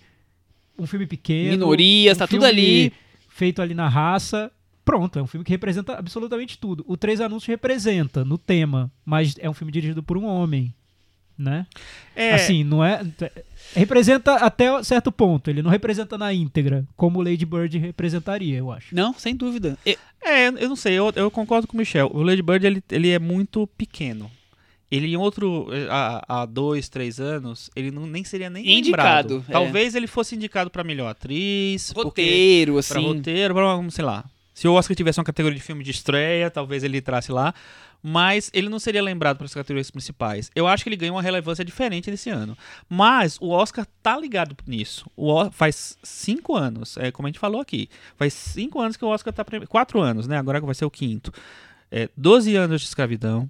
[0.79, 1.51] um filme pequeno.
[1.51, 2.93] Minorias, um tá tudo filme ali.
[3.37, 4.51] Feito ali na raça.
[4.83, 6.83] Pronto, é um filme que representa absolutamente tudo.
[6.87, 10.73] O Três Anúncios representa no tema, mas é um filme dirigido por um homem,
[11.37, 11.67] né?
[12.15, 13.05] É, Assim, não é.
[13.75, 15.49] Representa até certo ponto.
[15.51, 18.95] Ele não representa na íntegra, como o Lady Bird representaria, eu acho.
[18.95, 19.77] Não, sem dúvida.
[19.85, 22.09] E- É, eu não sei, eu, eu concordo com o Michel.
[22.11, 24.31] O Lady Bird, ele, ele é muito pequeno.
[24.89, 29.35] Ele em outro, eh, há, há dois, três anos, ele não, nem seria nem Indicado,
[29.35, 29.45] lembrado.
[29.49, 29.51] é.
[29.51, 31.91] Talvez ele fosse indicado pra melhor atriz.
[31.93, 33.03] porque- roteiro, Pra assim.
[33.05, 34.23] roteiro, pra, sei lá.
[34.53, 37.53] Se o Oscar tivesse uma categoria de filme de estreia, talvez ele entrasse lá.
[38.01, 40.49] Mas ele não seria lembrado pelas categorias principais.
[40.55, 42.55] Eu acho que ele ganhou uma relevância diferente nesse ano.
[42.87, 45.09] Mas o Oscar tá ligado nisso.
[45.15, 47.89] O, O- faz cinco anos, é como a gente falou aqui.
[48.15, 49.43] Faz cinco anos que o Oscar tá.
[49.43, 50.37] premi- Quatro anos, né?
[50.37, 51.31] Agora que vai ser o quinto.
[51.91, 53.49] É, 12 anos de escravidão.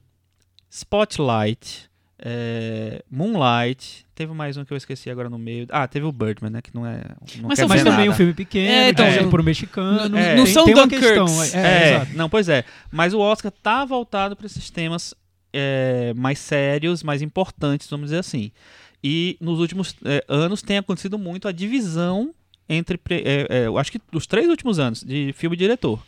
[0.69, 1.87] Spotlight.
[2.19, 4.05] é, Moonlight.
[4.15, 5.67] Teve mais um que eu esqueci agora no meio.
[5.69, 6.61] Ah, teve o Birdman, né?
[6.63, 7.03] Que não é.
[7.39, 8.09] Não Mas Mas também nada.
[8.09, 9.23] um filme pequeno, É, então, é.
[9.27, 10.09] por um mexicano.
[10.09, 11.07] Não- tem- não são tem Dunkirks.
[11.07, 11.43] questão.
[11.61, 12.17] É, É, exato.
[12.17, 12.63] não, pois é.
[12.91, 15.13] Mas o Oscar tá voltado para esses temas
[15.53, 18.51] é, mais sérios, mais importantes, vamos dizer assim.
[19.03, 22.33] E nos últimos é, anos tem acontecido muito a divisão
[22.67, 22.99] entre.
[23.11, 26.03] é, é, eu acho que os três últimos anos de filme e diretor.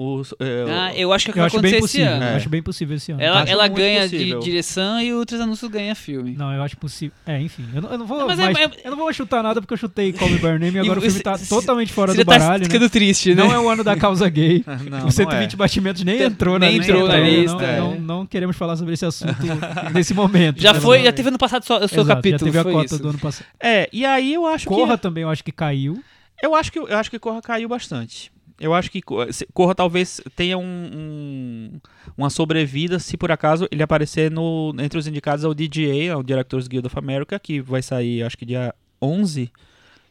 [0.00, 2.12] Os, é, Ah, eu acho que Eu vai acho bem acontecer esse possível.
[2.12, 2.24] ano.
[2.24, 2.32] É.
[2.32, 3.20] Eu acho bem possível esse ano.
[3.20, 4.38] Ela, Acho ela ganha possível.
[4.38, 6.36] de direção e o Três Anúncios ganha filme.
[6.38, 7.16] Não, eu acho possível.
[7.26, 7.64] É, enfim.
[7.74, 8.24] Eu não, eu não vou.
[8.24, 10.56] Mas é- mais- é- eu não vou chutar nada porque eu chutei Call Me By
[10.56, 12.64] Name e agora E o filme tá você- totalmente fora do tá baralho.
[12.64, 12.88] ficando né?
[12.88, 13.42] triste, né?
[13.42, 14.62] Não é o ano da causa gay.
[14.88, 15.56] não, Os não 120 é.
[15.56, 16.92] batimentos nem entrou na nem lista.
[16.92, 17.78] entrou na então lista, Não, é.
[17.80, 19.34] não, não queremos falar sobre esse assunto
[19.92, 20.60] nesse momento.
[20.62, 22.38] Já foi, Não- já teve ano passado só- o seu capítulo.
[22.52, 23.46] Já teve a cota do ano passado.
[23.60, 25.02] É, e aí eu acho Corra que.
[25.02, 26.00] também eu acho que caiu.
[26.40, 28.30] Eu acho que, eu acho que Corra caiu bastante.
[28.60, 29.00] Eu acho que
[29.32, 31.80] se- Corra talvez tenha um, um-
[32.16, 36.66] uma sobrevida se por acaso ele aparecer no, entre os indicados ao DGA, ao Directors
[36.66, 39.50] Guild of America, que vai sair acho que dia 11,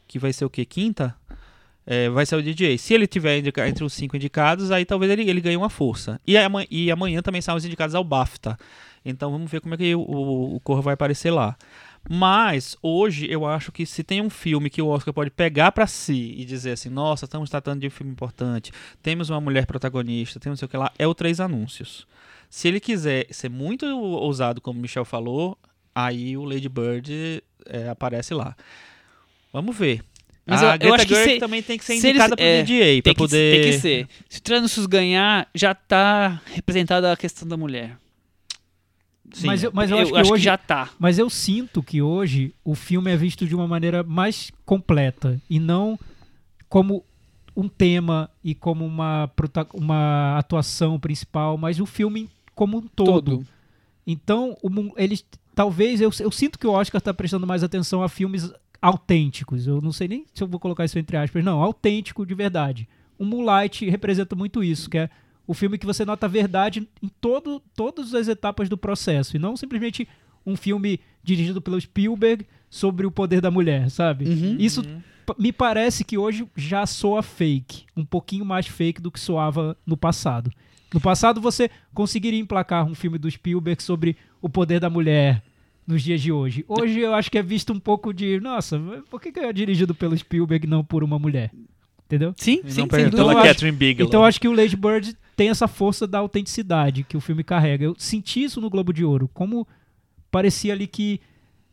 [0.08, 0.64] que vai ser o que?
[0.66, 1.14] Quinta?
[1.86, 2.78] É, vai ser o DGA.
[2.78, 3.38] Se ele tiver
[3.68, 6.20] entre os cinco indicados, aí talvez ele, ele ganhe uma força.
[6.28, 8.58] E, ama- e amanhã também são os indicados ao BAFTA.
[9.06, 11.56] Então vamos ver como é que o, o, o Corra vai aparecer lá.
[12.10, 15.86] Mas hoje eu acho que se tem um filme que o Oscar pode pegar pra
[15.88, 18.72] si e dizer assim, nossa, estamos tratando de um filme importante,
[19.02, 22.08] temos uma mulher protagonista, temos não sei o que lá, é o Três Anúncios.
[22.50, 25.58] Se ele quiser ser muito ousado, como o Michel falou,
[25.94, 28.56] aí o Lady Bird é, aparece lá.
[29.52, 30.02] Vamos ver.
[30.46, 32.38] Mas a eu- eu Greta acho que se- também tem que ser se eles- indicada
[32.38, 33.62] pro é, pra que, poder...
[33.62, 34.08] tem que ser.
[34.30, 37.98] Se o Três Anúncios ganhar, já tá representada a questão da mulher.
[39.32, 39.48] Sim.
[39.48, 40.44] Mas eu, mas eu, acho que hoje.
[40.44, 40.90] já tá.
[40.98, 45.60] Mas eu sinto que hoje o filme é visto de uma maneira mais completa e
[45.60, 46.00] não
[46.70, 47.04] como
[47.56, 49.30] um tema e como uma,
[49.74, 53.46] uma atuação principal, mas o filme como um todo.
[54.06, 58.08] Então, o eles talvez eu, eu sinto que o Oscar está prestando mais atenção a
[58.08, 58.52] filmes
[58.82, 59.68] autênticos.
[59.68, 62.88] Eu não sei nem se eu vou colocar isso entre aspas, não, autêntico de verdade.
[63.18, 65.10] O Moonlight representa muito isso, que é
[65.48, 69.40] o filme que você nota a verdade em todo, todas as etapas do processo e
[69.40, 70.08] não simplesmente
[70.46, 74.26] um filme dirigido pelo Spielberg sobre o poder da mulher, sabe?
[74.26, 74.58] Uhum.
[74.60, 74.84] Isso
[75.26, 79.78] pa- me parece que hoje já soa fake, um pouquinho mais fake do que soava
[79.86, 80.52] no passado.
[80.94, 85.42] No passado você conseguiria emplacar um filme do Spielberg sobre o poder da mulher
[85.86, 86.64] nos dias de hoje.
[86.68, 88.80] Hoje eu acho que é visto um pouco de, nossa,
[89.10, 91.52] por que, que é dirigido pelo Spielberg e não por uma mulher?
[92.06, 92.34] Entendeu?
[92.38, 94.08] Sim, sim, pela Então, eu acho- Catherine Bigelow.
[94.08, 97.44] Então eu acho que o Lady Bird tem essa força da autenticidade que o filme
[97.46, 97.86] carrega.
[97.86, 99.66] Eu senti isso no Globo de Ouro, como
[100.30, 101.22] parecia ali que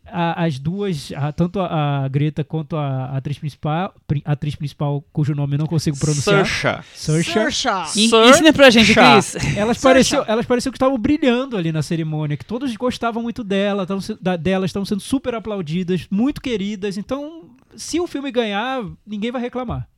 [0.06, 5.34] a- as duas, a- tanto a, a Greta quanto a, atriz principal, atriz principal cujo
[5.34, 6.44] nome eu não consigo pronunciar,
[6.94, 7.32] Saoirse.
[7.32, 7.32] Saoirse,
[8.30, 9.12] Ensina pra gente, Chá.
[9.14, 9.34] Cris.
[9.56, 13.86] elas pareciam, elas pareciam que estavam brilhando ali na cerimônia, que todos gostavam muito dela,
[13.86, 16.98] tavam da- delas estavam sendo super aplaudidas, muito queridas.
[16.98, 19.88] Então, se o filme ganhar, ninguém vai reclamar.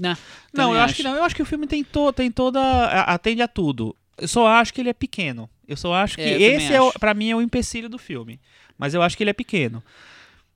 [0.00, 0.16] Não,
[0.52, 1.14] Também eu acho que não.
[1.14, 2.60] Eu acho que o filme tem, to, tem toda.
[3.02, 3.94] atende a tudo.
[4.18, 5.48] Eu só acho que ele é pequeno.
[5.66, 6.98] Eu só acho que É, esse, é acho.
[6.98, 8.40] pra mim, é o empecilho do filme.
[8.78, 9.82] Mas eu acho que ele é pequeno.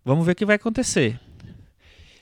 [0.04, 1.18] Vamos ver o que vai acontecer.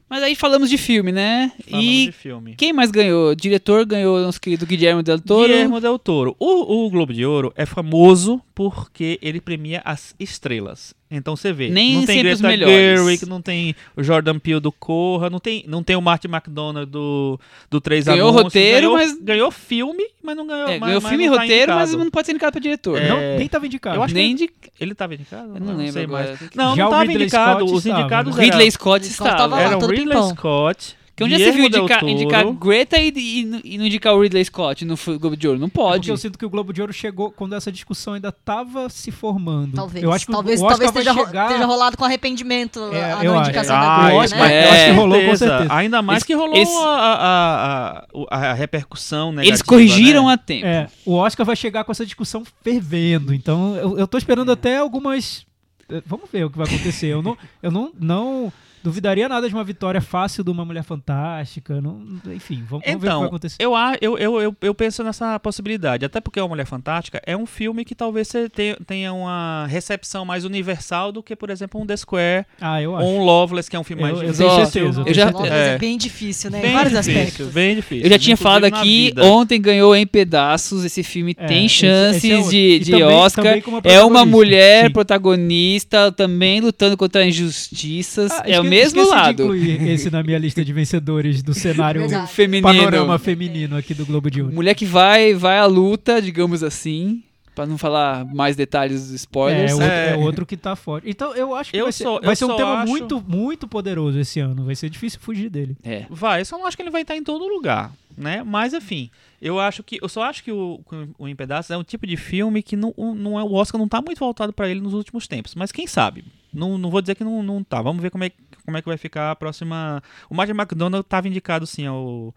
[0.08, 1.50] Mas aí falamos de filme, né?
[1.68, 2.54] Falamos e de filme.
[2.54, 3.30] quem mais ganhou?
[3.30, 5.48] O diretor ganhou nosso querido Guilherme Del Toro.
[5.48, 6.36] Guillermo del Toro.
[6.38, 10.94] O, o Globo de Ouro é famoso porque ele premia as estrelas.
[11.08, 12.98] Então você vê, Nem não tem sempre os Greta melhores.
[13.00, 16.84] Gerwig, não tem o Jordan Peele do Corra, não tem, não tem o Martin McDonagh
[16.84, 17.38] do,
[17.70, 18.44] do Três Ganhou Anúncios.
[18.44, 21.36] roteiro, ganhou, mas- Ganhou filme, mas não ganhou É, mas- ganhou mas filme e não
[21.36, 22.04] tá roteiro, mas indicado.
[22.04, 22.98] não pode ser indicado pra diretor.
[23.00, 23.96] É, Não, nem estava indicado.
[23.96, 24.50] eu acho que Nem de...
[24.80, 25.54] Ele estava indicado?
[25.54, 26.24] Eu não lembro sei agora.
[26.26, 26.38] mais.
[26.38, 27.58] Que- Não, Já não o estava Ridley indicado.
[27.60, 29.36] Scott Os estava, indicados eram- Ridley Scott Ridley Scott estava.
[29.36, 29.62] tava lá.
[29.62, 30.28] eram todo Ridley.
[30.30, 32.12] Scott, Porque onde já se viu indicar, Toro.
[32.12, 35.58] indicar Greta e, e- e não indicar o Ridley Scott no Globo de Ouro?
[35.58, 36.10] Não Porque pode.
[36.10, 39.74] eu sinto que o Globo de Ouro chegou quando essa discussão ainda estava se formando.
[39.74, 40.04] Talvez.
[40.04, 41.46] Eu acho que talvez o talvez esteja, chegar...
[41.46, 43.48] esteja rolado com arrependimento É, a eu não acho.
[43.50, 44.64] indicação Ah, da Greta, eu acho que- né?
[44.66, 45.74] eu acho que rolou, com certeza.
[45.74, 50.34] Ainda mais Eles- que rolou eles- a, a, a, a repercussão negativa, Eles corrigiram né?
[50.34, 50.66] a tempo.
[50.66, 53.32] É, o Oscar vai chegar com essa discussão fervendo.
[53.32, 55.46] Então, eu, eu tô esperando até algumas.
[55.90, 57.06] eh, Vamos ver o que vai acontecer.
[57.06, 58.52] Eu não, eu não, não
[58.86, 61.80] duvidaria nada de uma vitória fácil de uma mulher fantástica.
[61.80, 62.00] Não,
[62.32, 63.56] enfim, vamos, vamos ver o que vai Então, acontecer.
[63.58, 66.04] eu, a- eu, eu, eu, eu penso nessa possibilidade.
[66.04, 68.48] Até porque A Mulher Fantástica é um filme que talvez você
[68.86, 73.04] tenha, uma recepção mais universal do que, por exemplo, um The Square Ah, eu acho.
[73.06, 74.46] ou um Loveless, que é um filme Eu- mais eu difícil.
[74.46, 75.00] tenho Ó, certeza.
[75.00, 75.74] eu tenho já- É.
[75.74, 76.60] é bem difícil, né?
[76.60, 77.46] Bem em vários difícil, aspectos.
[77.52, 78.04] Bem difícil.
[78.04, 80.84] Eu já tinha Inclusive falado aqui, ontem ganhou em pedaços.
[80.84, 82.50] Esse filme É, tem esse- chances esse é outro.
[82.50, 83.44] de, de também- Oscar.
[83.44, 84.92] também é uma mulher Sim.
[84.92, 88.30] protagonista também lutando contra injustiças.
[88.32, 89.42] Ah, é o esque- mesmo esqueci de lado.
[89.44, 92.02] incluir esse na minha lista de vencedores do cenário.
[92.28, 92.62] Feminino.
[92.66, 94.54] panorama feminino aqui do Globo de Ouro.
[94.54, 97.22] Mulher que vai, vai à luta, digamos assim.
[97.54, 99.70] Pra não falar mais detalhes dos spoilers.
[99.70, 100.10] é outro, É.
[100.10, 101.08] é outro que tá forte.
[101.08, 103.24] Então eu acho que Eu vai ser, só- vai eu ser um tema acho- muito,
[103.26, 104.64] muito poderoso esse ano.
[104.66, 105.74] Vai ser difícil fugir dele.
[105.82, 106.04] É.
[106.10, 108.42] Vai, eu só não acho que ele vai estar em todo lugar, né?
[108.44, 109.08] Mas enfim,
[109.40, 110.80] eu acho que eu só acho que o,
[111.18, 113.88] o Em Pedaços é um tipo de filme que não, não é o Oscar não
[113.88, 116.24] tá muito voltado para ele nos últimos tempos, mas quem sabe?
[116.52, 117.80] Não, não vou dizer que não, não tá.
[117.80, 118.30] Vamos ver como é,
[118.66, 120.02] como é que vai ficar a próxima.
[120.28, 122.34] O Martin McDonald estava indicado sim ao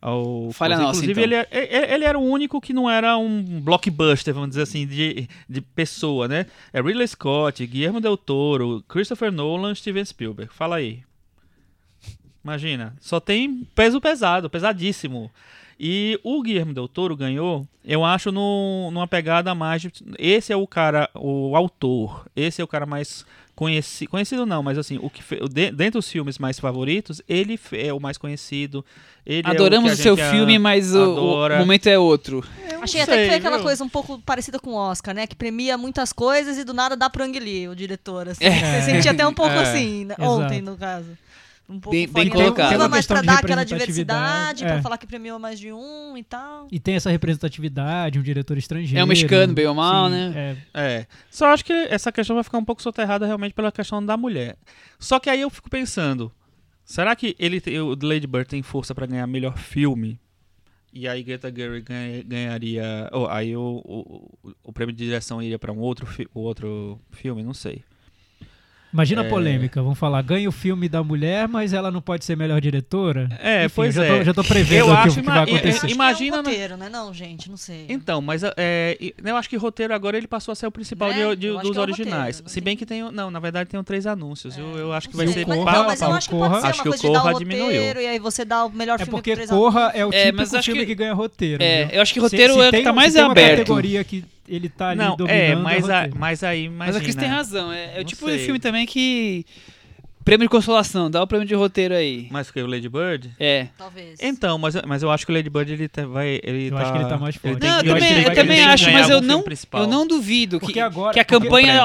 [0.00, 0.86] ao Falha coisa.
[0.88, 1.24] nossa, Inclusive então.
[1.24, 4.86] ele, é- ele, ele era o único que não era um blockbuster, vamos dizer assim,
[4.86, 6.46] de, de pessoa, né?
[6.72, 10.52] É Ridley Scott, Guillermo del Toro, Christopher Nolan, Steven Spielberg.
[10.54, 11.02] Fala aí.
[12.44, 15.30] Imagina, só tem peso pesado, pesadíssimo.
[15.80, 19.82] E o Guilherme Del Toro ganhou, eu acho, no, numa pegada mais.
[19.82, 23.24] de- esse é o cara, o autor, esse é o cara mais
[23.54, 24.10] conhecido.
[24.10, 27.58] Conhecido não, mas assim, o que fe- o de- dentre os filmes mais favoritos, ele
[27.72, 28.84] é o mais conhecido.
[29.26, 32.44] Ele é Adoramos o, o, seu gente a- filme, mas o, momento é outro.
[32.70, 33.64] Eu Achei não até que sei, foi aquela viu?
[33.64, 35.26] coisa um pouco parecida com o Oscar, né?
[35.26, 38.28] Que premia muitas coisas e do nada dá pro Ang Lee, o diretor.
[38.28, 38.44] Assim.
[38.44, 38.80] É.
[38.80, 40.14] Você sentia até um pouco É, assim, né?
[40.18, 40.32] exato.
[40.32, 41.06] ontem, no caso.
[41.68, 42.54] Um pouco Bem- bem colocado.
[42.54, 44.68] curva, Tem uma mas de dar aquela diversidade, é.
[44.68, 46.66] pra falar que premiou mais de um e tal.
[46.72, 48.98] E tem essa representatividade, um diretor estrangeiro.
[48.98, 50.56] É um mexicano, bem ou mal, Sim, né?
[50.74, 50.82] é.
[51.00, 51.06] É.
[51.30, 54.56] Só acho que essa questão vai ficar um pouco soterrada realmente pela questão da mulher.
[54.98, 56.32] Só que aí eu fico pensando,
[56.84, 60.18] será que ele o Lady Bird tem força pra ganhar melhor filme?
[60.90, 65.58] E aí Greta Gerwig ganha- ganharia, ou aí o, o, o prêmio de direção iria
[65.58, 67.84] pra um outro, fi- o outro filme, não sei.
[68.92, 69.26] Imagina É.
[69.26, 72.58] a polêmica, vamos falar, ganha o filme da mulher, mas ela não pode ser melhor
[72.60, 73.28] diretora?
[73.42, 74.18] É, Enfim, pois já é.
[74.18, 75.76] Tô, já tô prevendo Eu acho o que ima- vai eu- eu acontecer.
[75.78, 76.88] Acho que Imagina, é um roteiro, né?
[76.88, 77.84] Não, gente, não sei.
[77.88, 81.14] Então, mas é, eu acho que roteiro agora ele passou a ser o principal Né?
[81.34, 82.36] de- de- dos que é originais.
[82.36, 84.56] roteiro, Se bem que tem, não, na verdade tem três anúncios.
[84.56, 86.48] eu, eu acho que vai ser Corra, não, mas eu acho que Corra.
[86.48, 87.64] pode ser Acho uma que o coisa de dar o Corra diminuiu.
[87.66, 90.00] roteiro e aí você dá o melhor É filme porque com três Corra anúncios.
[90.00, 90.86] é o É, típico mas acho filme que...
[90.86, 91.62] que- ganha roteiro.
[91.62, 93.58] É, eu acho que roteiro é o tem que tá mais aberto.
[93.58, 96.86] categoria que ele tá ali Não, dominando, é, mas, a- mas aí, imagina.
[96.86, 97.72] Mas a Cris tem razão.
[97.72, 98.44] É, é o tipo de sei.
[98.44, 99.44] filme também que.
[100.24, 102.28] Prêmio de consolação, dá o prêmio de roteiro aí.
[102.30, 103.30] Mas que o Lady Bird?
[103.40, 103.68] É.
[103.78, 104.18] Talvez.
[104.20, 106.38] Então, mas, mas eu acho que o Lady Bird ele tá- vai.
[106.42, 107.62] Ele Eu tá, acho que ele tá mais forte.
[107.62, 109.42] Não, eu também, que ele eu também acho, mas eu não,
[109.72, 111.82] eu não duvido que, agora- que a porque- campanha.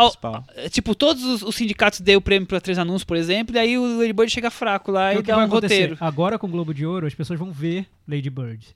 [0.69, 3.77] Tipo, todos os, os sindicatos deu o prêmio para três anúncios, por exemplo, e aí
[3.77, 5.95] o Lady Bird chega fraco lá e que dá um roteiro.
[6.01, 8.75] Agora com o Globo de Ouro, as pessoas vão ver Lady Bird.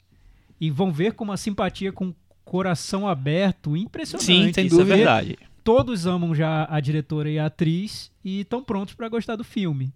[0.62, 2.14] E vão ver com uma simpatia, com
[2.48, 4.26] coração aberto, impressionante.
[4.26, 4.96] Sim, sem Isso é dúvida.
[4.96, 5.38] verdade.
[5.64, 9.94] Todos amam já a diretora e a atriz e estão prontos pra gostar do filme.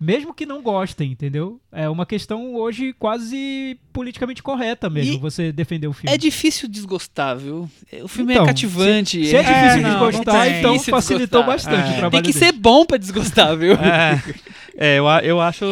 [0.00, 1.60] Mesmo que não gostem, entendeu?
[1.70, 6.12] É uma questão hoje quase politicamente correta mesmo, E você defender o filme.
[6.12, 7.70] É difícil desgostar, viu?
[8.02, 9.24] O filme Então, é cativante.
[9.24, 10.58] Se é difícil É, não, desgostar, não tem.
[10.58, 11.72] então facilitou desgostar.
[11.74, 11.94] bastante É.
[11.94, 12.52] o trabalho Tem que dele.
[12.52, 13.74] ser bom pra desgostar, viu?
[13.74, 14.20] É,
[14.76, 15.64] é, eu, eu acho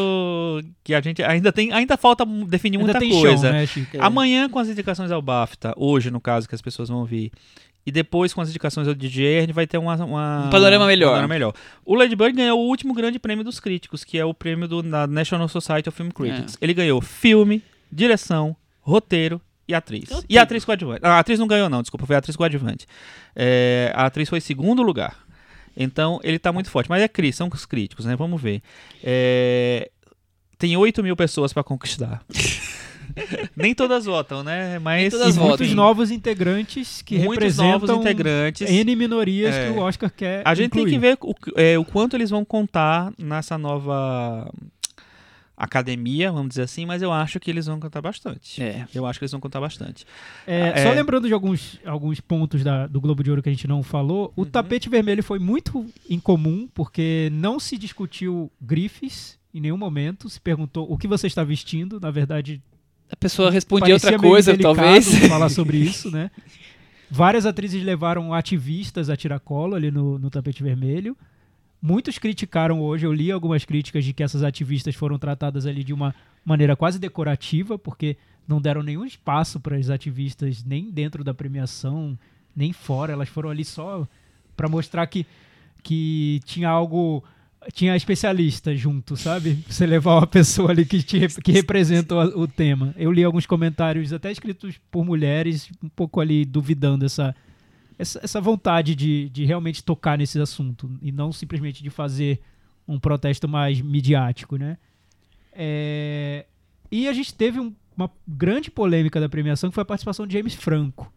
[0.85, 1.73] que a gente ainda tem.
[1.73, 3.47] Ainda falta definir Ainda muita coisa.
[3.49, 3.97] show, né, Chico?
[4.01, 7.33] Amanhã com as indicações ao BAFTA, hoje no caso que as pessoas vão ouvir,
[7.85, 10.87] e depois com as indicações ao DJ, a gente vai ter uma, uma- Um panorama
[10.87, 11.09] melhor.
[11.11, 11.53] panorama melhor.
[11.85, 14.83] O Lady Bird ganhou o último grande prêmio dos críticos, que é o prêmio do,
[14.83, 16.57] da National Society of Film Critics.
[16.61, 17.61] Ele ganhou filme,
[17.91, 20.05] direção, roteiro e atriz.
[20.11, 20.27] Roteiro.
[20.29, 21.01] E atriz coadjuvante.
[21.03, 22.87] Ah, a atriz não ganhou não, desculpa, foi a atriz coadjuvante.
[23.35, 25.17] É, a atriz foi segundo lugar.
[25.77, 26.89] Então ele tá muito forte.
[26.91, 28.15] Mas é Cris, são os críticos, né?
[28.17, 28.63] Vamos ver.
[29.03, 29.91] É,
[30.59, 32.23] tem 8 mil pessoas para conquistar.
[33.55, 34.79] Nem todas votam, né?
[34.79, 35.49] Mas todas e votam.
[35.49, 38.71] muitos novos integrantes que muitos representam novos integrantes.
[38.71, 39.67] N minorias É.
[39.67, 40.95] que o Oscar quer A gente tem incluir.
[40.95, 44.51] que ver o, é, o quanto eles vão contar nessa nova
[45.65, 48.63] academia, vamos dizer assim, mas eu acho que eles vão contar bastante.
[48.63, 48.87] É.
[48.95, 50.05] Eu acho que eles vão contar bastante.
[50.47, 50.83] É, É.
[50.83, 53.83] Só lembrando de alguns, alguns pontos da- do Globo de Ouro que a gente não
[53.83, 54.43] falou, Uhum.
[54.43, 60.29] o tapete vermelho foi muito incomum, porque não se discutiu grifes em nenhum momento.
[60.29, 62.01] Se perguntou o que você está vestindo.
[62.01, 62.61] Na verdade,
[63.11, 65.07] A pessoa respondia parecia outra coisa, talvez.
[65.29, 66.31] falar sobre isso, né?
[67.11, 71.15] Várias atrizes levaram ativistas a tiracolo ali no, no tapete vermelho.
[71.83, 75.93] Muitos criticaram hoje, eu li algumas críticas de que essas ativistas foram tratadas ali de
[75.93, 76.15] uma
[76.45, 82.17] maneira quase decorativa, porque não deram nenhum espaço para as ativistas nem dentro da premiação,
[82.55, 83.13] nem fora.
[83.13, 84.07] Elas foram ali só
[84.57, 85.27] para mostrar que,
[85.83, 87.25] que tinha algo
[87.73, 89.59] tinha especialista junto, sabe?
[89.69, 92.95] Você levar uma pessoa ali que, te, que representa o, o tema.
[92.97, 97.35] Eu li alguns comentários, até escritos por mulheres, um pouco ali duvidando essa,
[98.03, 102.41] essa, essa vontade de, de realmente tocar nesse assunto e não simplesmente de fazer
[102.87, 104.77] um protesto mais midiático, né?
[105.53, 106.45] É,
[106.91, 110.35] E a gente teve um- uma grande polêmica da premiação que foi a participação de
[110.37, 111.11] James Franco.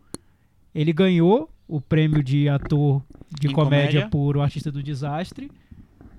[0.73, 3.01] Ele ganhou o prêmio de ator
[3.39, 4.09] de comédia, comédia.
[4.09, 5.51] por O Artista do Desastre.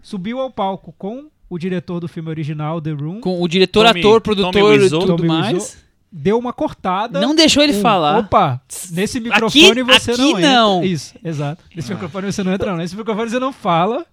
[0.02, 3.20] Subiu ao palco com o diretor do filme original, The Room.
[3.20, 5.54] Com o diretor, Tommy- ator, produtor e tudo Tommy mais.
[5.54, 5.85] Wiseau.
[6.18, 7.20] Deu uma cortada.
[7.20, 8.18] Não deixou ele um, falar.
[8.20, 8.58] Opa,
[8.90, 10.50] nesse microfone Aqui- você aqui não entra.
[10.52, 10.82] não.
[10.84, 11.62] Isso, exato.
[11.74, 12.78] Nesse microfone você não entra, não.
[12.78, 14.06] Nesse microfone você não fala.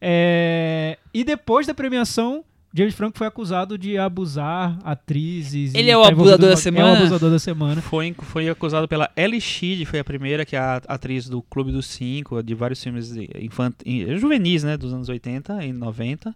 [0.00, 2.44] É, E depois da premiação,
[2.74, 5.74] James Franco foi acusado de abusar atrizes.
[5.74, 6.92] Ele e é o tá abusador da numa- É semana?
[6.92, 7.82] o abusador da semana.
[7.82, 11.70] Foi, foi acusado pela Ellie Sheed, foi a primeira, que é a atriz do Clube
[11.72, 13.74] dos Cinco, de vários filmes infant...
[13.84, 16.34] in- juvenis, né, dos anos 80 e 90.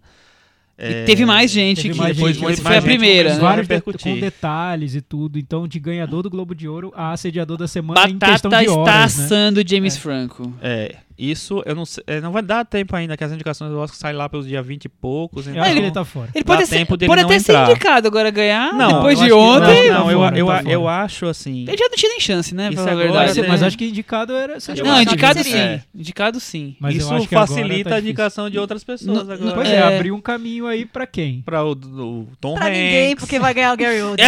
[0.79, 3.39] E teve mais gente teve que mais depois gente, foi, mais a primeira, né?
[3.39, 5.39] Vários de- com detalhes e tudo.
[5.39, 8.69] Então, de ganhador do Globo de Ouro a assediador da semana em questão Batata de
[8.69, 9.25] está horas, né?
[9.25, 9.99] assando James É.
[9.99, 10.53] Franco.
[10.61, 13.77] É, isso eu não sei, é, não vai dar tempo ainda, que as indicações do
[13.79, 15.47] Oscar saem lá pelos dia 20 e poucos.
[15.47, 16.29] Eu Então, que ele tá fora.
[16.33, 17.69] Ele pode, ser, pode não até ser entrar.
[17.71, 18.73] indicado agora ganhar.
[18.73, 19.89] não, depois eu de ontem.
[19.91, 21.65] Não, Tá eu, fora, eu, tá eu acho assim.
[21.67, 22.69] Ele já não tinha nem chance, né?
[22.71, 23.39] Isso agora verdade.
[23.39, 23.67] é- Mas né?
[23.67, 24.57] acho que indicado era.
[24.83, 25.57] Não, indicado sim.
[25.57, 25.81] É.
[25.95, 26.75] Indicado sim.
[26.79, 29.53] Mas eu isso agora facilita tá a indicação de outras pessoas Não- agora.
[29.55, 29.75] Pois É.
[29.75, 31.41] é, abriu um caminho aí pra quem?
[31.45, 32.77] Pra o, o Tom Pra Hanks.
[32.77, 34.25] ninguém, porque vai ganhar o Gary Oldman.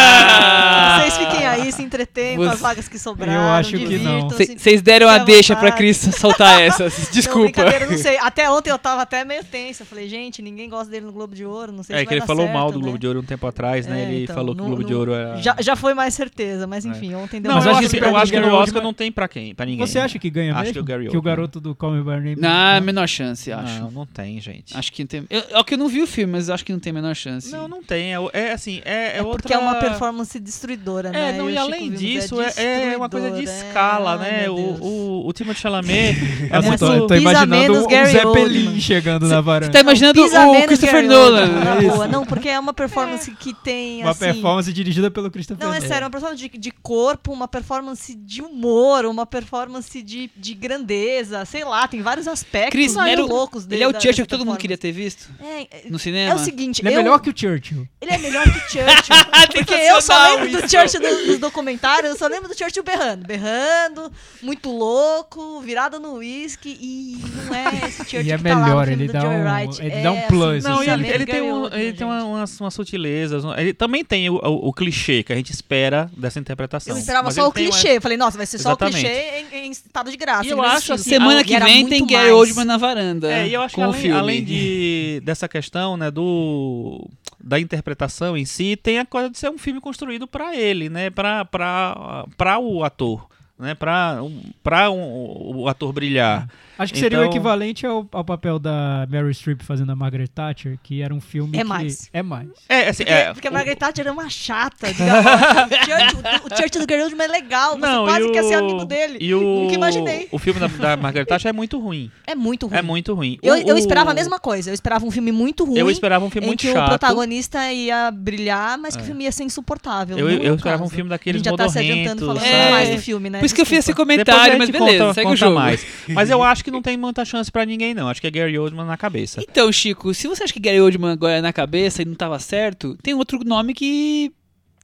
[0.00, 1.00] Ah!
[1.00, 3.32] Vocês fiquem aí, se entretenham com as vagas que sobraram.
[3.32, 4.28] Eu acho que não.
[4.30, 5.72] Vocês deram a deixa pra.
[5.72, 5.96] Cris
[6.28, 6.98] soltar essas.
[6.98, 7.42] Não, Desculpa.
[7.44, 8.16] brincadeira, não sei.
[8.18, 9.82] Até ontem eu tava até meio tensa.
[9.82, 11.72] Eu falei, gente, ninguém gosta dele no Globo de Ouro.
[11.72, 12.82] Não sei É se que vai ele falou certo, mal do né?
[12.84, 14.00] Globo de Ouro um tempo atrás, né?
[14.04, 15.36] É, ele então, falou que o no- Globo de no- Ouro era.
[15.38, 18.04] Já, já foi mais certeza, mas enfim, ontem deu Não, Mas eu acho que que,
[18.04, 19.86] eu acho que no Oscar não tem pra quem, pra ninguém.
[19.86, 20.74] Você acha que ganha Acho mesmo?
[20.74, 21.22] que o Gary o Oldman.
[21.22, 22.36] garoto do Call Me By Name...
[22.36, 23.80] Não, menor chance, acho.
[23.80, 24.76] Não, não tem, gente.
[24.76, 25.24] Acho que tem.
[25.30, 26.94] Eu, é o que eu não vi o filme, mas acho que não tem a
[26.94, 27.50] menor chance.
[27.50, 28.12] Não, não tem.
[28.12, 29.38] É, o- é assim, é, é, É outra...
[29.42, 31.30] porque é uma performance destruidora, né?
[31.30, 33.42] É, não, e além disso, é, é uma coisa de é.
[33.44, 34.48] escala, né?
[34.50, 36.17] O, o, o Timothée Chalamet
[36.50, 36.78] é muito...
[36.78, 39.72] tô, tô imaginando menos o Gary Zé chegando na varanda.
[39.72, 41.46] Tá imaginando Pisa o Christopher Gary Nolan.
[41.48, 42.08] Na É boa.
[42.08, 44.20] Não, porque é uma performance que tem, Uma assim...
[44.20, 45.88] performance dirigida pelo Christopher Não, é Nolan.
[45.88, 51.44] sério, uma performance de, de corpo, uma performance de humor, uma performance de, de grandeza,
[51.44, 53.84] sei lá, tem vários aspectos Chris, muito o- loucos dele.
[53.84, 56.34] Ele é o Churchill que todo mundo queria ter visto É, é- no é cinema.
[56.34, 57.86] o seguinte, Ele é eu- melhor que o Churchill.
[58.00, 59.16] Ele é melhor que o Churchill.
[59.54, 60.68] porque eu só lembro do isso.
[60.68, 63.26] Churchill dos, dos documentários, eu só lembro do Churchill berrando.
[63.26, 64.12] Berrando,
[64.42, 68.64] muito louco, virado no uísque, e não é esse Churchill E é tá lá no
[68.64, 69.80] melhor, filme ele do dá um- Wright.
[69.82, 72.06] ele É, dá um plus, assim, Não, e ele, ele tem, um, Oldman, ele tem
[72.06, 72.28] uma- gente.
[72.28, 73.44] umas, umas sutilezas.
[73.44, 76.94] um- Ele também tem o, o, o clichê que a gente espera dessa interpretação.
[76.94, 77.96] Eu esperava só o uma- clichê.
[77.96, 79.00] Eu falei, nossa, vai ser só o Exatamente.
[79.00, 80.46] clichê em, em estado de graça.
[80.46, 82.32] E eu acho assim, Semana que vem tem Gary mais.
[82.34, 83.32] Oldman na varanda.
[83.32, 87.08] É, e eu acho que além, além de, dessa questão, né, do
[87.40, 91.08] da interpretação em si, tem a coisa de ser um filme construído para ele, né,
[91.08, 93.26] para para o ator,
[93.58, 94.18] né, para
[94.62, 96.48] para um, o ator brilhar.
[96.78, 100.28] Acho que seria o Então- equivalente ao, ao papel da Meryl Streep fazendo a Margaret
[100.28, 101.68] Thatcher, que era um filme É que...
[101.68, 102.08] mais.
[102.12, 102.48] É mais.
[102.68, 104.86] É, assim, Porque, é, porque a o- Margaret Thatcher é uma chata.
[104.88, 107.72] o, Churchill, o Churchill do Gary Oldman é legal.
[107.72, 109.18] Você não, quase e quer ser o- amigo dele.
[109.20, 110.28] E o, Nunca imaginei.
[110.30, 112.10] O filme da, da Margaret Thatcher é muito ruim.
[112.26, 112.76] É muito ruim.
[112.78, 113.38] É muito ruim.
[113.42, 114.70] Eu, O- eu o- esperava a mesma coisa.
[114.70, 115.78] Eu esperava um filme muito ruim.
[115.78, 116.84] Eu esperava um filme em muito que chato.
[116.84, 119.04] o protagonista ia brilhar, mas que É.
[119.04, 120.18] o filme ia ser insuportável.
[120.18, 122.48] Eu, é eu o esperava um filme A daqueles gente já tá se adiantando modorrentos.
[122.50, 122.70] falando É.
[122.70, 123.38] mais do filme, né?
[123.40, 125.54] Por isso que eu fiz esse a comentário, mas beleza, conta- segue o jogo.
[125.54, 125.84] mais.
[126.08, 128.08] Mas eu acho que não tem muita chance pra ninguém, não.
[128.08, 129.40] Acho que é Gary Oldman na cabeça.
[129.48, 132.38] Então, Chico, se você acha que Gary Oldman agora é na cabeça e não tava
[132.38, 134.32] certo, tem outro nome que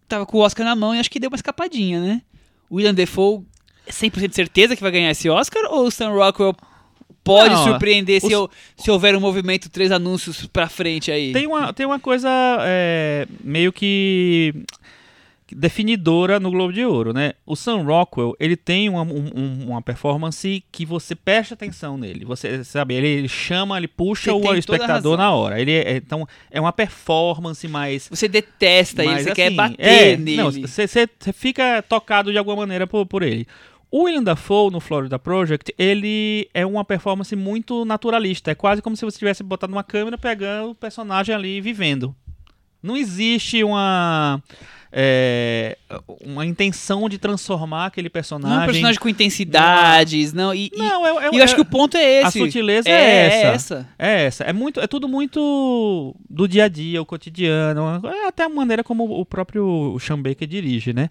[0.08, 2.22] tava com o Oscar na mão e acho que deu uma escapadinha, né?
[2.70, 3.42] William Defoe,
[3.86, 5.62] é 100% de certeza que vai ganhar esse Oscar?
[5.70, 6.54] Ou o Sam Rockwell
[7.22, 11.32] pode Não, surpreender se, os- eu- se houver um movimento três anúncios pra frente aí?
[11.32, 12.28] Tem uma, tem uma coisa
[12.60, 14.54] é, meio que
[15.52, 17.32] definidora no Globo de Ouro, né?
[17.44, 22.24] O Sam Rockwell, ele tem uma, um- um- uma performance que você presta atenção nele.
[22.24, 25.60] Você sabe, ele, ele chama, ele puxa tem o espectador na hora.
[25.60, 29.76] Ele é, então é uma performance mais Você detesta ele, Mas, você quer assim, bater
[29.78, 30.36] é, nele.
[30.36, 33.46] Não, você você fica tocado de alguma maneira por, por ele.
[33.90, 38.50] O William Dafoe, no Florida Project, ele é uma performance muito naturalista.
[38.50, 42.12] É quase como se você tivesse botado uma câmera pegando o personagem ali vivendo.
[42.82, 44.42] Não existe uma
[44.96, 45.76] é,
[46.24, 48.54] uma intenção de transformar aquele personagem.
[48.54, 50.54] Não é um personagem com intensidades, não.
[50.54, 52.38] E, e- Não, é, é- e eu acho é- que o ponto é esse.
[52.38, 53.36] a sutileza é, é, essa.
[53.36, 53.88] é essa.
[53.98, 54.44] É essa.
[54.44, 58.00] É muito, é tudo muito do dia a dia, o cotidiano.
[58.06, 61.10] É até a maneira como o próprio Sean Baker dirige, né?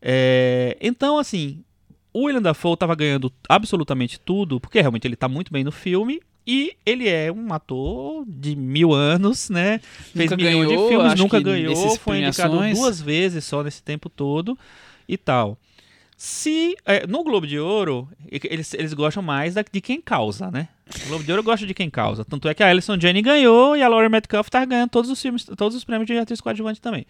[0.00, 1.62] É, então, assim,
[2.14, 6.18] o William Dafoe estava ganhando absolutamente tudo, porque realmente ele tá muito bem no filme.
[6.50, 9.82] E ele é um ator de mil anos, né?
[10.14, 14.08] Fez Nunca milhões ganhou, de filmes, nunca ganhou, foi indicado duas vezes só nesse tempo
[14.08, 14.58] todo
[15.06, 15.58] e tal.
[16.20, 20.68] Se é, no Globo de Ouro eles, eles gostam mais de quem causa, né?
[21.04, 22.24] O Globo de Ouro gosta de quem causa.
[22.24, 25.22] Tanto é que a Alison Janney ganhou e a Laurie Metcalf tá ganhando todos os
[25.22, 27.06] filmes, todos os prêmios de atriz coadjuvante também.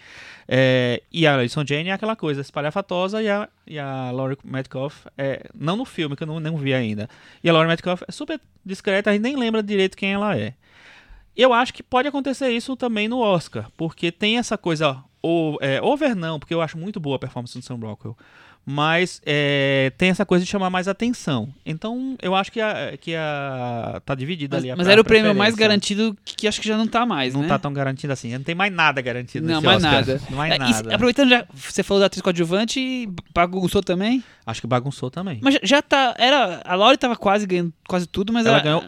[0.46, 5.06] É, e a Alison Janney é aquela coisa espalhafatosa e a, e a Laurie Metcalf
[5.16, 7.08] é, não no filme que eu não, não vi ainda.
[7.42, 10.52] E a Laurie Metcalf é super discreta, a gente nem lembra direito quem ela é.
[11.34, 15.80] Eu acho que pode acontecer isso também no Oscar, porque tem essa coisa ou, é,
[15.82, 18.16] over não, porque eu acho muito boa a performance do Sam Rockwell,
[18.70, 21.48] mas é, tem essa coisa de chamar mais atenção.
[21.64, 24.70] Então eu acho que a, que a tá dividida Mas, ali.
[24.72, 27.32] a mas era o prêmio mais garantido que, que acho que já não tá mais,
[27.32, 27.48] Não né?
[27.48, 28.30] tá tão garantido assim.
[28.36, 29.92] Não tem mais nada garantido Não, mais Oscar.
[29.92, 30.20] nada.
[30.28, 30.94] Não mais É, e se- nada.
[30.94, 34.22] aproveitando já, você falou da atriz coadjuvante, bagunçou também.
[34.44, 35.38] Acho que bagunçou também.
[35.42, 36.14] Mas já, já tá.
[36.18, 38.84] Era, a Laurie tava quase ganhando quase tudo, mas ela ela, ganhou.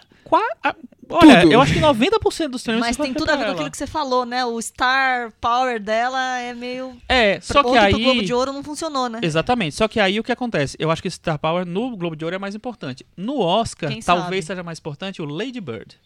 [1.13, 1.53] Olha, Tudo.
[1.53, 3.87] eu acho que 90% dos prêmios Mas tem tudo a ver com aquilo que você
[3.87, 4.45] falou, né?
[4.45, 6.97] O star power dela é meio.
[7.09, 7.93] É, só que aí.
[7.93, 9.19] pro Globo de Ouro não funcionou, né?
[9.21, 9.75] Exatamente.
[9.75, 10.77] Só que aí o que acontece?
[10.79, 13.05] Eu acho que Star Power no Globo de Ouro é mais importante.
[13.17, 14.37] No Oscar, Quem talvez sabe?
[14.37, 14.43] Uhum.
[14.43, 15.97] seja mais importante o Lady Bird.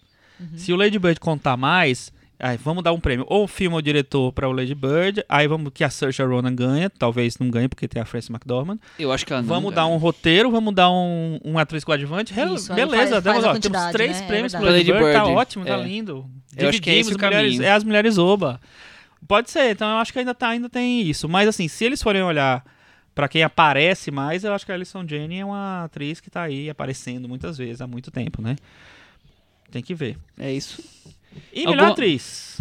[0.56, 2.12] Se o Lady Bird contar mais,
[2.46, 3.24] aí vamos dar um prêmio.
[3.28, 6.90] Ou filme ou diretor para o Lady Bird, aí vamos que a Saoirse Ronan ganha,
[6.90, 8.78] talvez não ganhe porque tem a Frances McDormand.
[8.98, 9.76] eu acho que ela não vamos ganha.
[9.76, 12.32] dar um roteiro, vamos dar um, um atriz coadjuvante.
[12.38, 14.24] Isso, beleza, faz- faz a ó, temos três né?
[14.24, 14.78] É prêmios pro verdade.
[14.90, 15.82] Lady Bird, Lady tá Bird, ótimo, tá é.
[15.82, 16.26] lindo.
[16.56, 18.60] Eu acho que é esse mulheres, é as mulheres oba.
[19.26, 21.28] Pode ser, então eu acho que ainda, tá, ainda tem isso.
[21.28, 22.62] Mas assim, se eles forem olhar
[23.14, 26.42] pra quem aparece mais, eu acho que a Alison Janney é uma atriz que tá
[26.42, 28.54] aí aparecendo muitas vezes há muito tempo, né?
[29.70, 30.18] Tem que ver.
[30.38, 30.82] É isso.
[31.52, 32.60] E melhor atriz?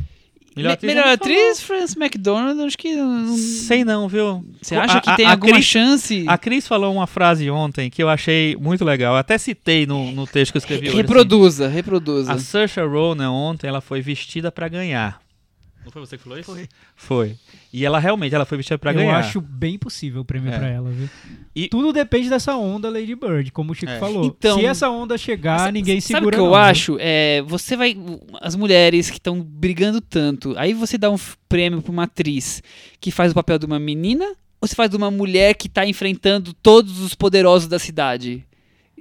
[0.56, 1.14] Melhor atriz, já me falou.
[1.16, 2.96] atriz Frances McDormand, acho que.
[2.96, 4.46] não- Sei não, viu?
[4.62, 6.26] Você acha A- que tem a alguma Cris- chance?
[6.28, 9.14] A Cris falou uma frase ontem que eu achei muito legal.
[9.16, 10.90] Eu até citei no, no texto que eu escrevi hoje.
[10.90, 10.98] assim.
[10.98, 12.34] Reproduza, reproduza.
[12.34, 15.20] A Saoirse Ronan ontem, ela foi vestida pra ganhar.
[15.84, 16.46] Não foi você que falou isso?
[16.52, 16.70] Foi.
[16.96, 17.36] Foi.
[17.74, 19.18] E ela realmente, ela foi vestida pra eu ganhar.
[19.18, 20.58] acho bem possível o prêmio É.
[20.60, 21.10] pra ela, viu?
[21.56, 24.00] E- Tudo depende dessa onda Lady Bird, como o Chico É.
[24.00, 24.26] falou.
[24.26, 26.60] Então- Se essa onda chegar, Sa- ninguém Sabe segura o que eu não, viu?
[26.60, 26.98] acho?
[27.00, 27.98] É, você vai.
[28.40, 31.18] As mulheres que estão brigando tanto, aí você dá um
[31.50, 32.62] prêmio pra uma atriz
[33.02, 34.26] que faz o papel de uma menina,
[34.62, 38.46] ou você faz de uma mulher que tá enfrentando todos os poderosos da cidade?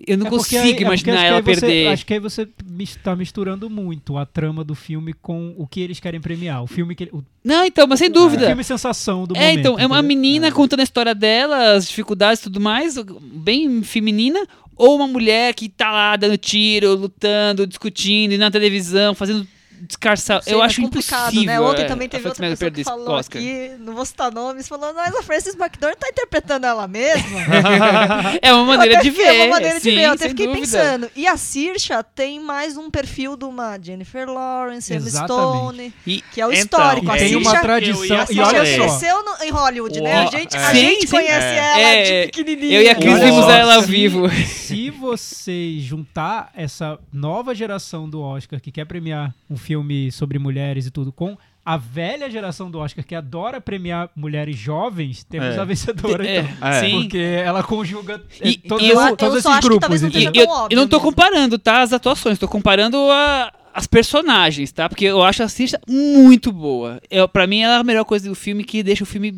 [0.04, 1.86] Eu não É consigo aí- é imaginar que ela você- perder.
[1.88, 2.48] acho que aí você
[2.80, 6.62] está misturando muito a trama do filme com o que eles querem premiar.
[6.62, 8.46] O filme que o, Não, então, mas sem o dúvida.
[8.46, 9.58] filme sensação do É, momento.
[9.60, 14.40] então, é uma menina contando a história dela, as dificuldades e tudo mais, bem feminina,
[14.74, 19.46] ou uma mulher que tá lá dando tiro, lutando, discutindo, indo na televisão, fazendo
[19.86, 20.42] descarçar.
[20.42, 21.46] Sei, eu é acho complicado, impossível.
[21.46, 21.60] né?
[21.60, 23.40] Ontem é, também a teve outra pessoa que falou Oscar.
[23.42, 27.40] aqui, não vou citar nomes, falando, mas a Frances McDormand tá interpretando ela mesma.
[28.40, 29.22] É uma maneira de ver.
[29.22, 30.02] É uma maneira de sim, ver.
[30.04, 30.62] Eu até fiquei dúvida.
[30.66, 31.10] pensando.
[31.16, 35.08] E a Saoirse tem mais um perfil de uma Jennifer Lawrence, Emma.
[35.10, 37.06] Stone, E- que é o Então, histórico.
[37.06, 38.04] E a tem uma Saoirse- tradição.
[38.30, 38.66] E olha falar.
[38.66, 38.98] só.
[38.98, 40.14] cresceu no- em Hollywood, né?
[40.22, 40.58] A gente, é.
[40.60, 41.16] a Sim, gente sim.
[41.16, 41.56] conhece É.
[41.58, 42.78] ela É, de pequenininha.
[42.78, 44.28] eu e a Cris vimos ela ao vivo.
[44.30, 49.71] Se você juntar essa nova geração do Oscar que quer premiar um filme
[50.12, 55.22] sobre mulheres e tudo com a velha geração do Oscar que adora premiar mulheres jovens,
[55.22, 55.58] temos É.
[55.60, 56.68] a vencedora É, então.
[56.68, 56.80] É.
[56.80, 57.02] sim.
[57.02, 59.66] Porque ela conjuga é, E- todos, e eu- esses- eu todos só esses acho que
[59.68, 61.10] grupos, talvez não E eu, óbvio eu não tô mesmo.
[61.10, 61.82] comparando, tá?
[61.82, 64.88] As atuações, tô comparando a- as personagens, tá?
[64.88, 67.00] Porque eu acho a Cista muito boa.
[67.08, 69.32] Eu, pra mim, ela é a melhor coisa do filme que deixa o filme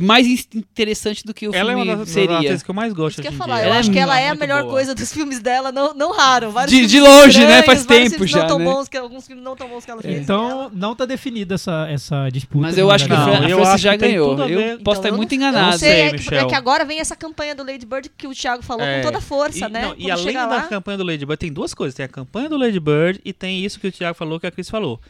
[0.00, 2.36] mais in- interessante do que o Ela é filme uma das, das seria.
[2.38, 4.28] atrizes que eu mais gosto Isso que eu falar, Ela é acho que ela é
[4.28, 4.72] a melhor boa.
[4.74, 6.52] coisa dos filmes dela, não, não raro.
[6.66, 7.62] De- de longe, né?
[7.62, 8.64] Faz tempo já, Não tão né?
[8.64, 10.20] bons, que, alguns filmes não tão bons que ela fez.
[10.22, 12.62] Então não tá definida essa, essa disputa.
[12.66, 14.38] Mas eu acho que a Não, Fran- a eu acho já ganhou.
[14.48, 15.70] Eu ver- posso estar eu muito enganado.
[15.72, 16.38] não sei, é que, Michel.
[16.38, 18.98] é que agora vem essa campanha do Lady Bird que o Thiago falou É.
[19.00, 19.82] com toda força, e, né?
[19.82, 21.94] não, e além da campanha do Lady Bird, tem duas coisas.
[21.94, 24.50] Tem a campanha do Lady Bird e tem isso que o Thiago falou, que a
[24.50, 25.00] Cris falou.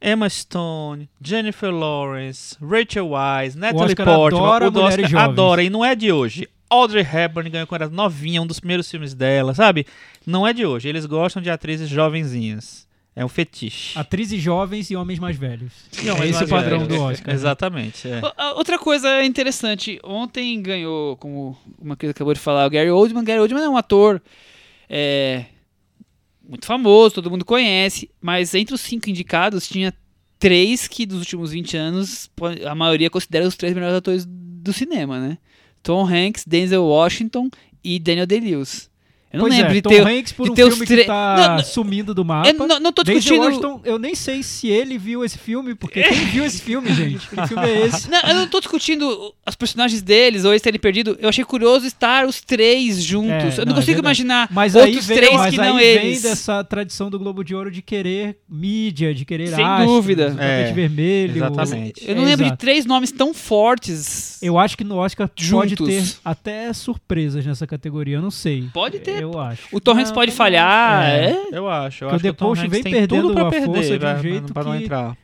[0.00, 4.40] Emma Stone, Jennifer Lawrence, Rachel Weisz, Natalie Oscar Portman.
[4.42, 5.28] adora o do Oscar jovens.
[5.30, 6.48] adora, e não é de hoje.
[6.68, 9.86] Audrey Hepburn ganhou quando era novinha, um dos primeiros filmes dela, sabe?
[10.26, 10.88] Não é de hoje.
[10.88, 12.86] Eles gostam de atrizes jovenzinhas.
[13.14, 13.98] É um fetiche.
[13.98, 15.72] Atrizes jovens e homens mais velhos.
[16.02, 16.94] E homens é esse mais o padrão velhos.
[16.94, 17.28] do Oscar.
[17.28, 17.34] né?
[17.34, 18.08] Exatamente.
[18.08, 18.20] é.
[18.56, 23.24] Outra coisa interessante, ontem ganhou, como uma coisa acabou de falar, o Gary Oldman.
[23.24, 24.20] Gary Oldman é um ator
[24.90, 25.46] é,
[26.48, 29.92] muito famoso, todo mundo conhece, mas entre os cinco indicados tinha
[30.38, 32.30] três que dos últimos 20 anos
[32.66, 35.38] a maioria considera os três melhores atores do cinema, né?
[35.82, 37.48] Tom Hanks, Denzel Washington
[37.82, 38.90] e Daniel Day-Lewis.
[39.36, 40.06] Eu não pois lembro é, de Tom ter...
[40.06, 42.48] Hanks por de um filme tre- que tá Não, não- sumindo do mapa.
[42.48, 43.42] Eu não, não tô discutindo...
[43.44, 47.28] Washington, eu nem sei se ele viu esse filme, porque quem viu esse filme, gente?
[47.28, 48.10] Que filme é esse?
[48.10, 51.16] Não, eu não tô discutindo os personagens deles ou eles terem perdido.
[51.20, 53.58] Eu achei curioso estar os três juntos.
[53.58, 53.98] É, eu não, não, é consigo verdade.
[54.00, 56.22] imaginar Mas outros vem, três mas que aí não vem eles.
[56.22, 60.30] dessa tradição do Globo de Ouro de querer mídia, de querer Sem astros, dúvida.
[60.30, 61.36] tapete É, vermelho.
[61.36, 62.08] exatamente.
[62.08, 62.56] Eu não É, lembro exato.
[62.56, 64.40] de três nomes tão fortes.
[64.42, 65.86] Eu acho que no Oscar pode Juntos.
[65.86, 68.68] ter até surpresas nessa categoria, eu não sei.
[68.72, 69.22] Pode ter.
[69.32, 69.68] Eu acho.
[69.72, 70.30] O Não, pode também.
[70.30, 71.02] falhar.
[71.10, 71.30] É.
[71.30, 71.48] É.
[71.52, 72.04] Eu acho.
[72.04, 73.66] Eu Porque acho o que o Tom The Post vem perdendo tudo pra a perder,
[73.66, 75.16] força de um pra- jeito pra não que- entrar.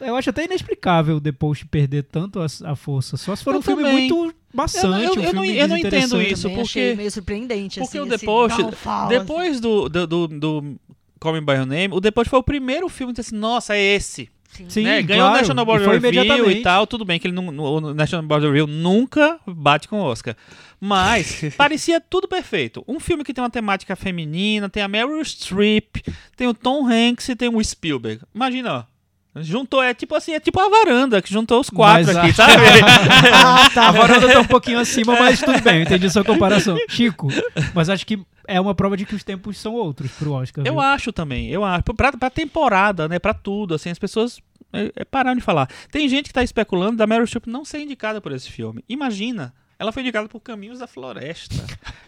[0.00, 3.18] Eu acho até inexplicável o The Post perder tanto a, a força.
[3.18, 4.10] Só se for Eu um filme também.
[4.10, 6.42] muito maçante, Eu não- eu- um eu filme não- eu não entendo isso.
[6.44, 9.08] Também porque- meio surpreendente, Porque assim, o The esse Post, downfall, assim.
[9.18, 10.76] depois do, do, do, do
[11.20, 13.76] Call Me By Your Name, o The Post foi o primeiro filme que disse, nossa,
[13.76, 14.30] é esse.
[14.68, 15.02] Sim, né?
[15.02, 16.58] Ganhou claro, o National e Board foi Review imediatamente.
[16.58, 20.04] e tal, tudo bem que ele não, o National Board Review nunca bate com o
[20.04, 20.36] Oscar.
[20.80, 22.84] Mas parecia tudo perfeito.
[22.86, 25.96] Um filme que tem uma temática feminina, tem a Meryl Streep,
[26.36, 28.20] tem o Tom Hanks e tem o Spielberg.
[28.34, 28.90] Imagina, ó.
[29.36, 32.52] Juntou, é tipo assim, é tipo a varanda que juntou os quatro Mas aqui, sabe?
[33.32, 33.88] Ah, tá.
[33.88, 36.76] A varanda tá um pouquinho acima, mas tudo bem, entendi sua comparação.
[36.88, 37.28] Chico,
[37.72, 38.18] mas acho que
[38.50, 40.66] é uma prova de que os tempos são outros pro Oscar.
[40.66, 40.80] Eu viu?
[40.80, 41.84] acho também, eu acho.
[41.94, 43.18] Pra, pra temporada, né?
[43.18, 44.40] Pra tudo, assim, as pessoas
[44.72, 45.68] é, é, pararam de falar.
[45.90, 48.84] Tem gente que tá especulando da Meryl Streep não ser indicada por esse filme.
[48.88, 51.56] Imagina, ela foi indicada por Caminhos da Floresta.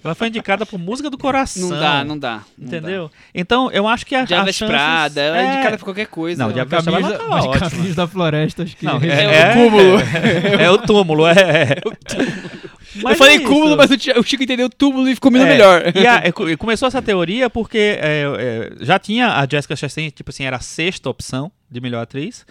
[0.05, 1.71] ela foi indicada por Música do Coração.
[1.71, 2.43] Não dá, não dá.
[2.59, 3.11] não Entendeu?
[3.35, 4.25] Então, eu acho que a, Dá.
[4.27, 5.55] Diabo Veste chances- Prada, ela é é...
[5.55, 6.43] indicada por qualquer coisa.
[6.45, 7.71] Não, Diabo Prada Camisa, ela mas tá ótima.
[7.71, 9.99] Caminhos da Floresta, acho que Não, É é, o cúmulo.
[10.61, 11.33] É, é o túmulo, é.
[11.41, 11.81] é.
[11.85, 15.51] eu Mas falei é cúmulo, mas o o Chico entendeu túmulo e ficou menos É,
[15.51, 15.83] melhor.
[15.95, 20.11] E a- é, co- começou essa teoria porque é, é, já tinha a Jessica Chastain,
[20.11, 22.45] tipo assim, era a sexta opção de melhor atriz.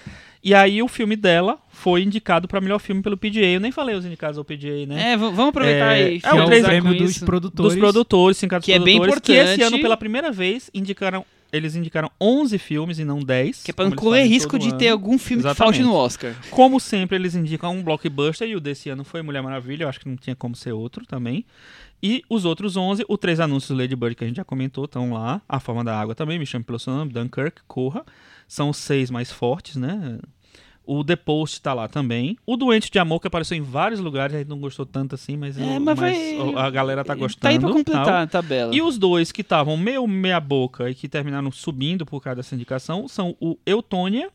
[0.43, 3.45] E aí o filme dela foi indicado para melhor filme pelo PGA.
[3.45, 5.11] Eu nem falei os indicados ao PGA, né?
[5.13, 6.15] É, vamos aproveitar É, aí.
[6.15, 7.73] é que é o prêmio dos produtores.
[7.73, 9.63] Dos produtores, Que é bem produtores, que esse importante.
[9.76, 11.23] ano pela primeira vez indicaram,
[11.53, 13.61] eles indicaram 11 filmes e não 10.
[13.63, 14.93] Que é pra não correr risco de ter ano.
[14.93, 15.77] algum filme que Exatamente.
[15.77, 16.34] falte no Oscar.
[16.49, 19.99] Como sempre, eles indicam um blockbuster e o desse ano foi Mulher Maravilha, eu acho
[19.99, 21.45] que não tinha como ser outro também.
[22.01, 24.85] E os outros 11, o três anúncios do Lady Bird que a gente já comentou,
[24.85, 25.39] estão lá.
[25.47, 28.03] A Forma da Água também, Me Chame Pelo Seu Nome, Dunkirk, Corra.
[28.52, 30.19] São os seis mais fortes, né?
[30.86, 32.36] O The Post tá lá também.
[32.45, 35.38] O Doente de Amor, que apareceu em vários lugares, a gente não gostou tanto assim,
[35.38, 37.41] mas, É, o- mas vai- a galera tá gostando.
[37.44, 37.78] Tá aí pra tal.
[37.78, 38.76] completar a tabela.
[38.76, 42.53] E os dois que estavam meio meia boca e que terminaram subindo por causa dessa
[42.56, 44.30] indicação são o Eutônia,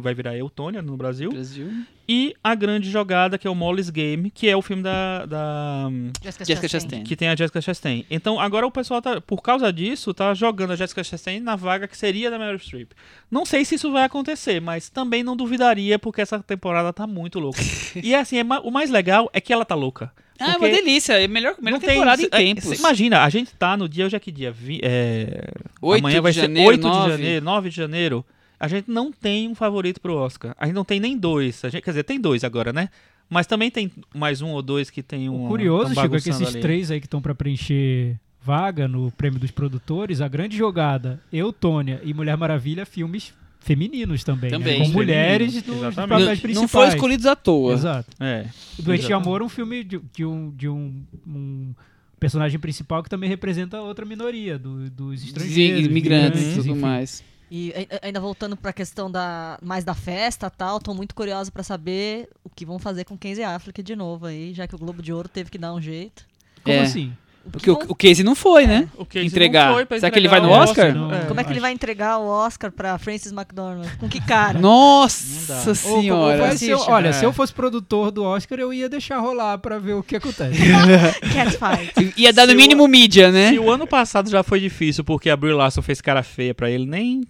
[0.00, 1.70] vai virar Eutônia no Brasil, Brasil.
[2.08, 5.88] e A Grande Jogada, que é o Molly's Game, que é o filme da, da
[6.22, 6.80] Jessica, Jessica Chastain.
[6.80, 7.04] Chastain.
[7.04, 8.04] que tem a Jessica Chastain.
[8.10, 11.86] Então agora o pessoal tá, por causa disso, tá jogando a Jessica Chastain na vaga
[11.86, 12.92] que seria da Meryl Streep.
[13.30, 17.38] Não sei se isso vai acontecer, mas também não duvidaria porque essa temporada tá muito
[17.38, 17.60] louca.
[18.02, 20.10] e assim, é o mais legal é que ela tá louca.
[20.38, 21.12] Ah, é uma delícia.
[21.12, 22.64] É melhor, melhor não tem- temporada em é, tempos.
[22.64, 24.50] cê Imagina, a gente tá no dia, hoje é que dia?
[24.50, 25.48] Vi, é,
[25.80, 27.04] 8 amanhã vai de ser janeiro, 8 9.
[27.04, 28.26] de janeiro, 9 de janeiro.
[28.64, 30.54] A gente não tem um favorito pro Oscar.
[30.58, 31.64] A gente não tem nem dois.
[31.64, 32.88] A gente, quer dizer, tem dois agora, né?
[33.28, 35.46] Mas também tem mais um ou dois que tem um.
[35.46, 36.60] O curioso, Chico, é que esses ali.
[36.60, 42.00] três aí que estão pra preencher vaga no prêmio dos produtores, a grande jogada, Eutônia
[42.04, 44.50] e Mulher Maravilha, filmes femininos também.
[44.50, 44.58] né?
[44.58, 44.72] Também.
[44.78, 46.08] Com Femininos, mulheres nos exatamente.
[46.10, 46.54] papéis Não, principais.
[46.56, 47.72] não foram escolhidos à toa.
[47.72, 48.10] Exato.
[48.20, 48.46] É.
[48.78, 49.12] O Doente de.
[49.14, 51.74] Amor é um filme de, de um, de um, um
[52.20, 56.80] personagem principal que também representa outra minoria, do- dos estrangeiros, imigrantes e tudo enfim.
[56.80, 57.24] mais.
[57.56, 57.72] E
[58.02, 62.28] a- ainda voltando pra questão da mais da festa tal, tô muito curiosa pra saber
[62.42, 65.12] o que vão fazer com Kenzie Affleck de novo aí, já que o Globo de
[65.12, 66.24] Ouro teve que dar um jeito.
[66.64, 66.80] Como É.
[66.80, 67.12] assim?
[67.46, 68.88] O que Porque o, o Casey não foi, né?
[68.96, 69.66] O Casey Entregar.
[69.68, 70.94] não foi pra Será que ele vai entregar no o Oscar?
[70.94, 71.26] Não, É.
[71.26, 73.86] Como é que ele vai entregar o Oscar pra Francis McDormand?
[74.00, 74.58] Com que cara?
[74.58, 75.54] Nossa.
[75.68, 76.42] Ou- senhora.
[76.88, 77.12] olha, é.
[77.12, 80.58] se eu fosse produtor do Oscar, eu ia deixar rolar pra ver o que acontece.
[81.34, 82.14] Catfight.
[82.16, 83.50] Ia dar no Se o- mínimo mídia, né?
[83.50, 86.70] Se o ano passado já foi difícil porque a Brie Larson fez cara feia pra
[86.70, 87.22] ele, nem.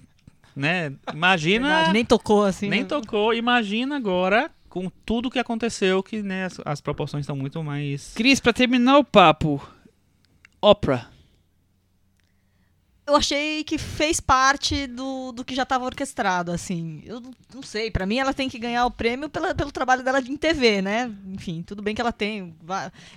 [0.54, 0.92] Né?
[1.12, 1.68] Imagina.
[1.68, 2.68] Verdade, nem tocou assim.
[2.68, 2.86] nem né?
[2.86, 3.34] tocou.
[3.34, 8.12] Imagina agora com tudo que aconteceu, que né, as, as proporções estão muito mais.
[8.14, 9.62] Cris, pra terminar o papo,
[10.60, 11.13] Oprah.
[13.06, 17.02] Eu achei que fez parte do, do que já estava orquestrado, assim.
[17.04, 20.20] Eu não- sei, pra mim ela tem que ganhar o prêmio pela, pelo trabalho dela
[20.20, 21.10] em TV, né?
[21.32, 22.54] Enfim, tudo bem que ela tem.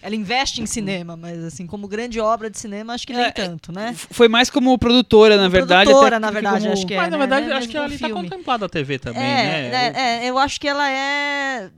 [0.02, 3.32] Ela investe em cinema, mas assim, como grande obra de cinema, acho que nem É,
[3.32, 3.94] tanto, né?
[4.12, 5.86] Foi mais como produtora, na verdade.
[5.90, 6.98] Produtora, na verdade, como- acho que é.
[6.98, 7.20] Mas na né?
[7.20, 8.30] verdade, Não é acho que mesmo ali um tá filme.
[8.30, 9.94] contemplada a TV também, é, né?
[9.96, 11.70] é, é, eu acho que ela é.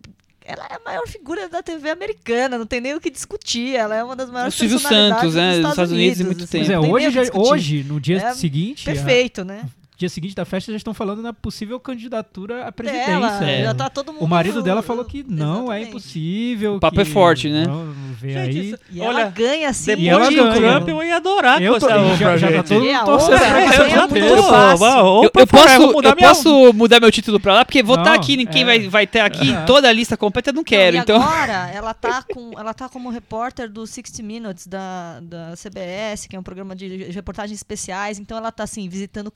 [0.50, 3.76] Ela é a maior figura da TV americana, não tem nem o que discutir.
[3.76, 6.24] Ela é uma das maiores O Silvio personalidades Santos, né, dos dos Estados Unidos há
[6.24, 6.88] muito assim, tempo.
[6.90, 9.70] Pois é, hoje, hoje, no dia É seguinte, Perfeito, né?
[10.00, 13.12] Dia seguinte da festa, já estão falando na possível candidatura à presidência.
[13.12, 13.64] Dela, É.
[13.66, 14.24] já tá todo mundo.
[14.24, 15.90] O marido dela falou que não, é Exatamente.
[15.90, 16.76] impossível.
[16.76, 17.66] O papo é que forte, né?
[17.68, 18.70] Não, não vê Gente, aí.
[18.70, 19.94] isso- E Olha, ela ganha assim.
[19.98, 20.72] E ela Depois do ganha.
[20.72, 23.70] Trump, eu ia adorar Eu tô, já, já tá todo mundo torcendo é.
[25.26, 28.14] Eu, eu posso, mudar eu minha- posso mudar meu título pra lá, porque votar Não,
[28.14, 28.66] aqui, quem é.
[28.66, 29.62] vai, vai ter aqui É.
[29.66, 30.96] toda a lista completa, eu não quero.
[30.96, 35.54] e então, agora ela tá, com, ela tá como repórter do 60 Minutes da, da
[35.56, 38.18] CBS, que é um programa de reportagens especiais.
[38.20, 39.30] Então ela tá assim, visitando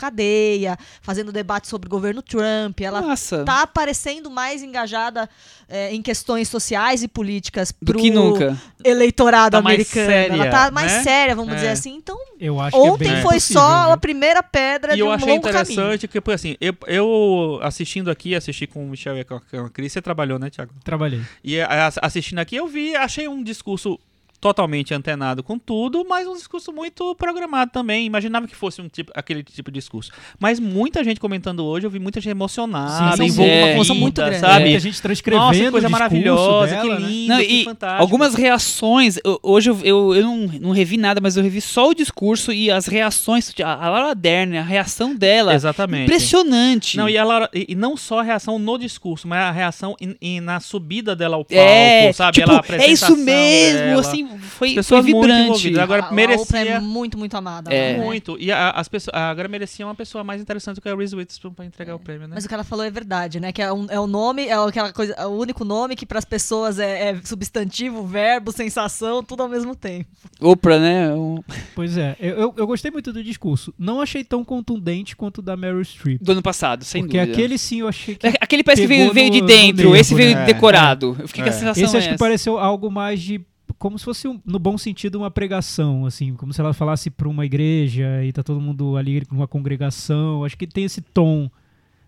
[1.02, 2.80] fazendo debate sobre o governo Trump.
[2.82, 5.30] Ela nossa, tá aparecendo mais engajada
[5.68, 8.58] é, em questões sociais e políticas do pro que nunca.
[8.84, 10.06] eleitorado Tá mais americano.
[10.08, 11.04] séria, ela tá mais né?
[11.04, 11.56] séria, vamos É.
[11.56, 11.94] dizer assim.
[11.96, 13.92] Então, Eu acho que é ontem foi possível, só viu?
[13.94, 15.62] a primeira pedra E de eu um achei longo caminho.
[15.64, 19.70] interessante que, porque assim, eu, eu assistindo aqui, assisti com o Michel e com a
[19.70, 20.74] Cris, você trabalhou, né, Thiago?
[20.84, 21.22] Trabalhei.
[21.44, 21.58] E
[22.02, 24.00] assistindo aqui, eu vi, achei um discurso
[24.44, 28.06] totalmente antenado com tudo, mas um discurso muito programado também.
[28.06, 30.11] Imaginava que fosse um tipo, aquele tipo de discurso.
[30.38, 33.65] Mas muita gente comentando hoje, eu vi muita gente emocionada, Sim, é.
[33.68, 34.40] uma força muito grande.
[34.40, 34.65] sabe?
[34.65, 37.07] Muita gente transcrevendo Nossa, que coisa maravilhosa, dela, que né?
[37.10, 38.02] lindo, Não, que e fantástico.
[38.02, 41.90] algumas reações, eu- hoje eu, eu, eu não, não revi nada, mas eu revi só
[41.90, 43.53] o discurso e as reações.
[43.64, 45.53] A a Laura Dern, a reação dela.
[45.53, 46.03] Exatamente.
[46.03, 46.98] Impressionante.
[46.98, 50.15] Não, e, ela, e, e não só a reação no discurso, mas a reação em-
[50.22, 52.40] em- na subida dela ao palco, é, sabe?
[52.40, 54.02] tipo, Ela, a é isso mesmo, dela.
[54.02, 55.80] assim, foi, foi vibrante.
[55.80, 56.60] Agora, a, a Oprah merecia...
[56.76, 57.73] é muito, muito amada.
[57.73, 57.97] É.
[57.97, 58.03] né?
[58.03, 58.38] Muito.
[58.39, 61.51] E a- as pessoas, agora merecia uma pessoa mais interessante do que a Reese Witherspoon
[61.53, 62.35] pra entregar o prêmio, né?
[62.35, 63.51] Mas o que ela falou é verdade, né?
[63.51, 66.19] Que é, um, é o nome, é aquela coisa, é o único nome que para
[66.19, 70.10] as pessoas é, é substantivo, verbo, sensação, tudo ao mesmo tempo.
[70.39, 71.14] Oprah, né?
[71.14, 71.41] um-
[71.76, 73.73] Pois é, eu, eu, eu gostei muito do discurso.
[73.77, 76.22] Não achei tão contundente quanto o da Meryl Streep.
[76.22, 77.34] Do ano passado, sem porque dúvida.
[77.34, 78.27] aquele sim eu achei que.
[78.27, 80.45] É, Aquele parece que veio, veio de no- no dentro, nervo, esse veio né?
[80.45, 81.15] decorado.
[81.19, 81.55] Eu fiquei com a É.
[81.55, 82.19] sensação Esse acho que essa.
[82.23, 83.41] pareceu algo mais de.
[83.84, 87.27] Como se fosse, um- no bom sentido, uma pregação, assim, como se ela falasse para
[87.27, 90.45] uma igreja e tá todo mundo ali numa congregação.
[90.45, 91.51] Acho que tem esse tom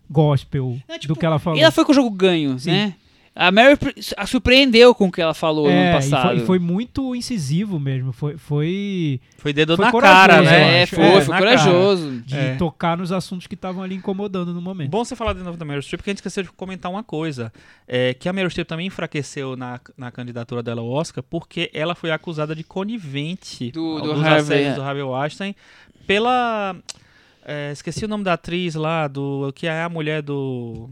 [0.08, 1.58] gospel É, tipo, do que ela falou.
[1.58, 2.70] E ela foi com o jogo ganho, Sim.
[2.70, 2.94] né?
[3.38, 3.76] A Mary
[4.16, 6.28] a surpreendeu com o que ela falou no é, ano e passado.
[6.28, 8.10] foi, e foi muito incisivo mesmo.
[8.10, 10.82] Foi, foi Foi dedo Foi na cara, né?
[10.82, 12.22] É, foi, É, foi corajoso.
[12.22, 12.54] de É.
[12.56, 14.88] tocar nos assuntos que estavam ali incomodando no momento.
[14.90, 17.04] Bom você falar de novo da Meryl Streep, porque a gente esqueceu de comentar uma
[17.04, 17.52] coisa.
[17.86, 21.94] É, que a Meryl Streep também enfraqueceu na, na candidatura dela ao Oscar, porque ela
[21.94, 24.74] foi acusada de conivente Do- do dos Harvey, assédios é.
[24.76, 25.54] do Harvey Weinstein
[26.06, 26.74] pela...
[27.44, 30.88] é, esqueci o nome da atriz lá, do que é a mulher do...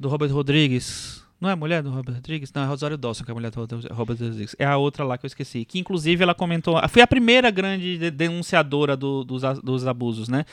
[0.00, 1.20] do Robert Rodrigues.
[1.40, 2.52] Não é a mulher do Robert Rodrigues?
[2.52, 3.58] Não, é Rosário Dawson, que é a mulher do
[3.94, 4.54] Robert Rodrigues.
[4.58, 5.64] É a outra lá que eu esqueci.
[5.64, 6.78] Que inclusive ela comentou.
[6.90, 10.44] Foi a primeira grande de- denunciadora do- dos, dos abusos, né?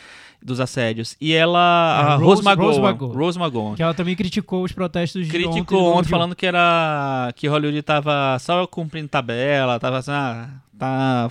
[0.42, 1.18] Dos assédios.
[1.20, 1.60] E ela.
[1.60, 3.14] É, a Rose- Rose McGowan.
[3.14, 3.76] Rose McGowan.
[3.76, 7.34] Que ela também criticou os protestos de Criticou ontem, ontem, falando que era.
[7.36, 10.48] que Hollywood tava só cumprindo tabela, tava assim, ah,
[10.78, 11.30] tá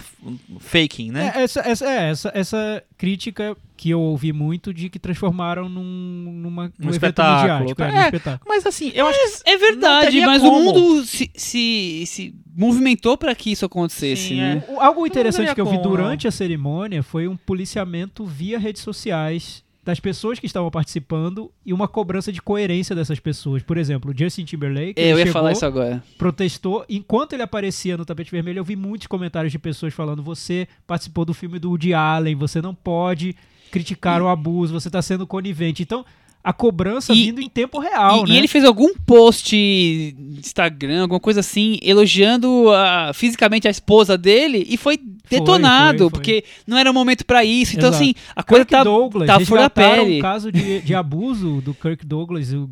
[0.60, 1.32] faking, né?
[1.34, 5.82] É, essa, essa, é, essa, essa crítica que eu ouvi muito de que transformaram num,
[5.82, 7.60] numa, num Um evento espetáculo.
[7.68, 7.82] midiático.
[7.82, 8.48] É, É, num espetáculo.
[8.48, 9.50] Mas assim, eu acho que.
[9.50, 10.58] É verdade, mas como.
[10.58, 14.64] o mundo se, se, se movimentou pra que isso acontecesse, Sim, né?
[14.68, 18.82] O- Algo interessante que eu vi como, durante a cerimônia foi um policiamento via redes
[18.82, 23.62] sociais das pessoas que estavam participando e uma cobrança de coerência dessas pessoas.
[23.62, 26.02] Por exemplo, o Justin Timberlake É, eu ia chegou, falar isso agora.
[26.18, 26.84] protestou.
[26.88, 31.24] Enquanto ele aparecia no tapete vermelho, eu vi muitos comentários de pessoas falando: você participou
[31.24, 33.36] do filme do Woody Allen, você não pode
[33.70, 35.82] criticar o abuso, você está sendo conivente.
[35.84, 36.04] Então,
[36.42, 38.34] a cobrança E- vindo em tempo real, e, né?
[38.34, 44.16] e ele fez algum post no Instagram, alguma coisa assim, elogiando a- fisicamente a esposa
[44.16, 44.98] dele e foi
[45.30, 46.10] detonado, foi, foi.
[46.10, 47.76] porque não era o momento pra isso.
[47.76, 48.02] Então, Exato.
[48.04, 50.18] assim, a coisa Kirk tá, Douglas, tá fora da pele.
[50.18, 52.68] um caso de, de abuso do Kirk Douglas, o-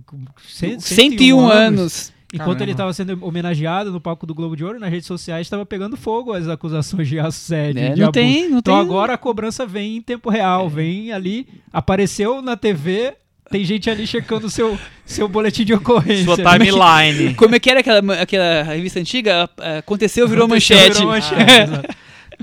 [0.46, 2.12] cem- 101 anos.
[2.32, 2.64] Enquanto Caramba.
[2.64, 5.96] ele estava sendo homenageado no palco do Globo de Ouro, nas redes sociais estava pegando
[5.96, 7.90] fogo as acusações de assédio, né?
[7.90, 8.12] de Não abuso.
[8.12, 8.82] tem, não Então tem.
[8.84, 10.36] agora a cobrança vem em tempo É.
[10.38, 13.14] real, vem ali, apareceu na TV,
[13.52, 14.76] tem gente ali checando o seu,
[15.06, 16.24] seu boletim de ocorrência.
[16.24, 17.34] Sua timeline.
[17.34, 19.48] Como é que era aquela, aquela revista antiga?
[19.58, 20.94] Ah, Aconteceu, virou Aconteceu, manchete.
[20.98, 21.96] virou manchete, exato.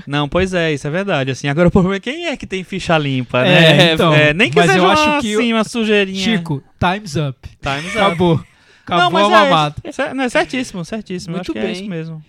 [0.06, 1.30] Não, pois é, isso é verdade.
[1.30, 3.92] Assim, agora o problema é quem é que tem ficha limpa, É, né?
[3.94, 6.18] então, É, nem que mas seja eu acho uma, que assim, uma sujeirinha.
[6.22, 7.38] Chico, time's up.
[7.60, 7.98] Time's up.
[7.98, 8.44] Acabou.
[8.84, 9.80] Acabou Não, mas a mamata.
[9.84, 11.34] é, cer- não, é certíssimo, certíssimo.
[11.36, 11.72] Muito que é bem.
[11.72, 12.22] isso mesmo.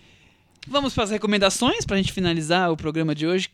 [0.67, 3.49] Vamos para as recomendações pra gente finalizar o programa de hoje.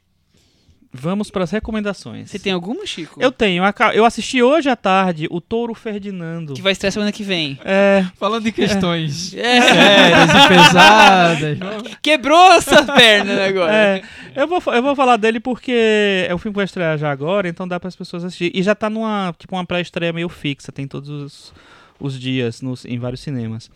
[0.91, 2.31] Vamos para as recomendações.
[2.31, 3.21] Você tem alguma, Chico?
[3.21, 3.63] Eu tenho.
[3.93, 6.55] Eu assisti hoje à tarde o Touro Ferdinando.
[6.55, 7.59] Que vai estrear semana que vem.
[7.63, 9.61] É, Falando em questões É.
[9.61, 11.57] sérias e pesadas.
[11.59, 13.71] vamos- Quebrou essa perna agora.
[13.71, 14.01] é,
[14.35, 17.47] eu, vou, eu vou falar dele porque é um filme que vai estrear já agora,
[17.47, 18.51] então dá para as pessoas assistir.
[18.55, 21.53] E já tá numa, tipo, uma pré-estreia meio fixa, tem todos os,
[21.99, 23.69] os dias nos, em vários cinemas.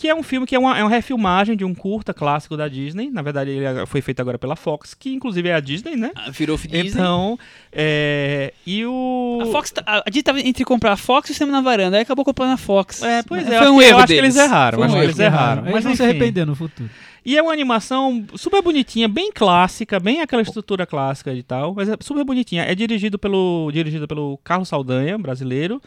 [0.00, 2.68] Que é um filme que é uma, é uma refilmagem de um curta clássico da
[2.68, 3.10] Disney.
[3.10, 6.10] Na verdade, ele foi feito agora pela Fox, que inclusive é a Disney, né?
[6.14, 6.88] Ah, Virou Disney.
[6.88, 7.38] Então,
[7.70, 9.40] é, e o...
[9.42, 11.98] A Fox, tá- a, gente tava entre comprar a Fox e o cinema na varanda,
[11.98, 13.02] aí acabou comprando a Fox.
[13.02, 14.86] É, pois Foi é, eu um acho que- erro eu acho que eles erraram, Foi
[14.86, 15.62] um acho que eles erraram.
[15.64, 16.88] Eles Mas vão se arrepender no futuro.
[17.22, 21.90] E é uma animação super bonitinha, bem clássica, bem aquela estrutura clássica e tal, mas
[21.90, 22.62] é super bonitinha.
[22.62, 25.78] É dirigido pelo, dirigido pelo Carlos Saldanha, brasileiro.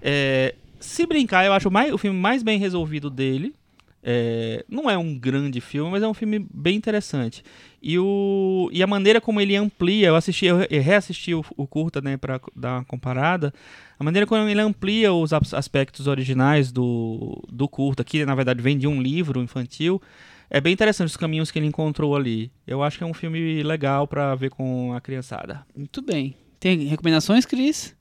[0.00, 3.54] É, se brincar, eu acho mais, o filme mais bem resolvido dele.
[4.02, 7.42] É, não é um grande filme, mas é um filme bem interessante.
[7.82, 11.66] E, o, e a maneira como ele amplia, eu assisti, eu re- reassisti o, o
[11.66, 13.52] curta, né, para dar uma comparada.
[13.98, 18.62] A maneira como ele amplia os as- aspectos originais do, do curta, que na verdade
[18.62, 20.00] vem de um livro infantil,
[20.48, 22.50] é bem interessante os caminhos que ele encontrou ali.
[22.66, 25.66] Eu acho que é um filme legal pra ver com a criançada.
[25.76, 26.34] Muito bem.
[26.60, 27.94] Tem recomendações, Cris?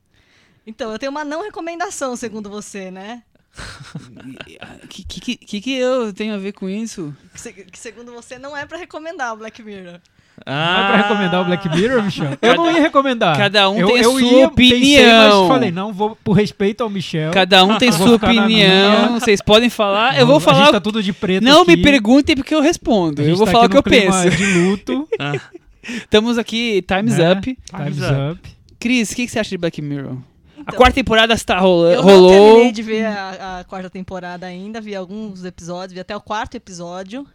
[0.66, 3.24] Então, eu tenho uma não recomendação, segundo você, né?
[4.84, 7.14] O que, que, que, que eu tenho a ver com isso?
[7.34, 10.00] Que, se- que segundo você não é pra recomendar o Black Mirror.
[10.46, 12.38] Não é pra recomendar o Black Mirror, Michel?
[12.42, 13.36] Eu não ia recomendar.
[13.36, 15.40] cada um eu, tem a eu sua ia, Pensei, opinião.
[15.42, 17.32] mas falei, não, vou por respeito ao Michel.
[17.32, 20.18] Cada um tem sua na opinião, vocês podem falar.
[20.20, 20.72] Eu vou A gente falar.
[20.72, 21.82] tá tudo de preto Não me aqui.
[21.82, 23.22] perguntem porque eu respondo.
[23.24, 24.30] Eu vou tá falar o que eu penso.
[24.30, 25.08] de luto.
[25.84, 27.32] Estamos aqui, time's né?
[27.32, 27.42] up.
[27.66, 28.40] Time's Time's up.
[28.80, 30.18] Cris, o que, que você acha de Black Mirror?
[30.58, 32.30] A Então, quarta temporada está rola Eu não rolou.
[32.32, 36.56] terminei de ver a, a quarta temporada ainda, vi alguns episódios, vi até o quarto
[36.56, 37.26] episódio.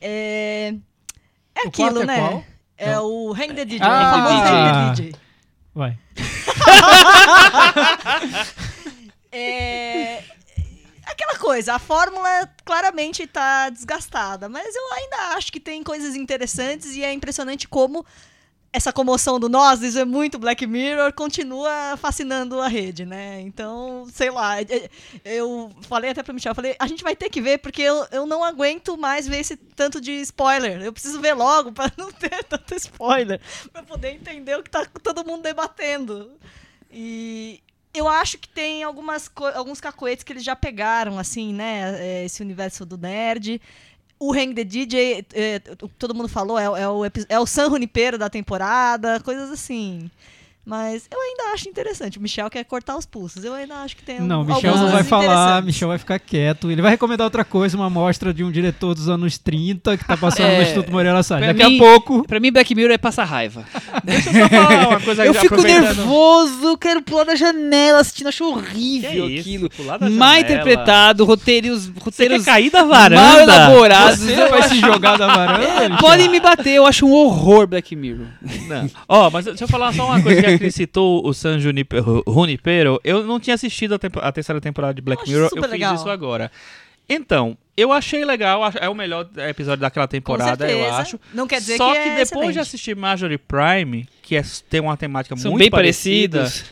[0.00, 0.74] É,
[1.54, 2.18] é O aquilo, é né?
[2.18, 2.44] qual?
[2.76, 4.56] É o Hang the DJ, Ah, o famoso DJ.
[4.56, 5.14] Hang the DJ.
[5.74, 5.98] Vai.
[9.30, 10.22] É...
[11.06, 16.94] Aquela coisa, a fórmula claramente tá desgastada, mas eu ainda acho que tem coisas interessantes
[16.94, 18.04] e é impressionante como
[18.70, 23.40] essa comoção do nós, isso é muito Black Mirror, continua fascinando a rede, né?
[23.40, 24.90] Então, sei lá, é-
[25.24, 28.06] eu falei até pra Michel, eu falei, a gente vai ter que ver porque eu,
[28.12, 30.82] eu não aguento mais ver esse tanto de spoiler.
[30.82, 33.40] Eu preciso ver logo pra não ter tanto spoiler,
[33.72, 36.30] pra poder entender o que tá todo mundo debatendo.
[36.90, 37.60] E
[37.94, 41.96] eu acho que tem algumas alguns cacoetes que eles já pegaram, assim, né?
[41.98, 43.60] é, Esse universo do nerd.
[44.18, 47.46] O Hang the DJ, é, t- todo mundo falou, é, o- é o, é o
[47.46, 50.10] San Junipero da temporada, coisas assim.
[50.68, 52.18] Mas eu ainda acho interessante.
[52.18, 53.42] O Michel quer cortar os pulsos.
[53.42, 55.62] Eu ainda acho que tem Não, algumas Michel não vai falar.
[55.62, 56.70] Michel vai ficar quieto.
[56.70, 60.16] Ele vai recomendar outra coisa, uma amostra de um diretor dos anos 30 que tá
[60.16, 61.46] passando É, no Instituto Moreira Salles.
[61.46, 62.22] Daqui mim- a pouco.
[62.26, 63.64] Pra mim, Black Mirror é passar raiva.
[64.04, 68.26] Deixa eu só falar uma coisa eu fico aproveitando- nervoso, quero pular da janela assistindo,
[68.28, 69.70] acho Que horrível isso, aquilo.
[69.70, 73.42] pular da Mal interpretado, roteiros, Você quer roteiros cair da mal varanda?
[73.42, 74.18] elaborados.
[74.20, 75.82] Você vai se jogar da varanda?
[75.88, 75.98] Michel?
[75.98, 78.26] Podem me bater, eu acho um horror Black Mirror.
[78.68, 78.90] Não.
[79.08, 82.22] Ó, mas deixa eu falar só uma coisa que a Cris citou, o San Junipero,
[82.26, 83.00] Junipero.
[83.04, 85.70] Eu não tinha assistido a, tempo- a terceira temporada de Black Acho Mirror, eu fiz
[85.70, 85.94] legal.
[85.94, 86.50] isso agora.
[87.08, 91.18] Então, eu achei legal, é o melhor episódio daquela temporada, eu acho.
[91.32, 92.58] Não quer dizer Só que, que, é depois de excelente.
[92.58, 96.70] assistir Marjorie Prime, que é, tem uma temática São muito bem parecida, parecidos.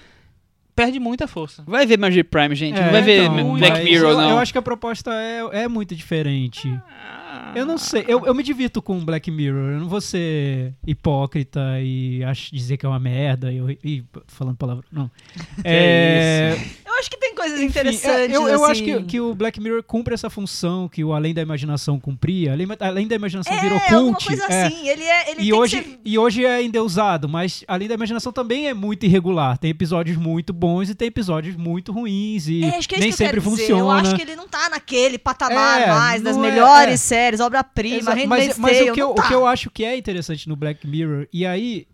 [0.75, 1.65] perde muita força.
[1.67, 2.77] Vai ver Marjorie Prime, gente.
[2.79, 4.31] não É, vai ver então, Black Mirror, eu, não.
[4.33, 6.69] Eu acho que a proposta é, é muito diferente.
[6.87, 7.26] Ah.
[7.55, 9.73] Eu não sei, eu, eu me divirto com Black Mirror.
[9.73, 13.53] Eu não vou ser hipócrita e ach- dizer que é uma merda.
[13.53, 14.85] E, eu- e falando palavra.
[14.93, 15.11] Não.
[15.65, 16.57] É,
[16.87, 18.09] Eu acho que tem coisas enfim, interessantes.
[18.09, 18.85] é, eu eu acho assim.
[18.99, 22.53] que, que o Black Mirror cumpre essa função que o Além da Imaginação cumpria.
[22.53, 24.25] Além, além da Imaginação é, virou cult.
[24.25, 24.67] coisa é.
[24.67, 24.89] assim.
[24.89, 25.31] Ele é.
[25.33, 28.75] Ele E hoje, que ser e hoje é endeusado, mas Além da Imaginação também é
[28.75, 29.59] muito irregular.
[29.59, 33.09] Tem episódios muito bons e tem episódios muito ruins e É, acho que é isso
[33.09, 33.63] nem que eu sempre quero dizer.
[33.65, 33.81] funciona.
[33.83, 36.97] Eu acho que ele não tá naquele patamar É, mais das é- melhores é.
[36.97, 39.35] séries, obra-prima, mas, mas Tale, o, que eu, o que tá.
[39.35, 41.87] eu acho que é interessante no Black Mirror, e aí,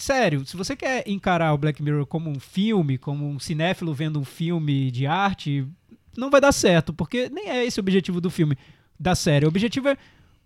[0.00, 4.20] sério, se você quer encarar o Black Mirror como um filme, como um cinéfilo vendo
[4.20, 5.66] um filme de arte,
[6.16, 8.56] não vai dar certo, porque nem é esse o objetivo do filme,
[8.98, 9.44] da série.
[9.44, 9.96] O objetivo é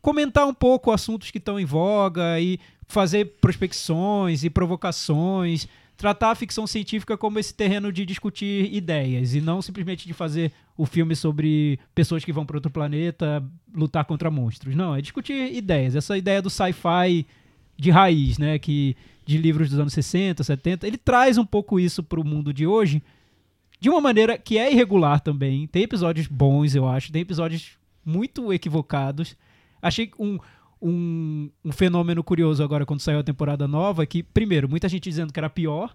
[0.00, 6.34] comentar um pouco assuntos que estão em voga e fazer prospecções e provocações, tratar a
[6.34, 11.14] ficção científica como esse terreno de discutir ideias e não simplesmente de fazer o filme
[11.14, 13.42] sobre pessoas que vão para outro planeta
[13.74, 14.74] lutar contra monstros.
[14.74, 15.94] Não, é discutir ideias.
[15.94, 17.24] Essa ideia do sci-fi
[17.82, 18.96] de raiz, né, que
[19.26, 22.66] de livros dos anos 60, 70, ele traz um pouco isso para o mundo de
[22.66, 23.02] hoje
[23.80, 25.66] de uma maneira que é irregular também.
[25.66, 27.72] Tem episódios bons, eu acho, tem episódios
[28.04, 29.36] muito equivocados.
[29.80, 30.38] Achei um
[30.82, 35.32] um, um fenômeno curioso agora quando saiu a temporada nova, que, primeiro, muita gente dizendo
[35.32, 35.94] que era pior,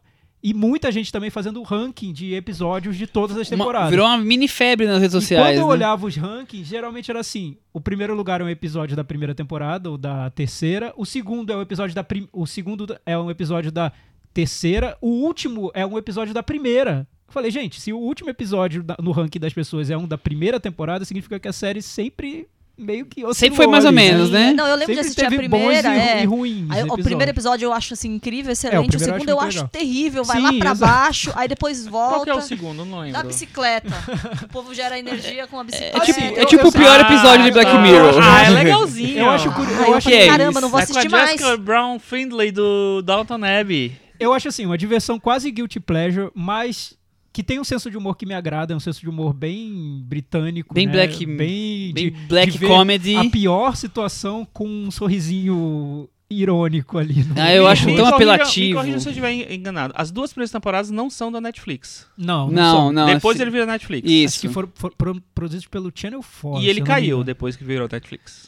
[0.49, 3.89] e muita gente também fazendo ranking de episódios de todas as Uma- temporadas.
[3.89, 5.45] virou uma mini febre nas redes E sociais.
[5.45, 5.73] quando eu né?
[5.73, 9.89] olhava os rankings, geralmente era assim: o primeiro lugar é um episódio da primeira temporada
[9.89, 12.27] ou da terceira, o segundo é um episódio da prim...
[12.31, 13.91] o segundo é um episódio da
[14.33, 17.07] terceira, o último é um episódio da primeira.
[17.27, 20.59] Eu falei, gente, se o último episódio no ranking das pessoas é um da primeira
[20.59, 24.29] temporada, significa que a série sempre meio que oscilou Sempre foi mais ou ali, menos,
[24.29, 24.53] né?
[24.53, 25.95] Não, eu lembro de Sempre assistir a primeira.
[25.95, 26.23] e, é.
[26.23, 26.69] e ruins.
[26.69, 28.95] Aí, o primeiro episódio eu acho assim incrível, excelente.
[28.95, 30.91] o primeiro eu acho segundo eu acho terrível, vai Sim, lá pra exato.
[30.93, 32.13] baixo, aí depois volta.
[32.15, 32.85] Qual que é o segundo?
[32.85, 33.13] Não lembro.
[33.13, 33.93] Da bicicleta.
[34.43, 35.99] o povo gera energia com a É bicicleta.
[36.01, 37.77] tipo, Assim, é eu- tipo eu o pior episódio de Black.
[37.77, 38.19] Mirror.
[38.21, 39.17] Ah, é legalzinho.
[39.19, 39.81] Eu acho curioso.
[39.83, 41.31] Aí eu que falei, é caramba, não vou é com a assistir mais.
[41.31, 43.91] Jessica Brown Findlay do Downton Abbey.
[44.19, 46.96] Eu acho assim, uma diversão quase guilty pleasure, mas
[47.37, 50.01] que tem um senso de humor que me agrada, é um senso de humor bem
[50.03, 50.91] britânico, Bem né?
[50.91, 53.15] black- bem, Bem de, black de ver comedy.
[53.15, 57.23] a pior situação com um sorrisinho irônico ali.
[57.23, 58.67] No Ah, eu acho Me tão corrija- apelativo.
[58.69, 59.93] Me corrija se eu estiver enganado.
[59.95, 62.07] As duas primeiras temporadas não são da Netflix.
[62.17, 62.91] Não, não, Não, são.
[62.91, 63.05] não.
[63.05, 64.09] Depois assim- ele vira Netflix.
[64.09, 64.33] Isso.
[64.35, 66.63] Acho que foram, foram pro- produzidos pelo Channel 4.
[66.65, 68.46] E ele caiu depois que virou Netflix.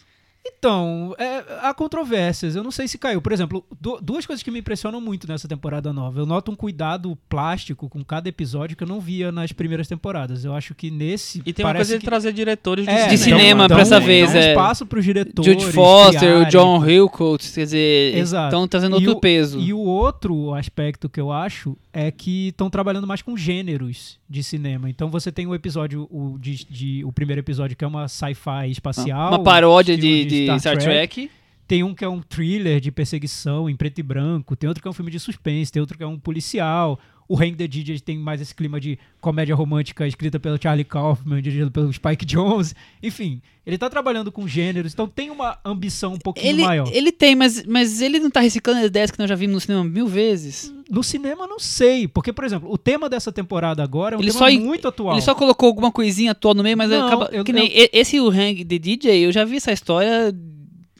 [0.58, 2.56] Então, é, há controvérsias.
[2.56, 3.22] Eu não sei se caiu.
[3.22, 6.20] Por exemplo, du- duas coisas que me impressionam muito nessa temporada nova.
[6.20, 10.44] Eu noto um cuidado plástico com cada episódio que eu não via nas primeiras temporadas.
[10.44, 11.42] Eu acho que nesse.
[11.46, 12.06] E tem uma coisa de que...
[12.06, 14.50] trazer diretores de É, De cinema então- pra essa então vez, um é.
[14.50, 15.46] espaço para os diretores.
[15.52, 16.50] Jude Foster, o criarem.
[16.50, 18.48] John Hillcoat, quer dizer, Exato.
[18.48, 19.60] estão trazendo E outro o- peso.
[19.60, 24.44] E o outro aspecto que eu acho é que estão trabalhando mais com gêneros de
[24.44, 24.90] cinema.
[24.90, 28.70] Então você tem o episódio, o, de, de- o primeiro episódio que é uma sci-fi
[28.70, 29.30] espacial.
[29.30, 31.32] Uma paródia de, de Star, Trek.
[31.68, 34.56] Tem um que é um thriller de perseguição em preto e branco.
[34.56, 35.72] Tem outro que é um filme de suspense.
[35.72, 37.00] Tem outro que é um policial.
[37.32, 41.40] O Hang the DJ tem mais esse clima de comédia romântica escrita pelo Charlie Kaufman,
[41.44, 42.74] dirigido pelo Spike Jones.
[43.04, 44.94] Enfim, ele tá trabalhando com gêneros.
[44.94, 46.90] Então tem uma ambição um pouquinho Ele, maior.
[46.92, 49.62] ele tem, mas, mas ele não tá reciclando as ideias que nós já vimos no
[49.62, 50.74] cinema mil vezes.
[50.90, 52.08] No cinema, eu não sei.
[52.08, 55.14] Porque, por exemplo, o tema dessa temporada agora é um Ele tema só muito atual.
[55.14, 57.30] Ele só colocou alguma coisinha atual no meio, mas Não, acaba.
[57.32, 60.36] eu- que nem e- esse o Hang de DJ, eu já vi essa história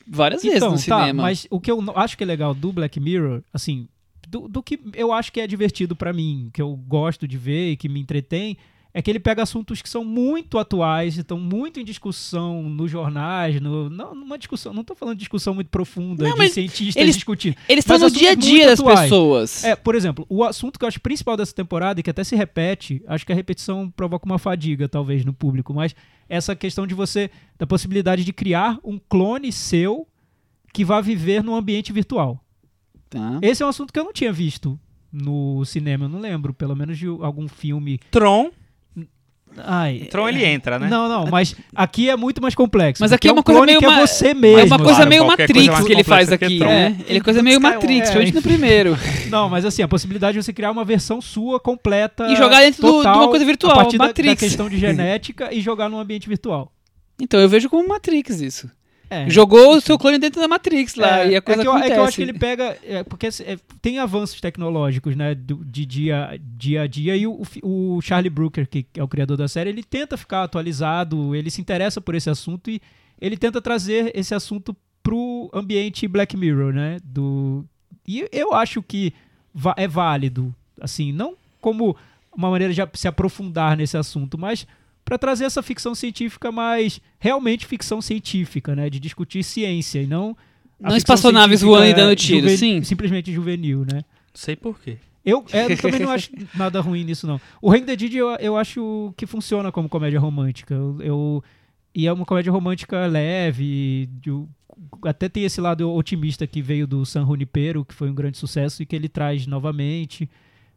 [0.08, 1.24] várias vezes então, no tá, cinema.
[1.24, 3.88] mas o que eu acho que é legal do Black Mirror, assim,
[4.30, 7.72] do, do que eu acho que é divertido pra mim, que eu gosto de ver
[7.72, 8.58] e que me entretém,
[8.94, 12.90] é que ele pega assuntos que são muito atuais, e estão muito em discussão nos
[12.90, 16.96] jornais, no, não, numa discussão, não tô falando de discussão muito profunda Não, de cientistas
[17.02, 17.56] eles- discutindo.
[17.68, 19.02] Eles estão no dia a dia das atuais.
[19.02, 19.64] pessoas.
[19.64, 22.36] É, por exemplo, o assunto que eu acho principal dessa temporada e que até se
[22.36, 25.96] repete, acho que a repetição provoca uma fadiga, talvez, no público, mas
[26.28, 27.30] essa questão de você,
[27.60, 30.08] da possibilidade de criar um clone seu
[30.74, 32.44] que vá viver num ambiente virtual.
[33.10, 33.40] Tá.
[33.42, 34.80] Esse é um assunto que eu não tinha visto
[35.12, 38.00] no cinema, eu não lembro, pelo menos de algum filme.
[38.12, 38.52] Tron.
[39.58, 40.08] Ai.
[40.12, 40.88] Tron ele entra, né?
[40.88, 43.02] Não, não, mas aqui é muito mais complexo.
[43.02, 44.60] Mas aqui é é um uma coisa meio que é você mesmo.
[44.60, 46.98] É uma coisa Claro, meio Matrix coisa que ele faz aqui, né?
[47.08, 47.60] Ele é coisa meio.
[47.60, 48.96] Matrix, principalmente no primeiro.
[49.30, 52.28] Não, mas assim, a possibilidade de você criar uma versão sua completa.
[52.28, 54.40] E jogar dentro do- de total, uma coisa virtual, A partir da- da, Matrix.
[54.40, 56.72] questão de genética e jogar num ambiente virtual.
[57.20, 58.70] Então eu vejo como Matrix isso.
[59.10, 59.30] É.
[59.30, 61.72] Jogou o seu clone dentro da Matrix lá É, e a coisa é que, eu,
[61.72, 61.92] acontece.
[61.92, 62.78] é que eu acho que ele pega.
[62.84, 65.34] é, porque é, tem avanços tecnológicos, né?
[65.34, 67.16] do- de dia, dia a dia.
[67.16, 71.34] E o, o Charlie Brooker, que é o criador da série, ele tenta ficar atualizado,
[71.36, 72.80] ele se interessa por esse assunto e
[73.20, 76.98] ele tenta trazer esse assunto pro ambiente Black Mirror, né?
[77.04, 77.66] Do,
[78.08, 79.12] e eu acho que
[79.76, 81.96] é válido, assim, não como
[82.36, 84.68] uma maneira de se aprofundar nesse assunto, mas
[85.10, 88.90] para trazer essa ficção científica mais realmente ficção científica, né?
[88.90, 90.38] De discutir ciência e não
[90.80, 92.84] Não espaçonaves voando e dando tiro, juve- sim.
[92.84, 94.04] Simplesmente juvenil, né?
[94.34, 94.98] Sei por quê.
[95.26, 97.42] Eu, é, eu também não acho nada ruim nisso, não.
[97.62, 100.74] O Hang the Did eu, eu acho que funciona como comédia romântica.
[100.74, 101.44] Eu, eu-
[101.94, 104.46] e é uma comédia romântica leve, de-
[105.04, 108.82] até tem esse lado otimista que veio do San Junipero, que foi um grande sucesso
[108.82, 110.30] e que ele traz novamente.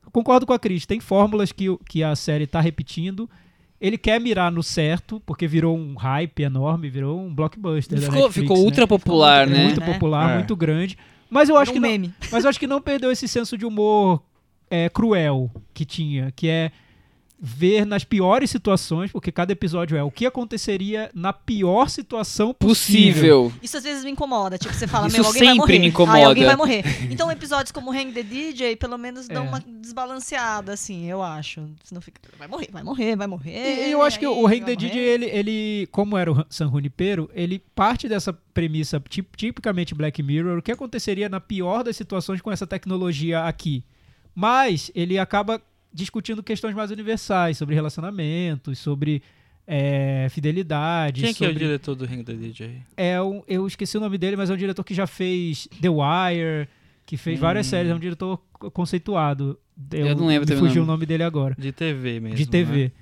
[0.04, 3.30] Eu concordo com a Cris, tem fórmulas que, que a série está repetindo.
[3.82, 7.98] Ele quer mirar no certo, porque virou um hype enorme, virou um blockbuster.
[7.98, 8.62] da Ficou, Netflix, ficou né?
[8.62, 9.64] ultra popular, né?
[9.64, 9.92] Muito né?
[9.92, 10.34] popular, É.
[10.36, 10.96] muito grande.
[11.28, 12.14] Mas eu acho Virou que um não, meme.
[12.30, 14.22] mas eu acho que não perdeu esse senso de humor
[14.70, 16.70] é, cruel que tinha, que é
[17.44, 23.47] ver nas piores situações, porque cada episódio é o que aconteceria na pior situação possível.
[23.47, 23.52] Possível.
[23.60, 24.56] Isso às vezes me incomoda.
[24.56, 25.78] Tipo, você fala, Isso meu, alguém vai sempre morrer.
[25.81, 26.19] me incomoda.
[26.19, 26.85] Aí alguém vai morrer.
[27.10, 29.48] Então episódios como Hang the DJ, pelo menos dão É.
[29.48, 31.69] uma desbalanceada, assim, eu acho.
[31.82, 33.89] Senão fica, vai morrer, vai morrer, vai morrer.
[33.89, 36.70] E, eu acho que aí o Hang the DJ, ele, ele, como era o San
[36.70, 41.97] Junipero, ele parte dessa premissa tip- tipicamente Black Mirror, o que aconteceria na pior das
[41.97, 43.82] situações com essa tecnologia aqui.
[44.32, 45.60] Mas ele acaba
[45.93, 49.23] discutindo questões mais universais, sobre relacionamentos, sobre
[49.66, 51.23] é, fidelidade.
[51.23, 52.82] Quem que é o sobre- diretor do Ring the DJ?
[52.97, 55.89] é um, eu esqueci o nome dele, mas é um diretor que já fez The
[55.89, 56.69] Wire,
[57.06, 57.70] que fez várias Hum.
[57.70, 58.39] séries, é um diretor
[58.73, 59.59] conceituado.
[59.93, 60.98] Eu não lembro me fugiu o nome.
[60.98, 61.55] nome dele agora.
[61.59, 62.36] De TV mesmo.
[62.36, 62.85] de TV.
[62.85, 62.93] né?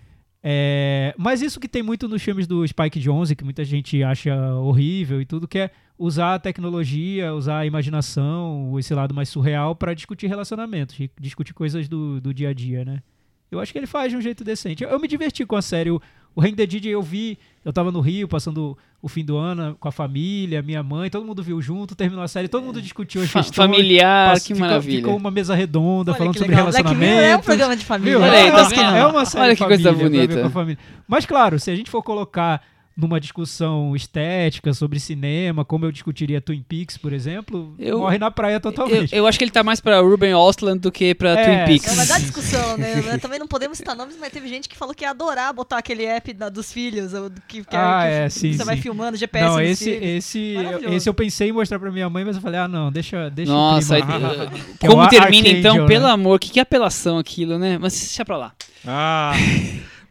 [0.43, 4.35] É, mas isso que tem muito nos filmes do Spike Jonze, que muita gente acha
[4.55, 9.77] horrível e tudo, que é usar a tecnologia, usar a imaginação, esse lado mais surreal
[9.77, 13.02] pra discutir relacionamentos, discutir coisas do, do dia a dia, né?
[13.51, 14.82] Eu acho que ele faz de um jeito decente.
[14.82, 15.90] Eu, eu me diverti com a série.
[15.90, 16.01] O,
[16.35, 19.89] o the DJ eu vi, eu tava no Rio, passando o fim do ano com
[19.89, 23.28] a família, minha mãe, todo mundo viu junto, terminou a série, todo mundo discutiu as
[23.28, 23.56] Fa- questões.
[23.70, 24.98] familiar, Pass- que ficou- maravilha.
[24.98, 28.18] Ficou uma mesa redonda Olha falando sobre Mirror é um programa de família.
[28.18, 28.27] Viu?
[28.27, 30.40] Olha aí, é, tá uma, é uma série Olha que coisa família, ver bonita.
[30.43, 30.78] com a família.
[31.09, 32.62] Mas claro, se a gente for colocar
[33.01, 38.31] numa discussão estética sobre cinema, como eu discutiria Twin Peaks, por exemplo, Eu- morre na
[38.31, 39.14] praia Eu, totalmente.
[39.14, 41.64] eu acho que ele tá mais pra Ruben Ostland do que pra É, Twin Não,
[41.66, 41.97] Peaks.
[41.97, 42.90] mas dá discussão, né?
[43.18, 46.05] Também não podemos citar nomes, mas teve gente que falou que ia adorar botar aquele
[46.05, 47.12] app da- dos filhos,
[47.48, 48.82] que, que, Ah, que é, você sim, vai sim.
[48.82, 50.55] filmando GPS não, esse, esse,
[50.90, 53.51] esse eu pensei em mostrar pra minha mãe, mas eu falei, ah, não, deixa, deixa
[53.52, 54.02] Nossa, aí-.
[54.78, 55.72] Que é como o termina então?
[55.72, 56.12] Arcadian, Pelo né?
[56.12, 57.78] amor, que, que apelação aquilo, né?
[57.78, 58.52] Mas deixa pra lá.
[58.86, 59.32] Ah,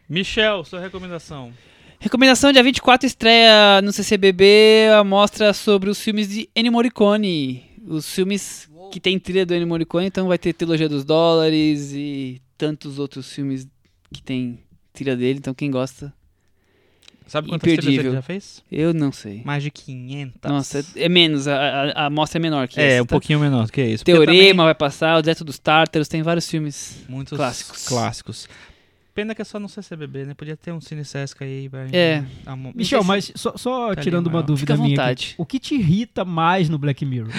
[0.10, 1.52] Michel, sua recomendação.
[2.00, 7.64] Recomendação: dia 24 estreia no CCBB a mostra sobre os filmes de Ennio Morricone.
[7.86, 12.42] Os filmes que tem trilha do Ennio Morricone, então vai ter Trilogia dos Dólares e
[12.58, 13.68] tantos outros filmes
[14.14, 14.60] que tem
[14.94, 15.40] trilha dele.
[15.40, 16.14] Então, quem gosta,
[17.28, 18.14] Sabe quantas trilhas ele Imperdível.
[18.14, 18.64] já fez?
[18.72, 19.44] eu não sei.
[19.46, 20.40] Mais de 500.
[20.46, 23.04] Nossa, é menos, a, a, a amostra é menor que É, essa.
[23.04, 23.14] um tá?
[23.16, 24.04] pouquinho menor que isso.
[24.04, 27.04] Teorema também vai passar, o Deserto dos Tártaros, tem vários filmes.
[27.08, 27.88] Muitos clássicos.
[27.88, 28.48] clássicos.
[29.14, 30.34] Pena que é só no CCBB, né?
[30.34, 31.68] Podia ter um Cine Sesc aí.
[31.68, 32.24] Vai, É.
[32.46, 34.46] a mo- Michel, mas só, só Fica tirando uma maior.
[34.46, 35.26] dúvida Fica à minha vontade.
[35.32, 37.32] aqui, o que te irrita mais no Black Mirror?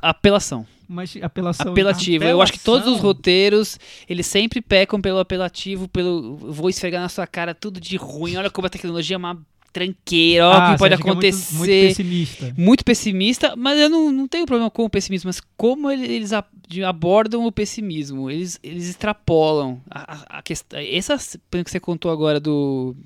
[0.00, 0.66] Apelação.
[0.88, 1.72] Mas apelação...
[1.72, 2.24] Apelativo.
[2.24, 3.06] Eu acho que todos os Apelação.
[3.08, 3.78] roteiros,
[4.08, 8.36] eles sempre pecam pelo apelativo, pelo vou esfregar na sua cara tudo de ruim.
[8.36, 9.40] Olha como a tecnologia é uma
[9.72, 11.54] tranqueira, ó, o Ah, que pode que é muito- acontecer.
[11.56, 12.54] muito pessimista.
[12.58, 16.30] muito pessimista, mas eu não, não tenho problema com o pessimismo, mas como ele- eles
[16.34, 20.78] a- de- abordam o pessimismo, eles, eles extrapolam a, a, a questão.
[20.80, 22.96] Essa que você contou agora do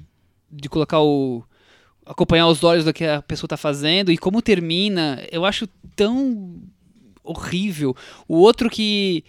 [0.50, 1.42] de colocar o
[2.04, 5.66] acompanhar os olhos do que a pessoa tá fazendo e como termina, eu acho
[5.96, 6.62] tão
[7.24, 7.96] horrível.
[8.28, 9.24] O outro que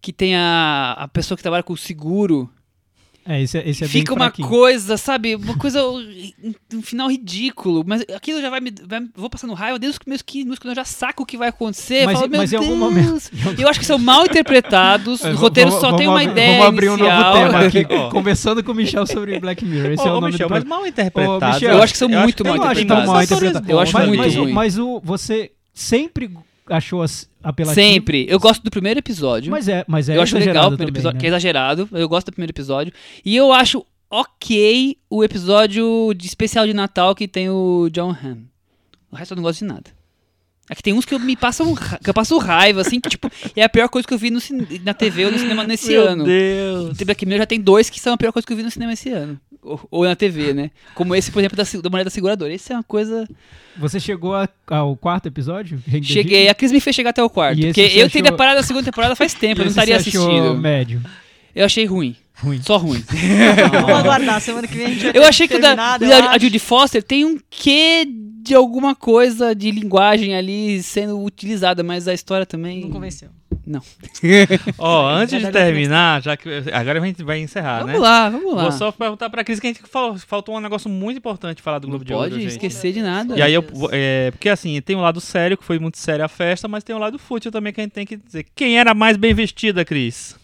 [0.00, 2.50] que tem a, a pessoa que trabalha com o seguro,
[3.28, 4.48] É, esse, é- esse é Fica bem uma fraquinho.
[4.48, 5.34] coisa, sabe?
[5.34, 5.82] Uma coisa.
[6.72, 7.82] Um final ridículo.
[7.86, 8.72] Mas aquilo já vai me.
[8.86, 11.36] vai- vou passando raiva desde os meus 15 minutos, quando eu já saco o que
[11.36, 12.04] vai acontecer.
[12.06, 15.24] Mas- eu falo, mas em algum momento- Eu acho que são mal interpretados.
[15.24, 16.58] É, Os roteiros vamos- só tem vamos uma abrir- ideia.
[16.58, 17.32] Vamos abrir um novo inicial.
[17.34, 19.92] tema aqui, conversando com o Michel sobre Black Mirror.
[19.92, 21.46] Esse Ô, é o nome Michel, do mas mal interpretado.
[21.54, 23.70] Michel, Eu acho que são muito mal Eu não acho tem tão mal fatores interpretado.
[23.72, 24.52] Eu acho mas, muito o- ruim.
[24.52, 26.30] mas o, você sempre
[26.68, 27.86] achou as- apelativo?
[27.86, 28.26] Sempre.
[28.28, 29.50] Eu gosto do primeiro episódio.
[29.50, 31.20] Mas é, mas é eu acho legal o primeiro também, episódio, né?
[31.20, 31.88] que é exagerado.
[31.92, 32.92] Eu gosto do primeiro episódio.
[33.24, 38.44] E eu acho ok o episódio de especial de Natal que tem o John Hamm.
[39.10, 39.96] O resto eu não gosto de nada.
[40.68, 43.30] É que tem uns que eu me passam que eu passo raiva, assim, que tipo,
[43.54, 44.40] é a pior coisa que eu vi no
[44.82, 46.24] na TV ou no cinema nesse Meu ano.
[46.24, 46.96] Deus.
[46.96, 48.70] The Black Mirror já tem dois que são a pior coisa que eu vi no
[48.70, 49.40] cinema esse ano.
[49.66, 50.70] Ou, ou na TV, né?
[50.94, 52.52] Como esse, por exemplo, da, da Mulher da Seguradora.
[52.54, 53.28] Esse é uma coisa.
[53.76, 55.78] Você chegou a- ao quarto episódio?
[56.02, 57.60] Cheguei, a Cris me fez chegar até o quarto.
[57.60, 60.22] Porque eu teria achou- parado a segunda temporada faz tempo, eu não estaria você achou
[60.30, 60.54] assistindo.
[60.56, 61.02] médio.
[61.54, 62.14] Eu achei ruim.
[62.38, 62.60] Ruim.
[62.62, 63.02] Só ruim.
[63.72, 65.94] Vamos aguardar, semana que vem a gente vai Eu achei que o da, a
[66.34, 66.40] acho.
[66.44, 68.06] Judy Foster tem um quê
[68.42, 72.82] de alguma coisa de linguagem ali sendo utilizada, mas a história também.
[72.82, 73.30] Não convenceu.
[74.78, 77.98] Ó, antes de terminar, já que agora a gente vai encerrar, Vamos né?
[77.98, 78.62] lá, vamos lá.
[78.62, 81.80] Vou só perguntar pra Cris que a gente falou, faltou um negócio muito importante falar
[81.80, 82.52] do Não Globo de Ouro, pode gente.
[82.52, 83.36] esquecer de nada.
[83.36, 86.28] E aí eu, é, porque assim, tem um lado sério, que foi muito séria a
[86.28, 88.46] festa, mas tem um lado fútil também que a gente tem que dizer.
[88.54, 90.36] Quem era mais bem vestida, Cris?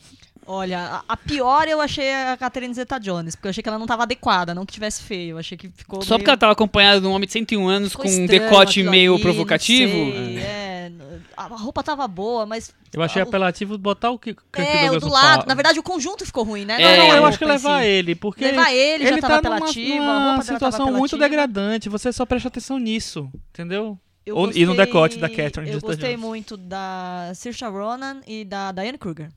[0.54, 4.02] Olha, a, pior eu achei a Catherine Zeta-Jones, porque eu achei que ela não tava
[4.02, 5.30] adequada, não que tivesse feio.
[5.30, 6.18] Eu achei que ficou Só meio...
[6.18, 9.14] porque ela tava acompanhada de um homem de 101 anos ficou com um decote meio
[9.14, 10.12] ali, provocativo.
[10.12, 10.92] Sei, é,
[11.34, 15.00] a roupa tava boa, mas Eu achei Ah, apelativo botar o que Campbell é, o
[15.00, 15.46] do lado.
[15.46, 16.74] Na verdade, o conjunto ficou ruim, né?
[16.74, 16.98] É.
[16.98, 17.88] Não, é não, eu acho que levar si.
[17.88, 21.88] ele, porque Levar ele, já tava tá numa, apelativo, a numa tava situação muito degradante.
[21.88, 23.98] Você só presta atenção nisso, entendeu?
[24.26, 28.70] Eu Ou- e no decote da Catherine Eu gostei muito da Saoirse Ronan e da
[28.70, 29.30] Diane Kruger.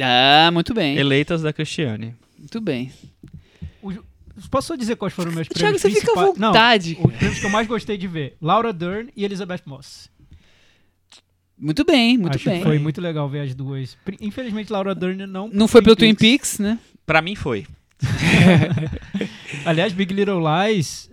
[0.00, 0.96] Ah, muito bem.
[0.96, 2.14] Eleitas da Cristiane.
[2.38, 2.92] Muito bem.
[3.82, 3.92] O-
[4.50, 6.38] Posso só dizer quais foram meus Thiago, prêmios você fica à principais?
[6.38, 6.98] Não, vontade.
[7.02, 8.36] os prêmios que eu mais gostei de ver.
[8.40, 10.10] Laura Dern e Elizabeth Moss.
[11.58, 12.58] Muito bem, muito Acho bem.
[12.58, 13.96] que foi muito legal ver as duas.
[14.20, 15.48] Infelizmente, Laura Dern não...
[15.48, 16.78] Não foi pelo Twin Peaks, né?
[17.06, 17.66] Pra mim foi.
[19.64, 21.10] Aliás, Big Little Lies,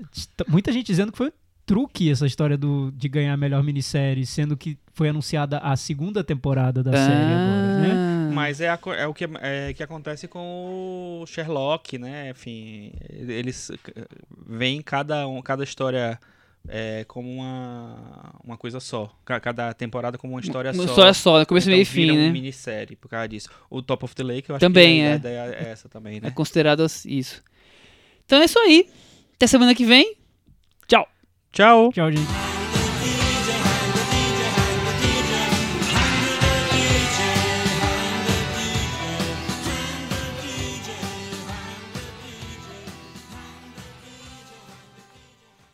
[0.48, 1.32] muita gente dizendo que foi um
[1.66, 6.24] truque essa história do, de ganhar a melhor minissérie, sendo que foi anunciada a segunda
[6.24, 8.23] temporada da série agora, né?
[8.34, 12.30] Mas é, a é o que, é, que acontece com o Sherlock, né?
[12.32, 14.06] Enfim, eles eh,
[14.48, 16.20] veem cada, um, cada história
[16.68, 19.14] é, como uma, uma coisa só.
[19.26, 20.90] Ca- Cada temporada como uma história Uma só.
[20.90, 21.46] história só, né?
[21.46, 22.30] começo, Então meio e fim, uma né?
[22.30, 23.50] minissérie por causa disso.
[23.70, 25.16] O Top of the Lake, eu acho Também, que a é.
[25.16, 26.32] ideia é essa também, É né?
[26.32, 27.44] considerado as- isso.
[28.26, 28.90] Então é isso aí.
[29.36, 30.16] Até semana que vem.
[30.88, 31.08] Tchau.
[31.52, 31.92] Tchau!
[31.92, 32.43] Tchau, gente.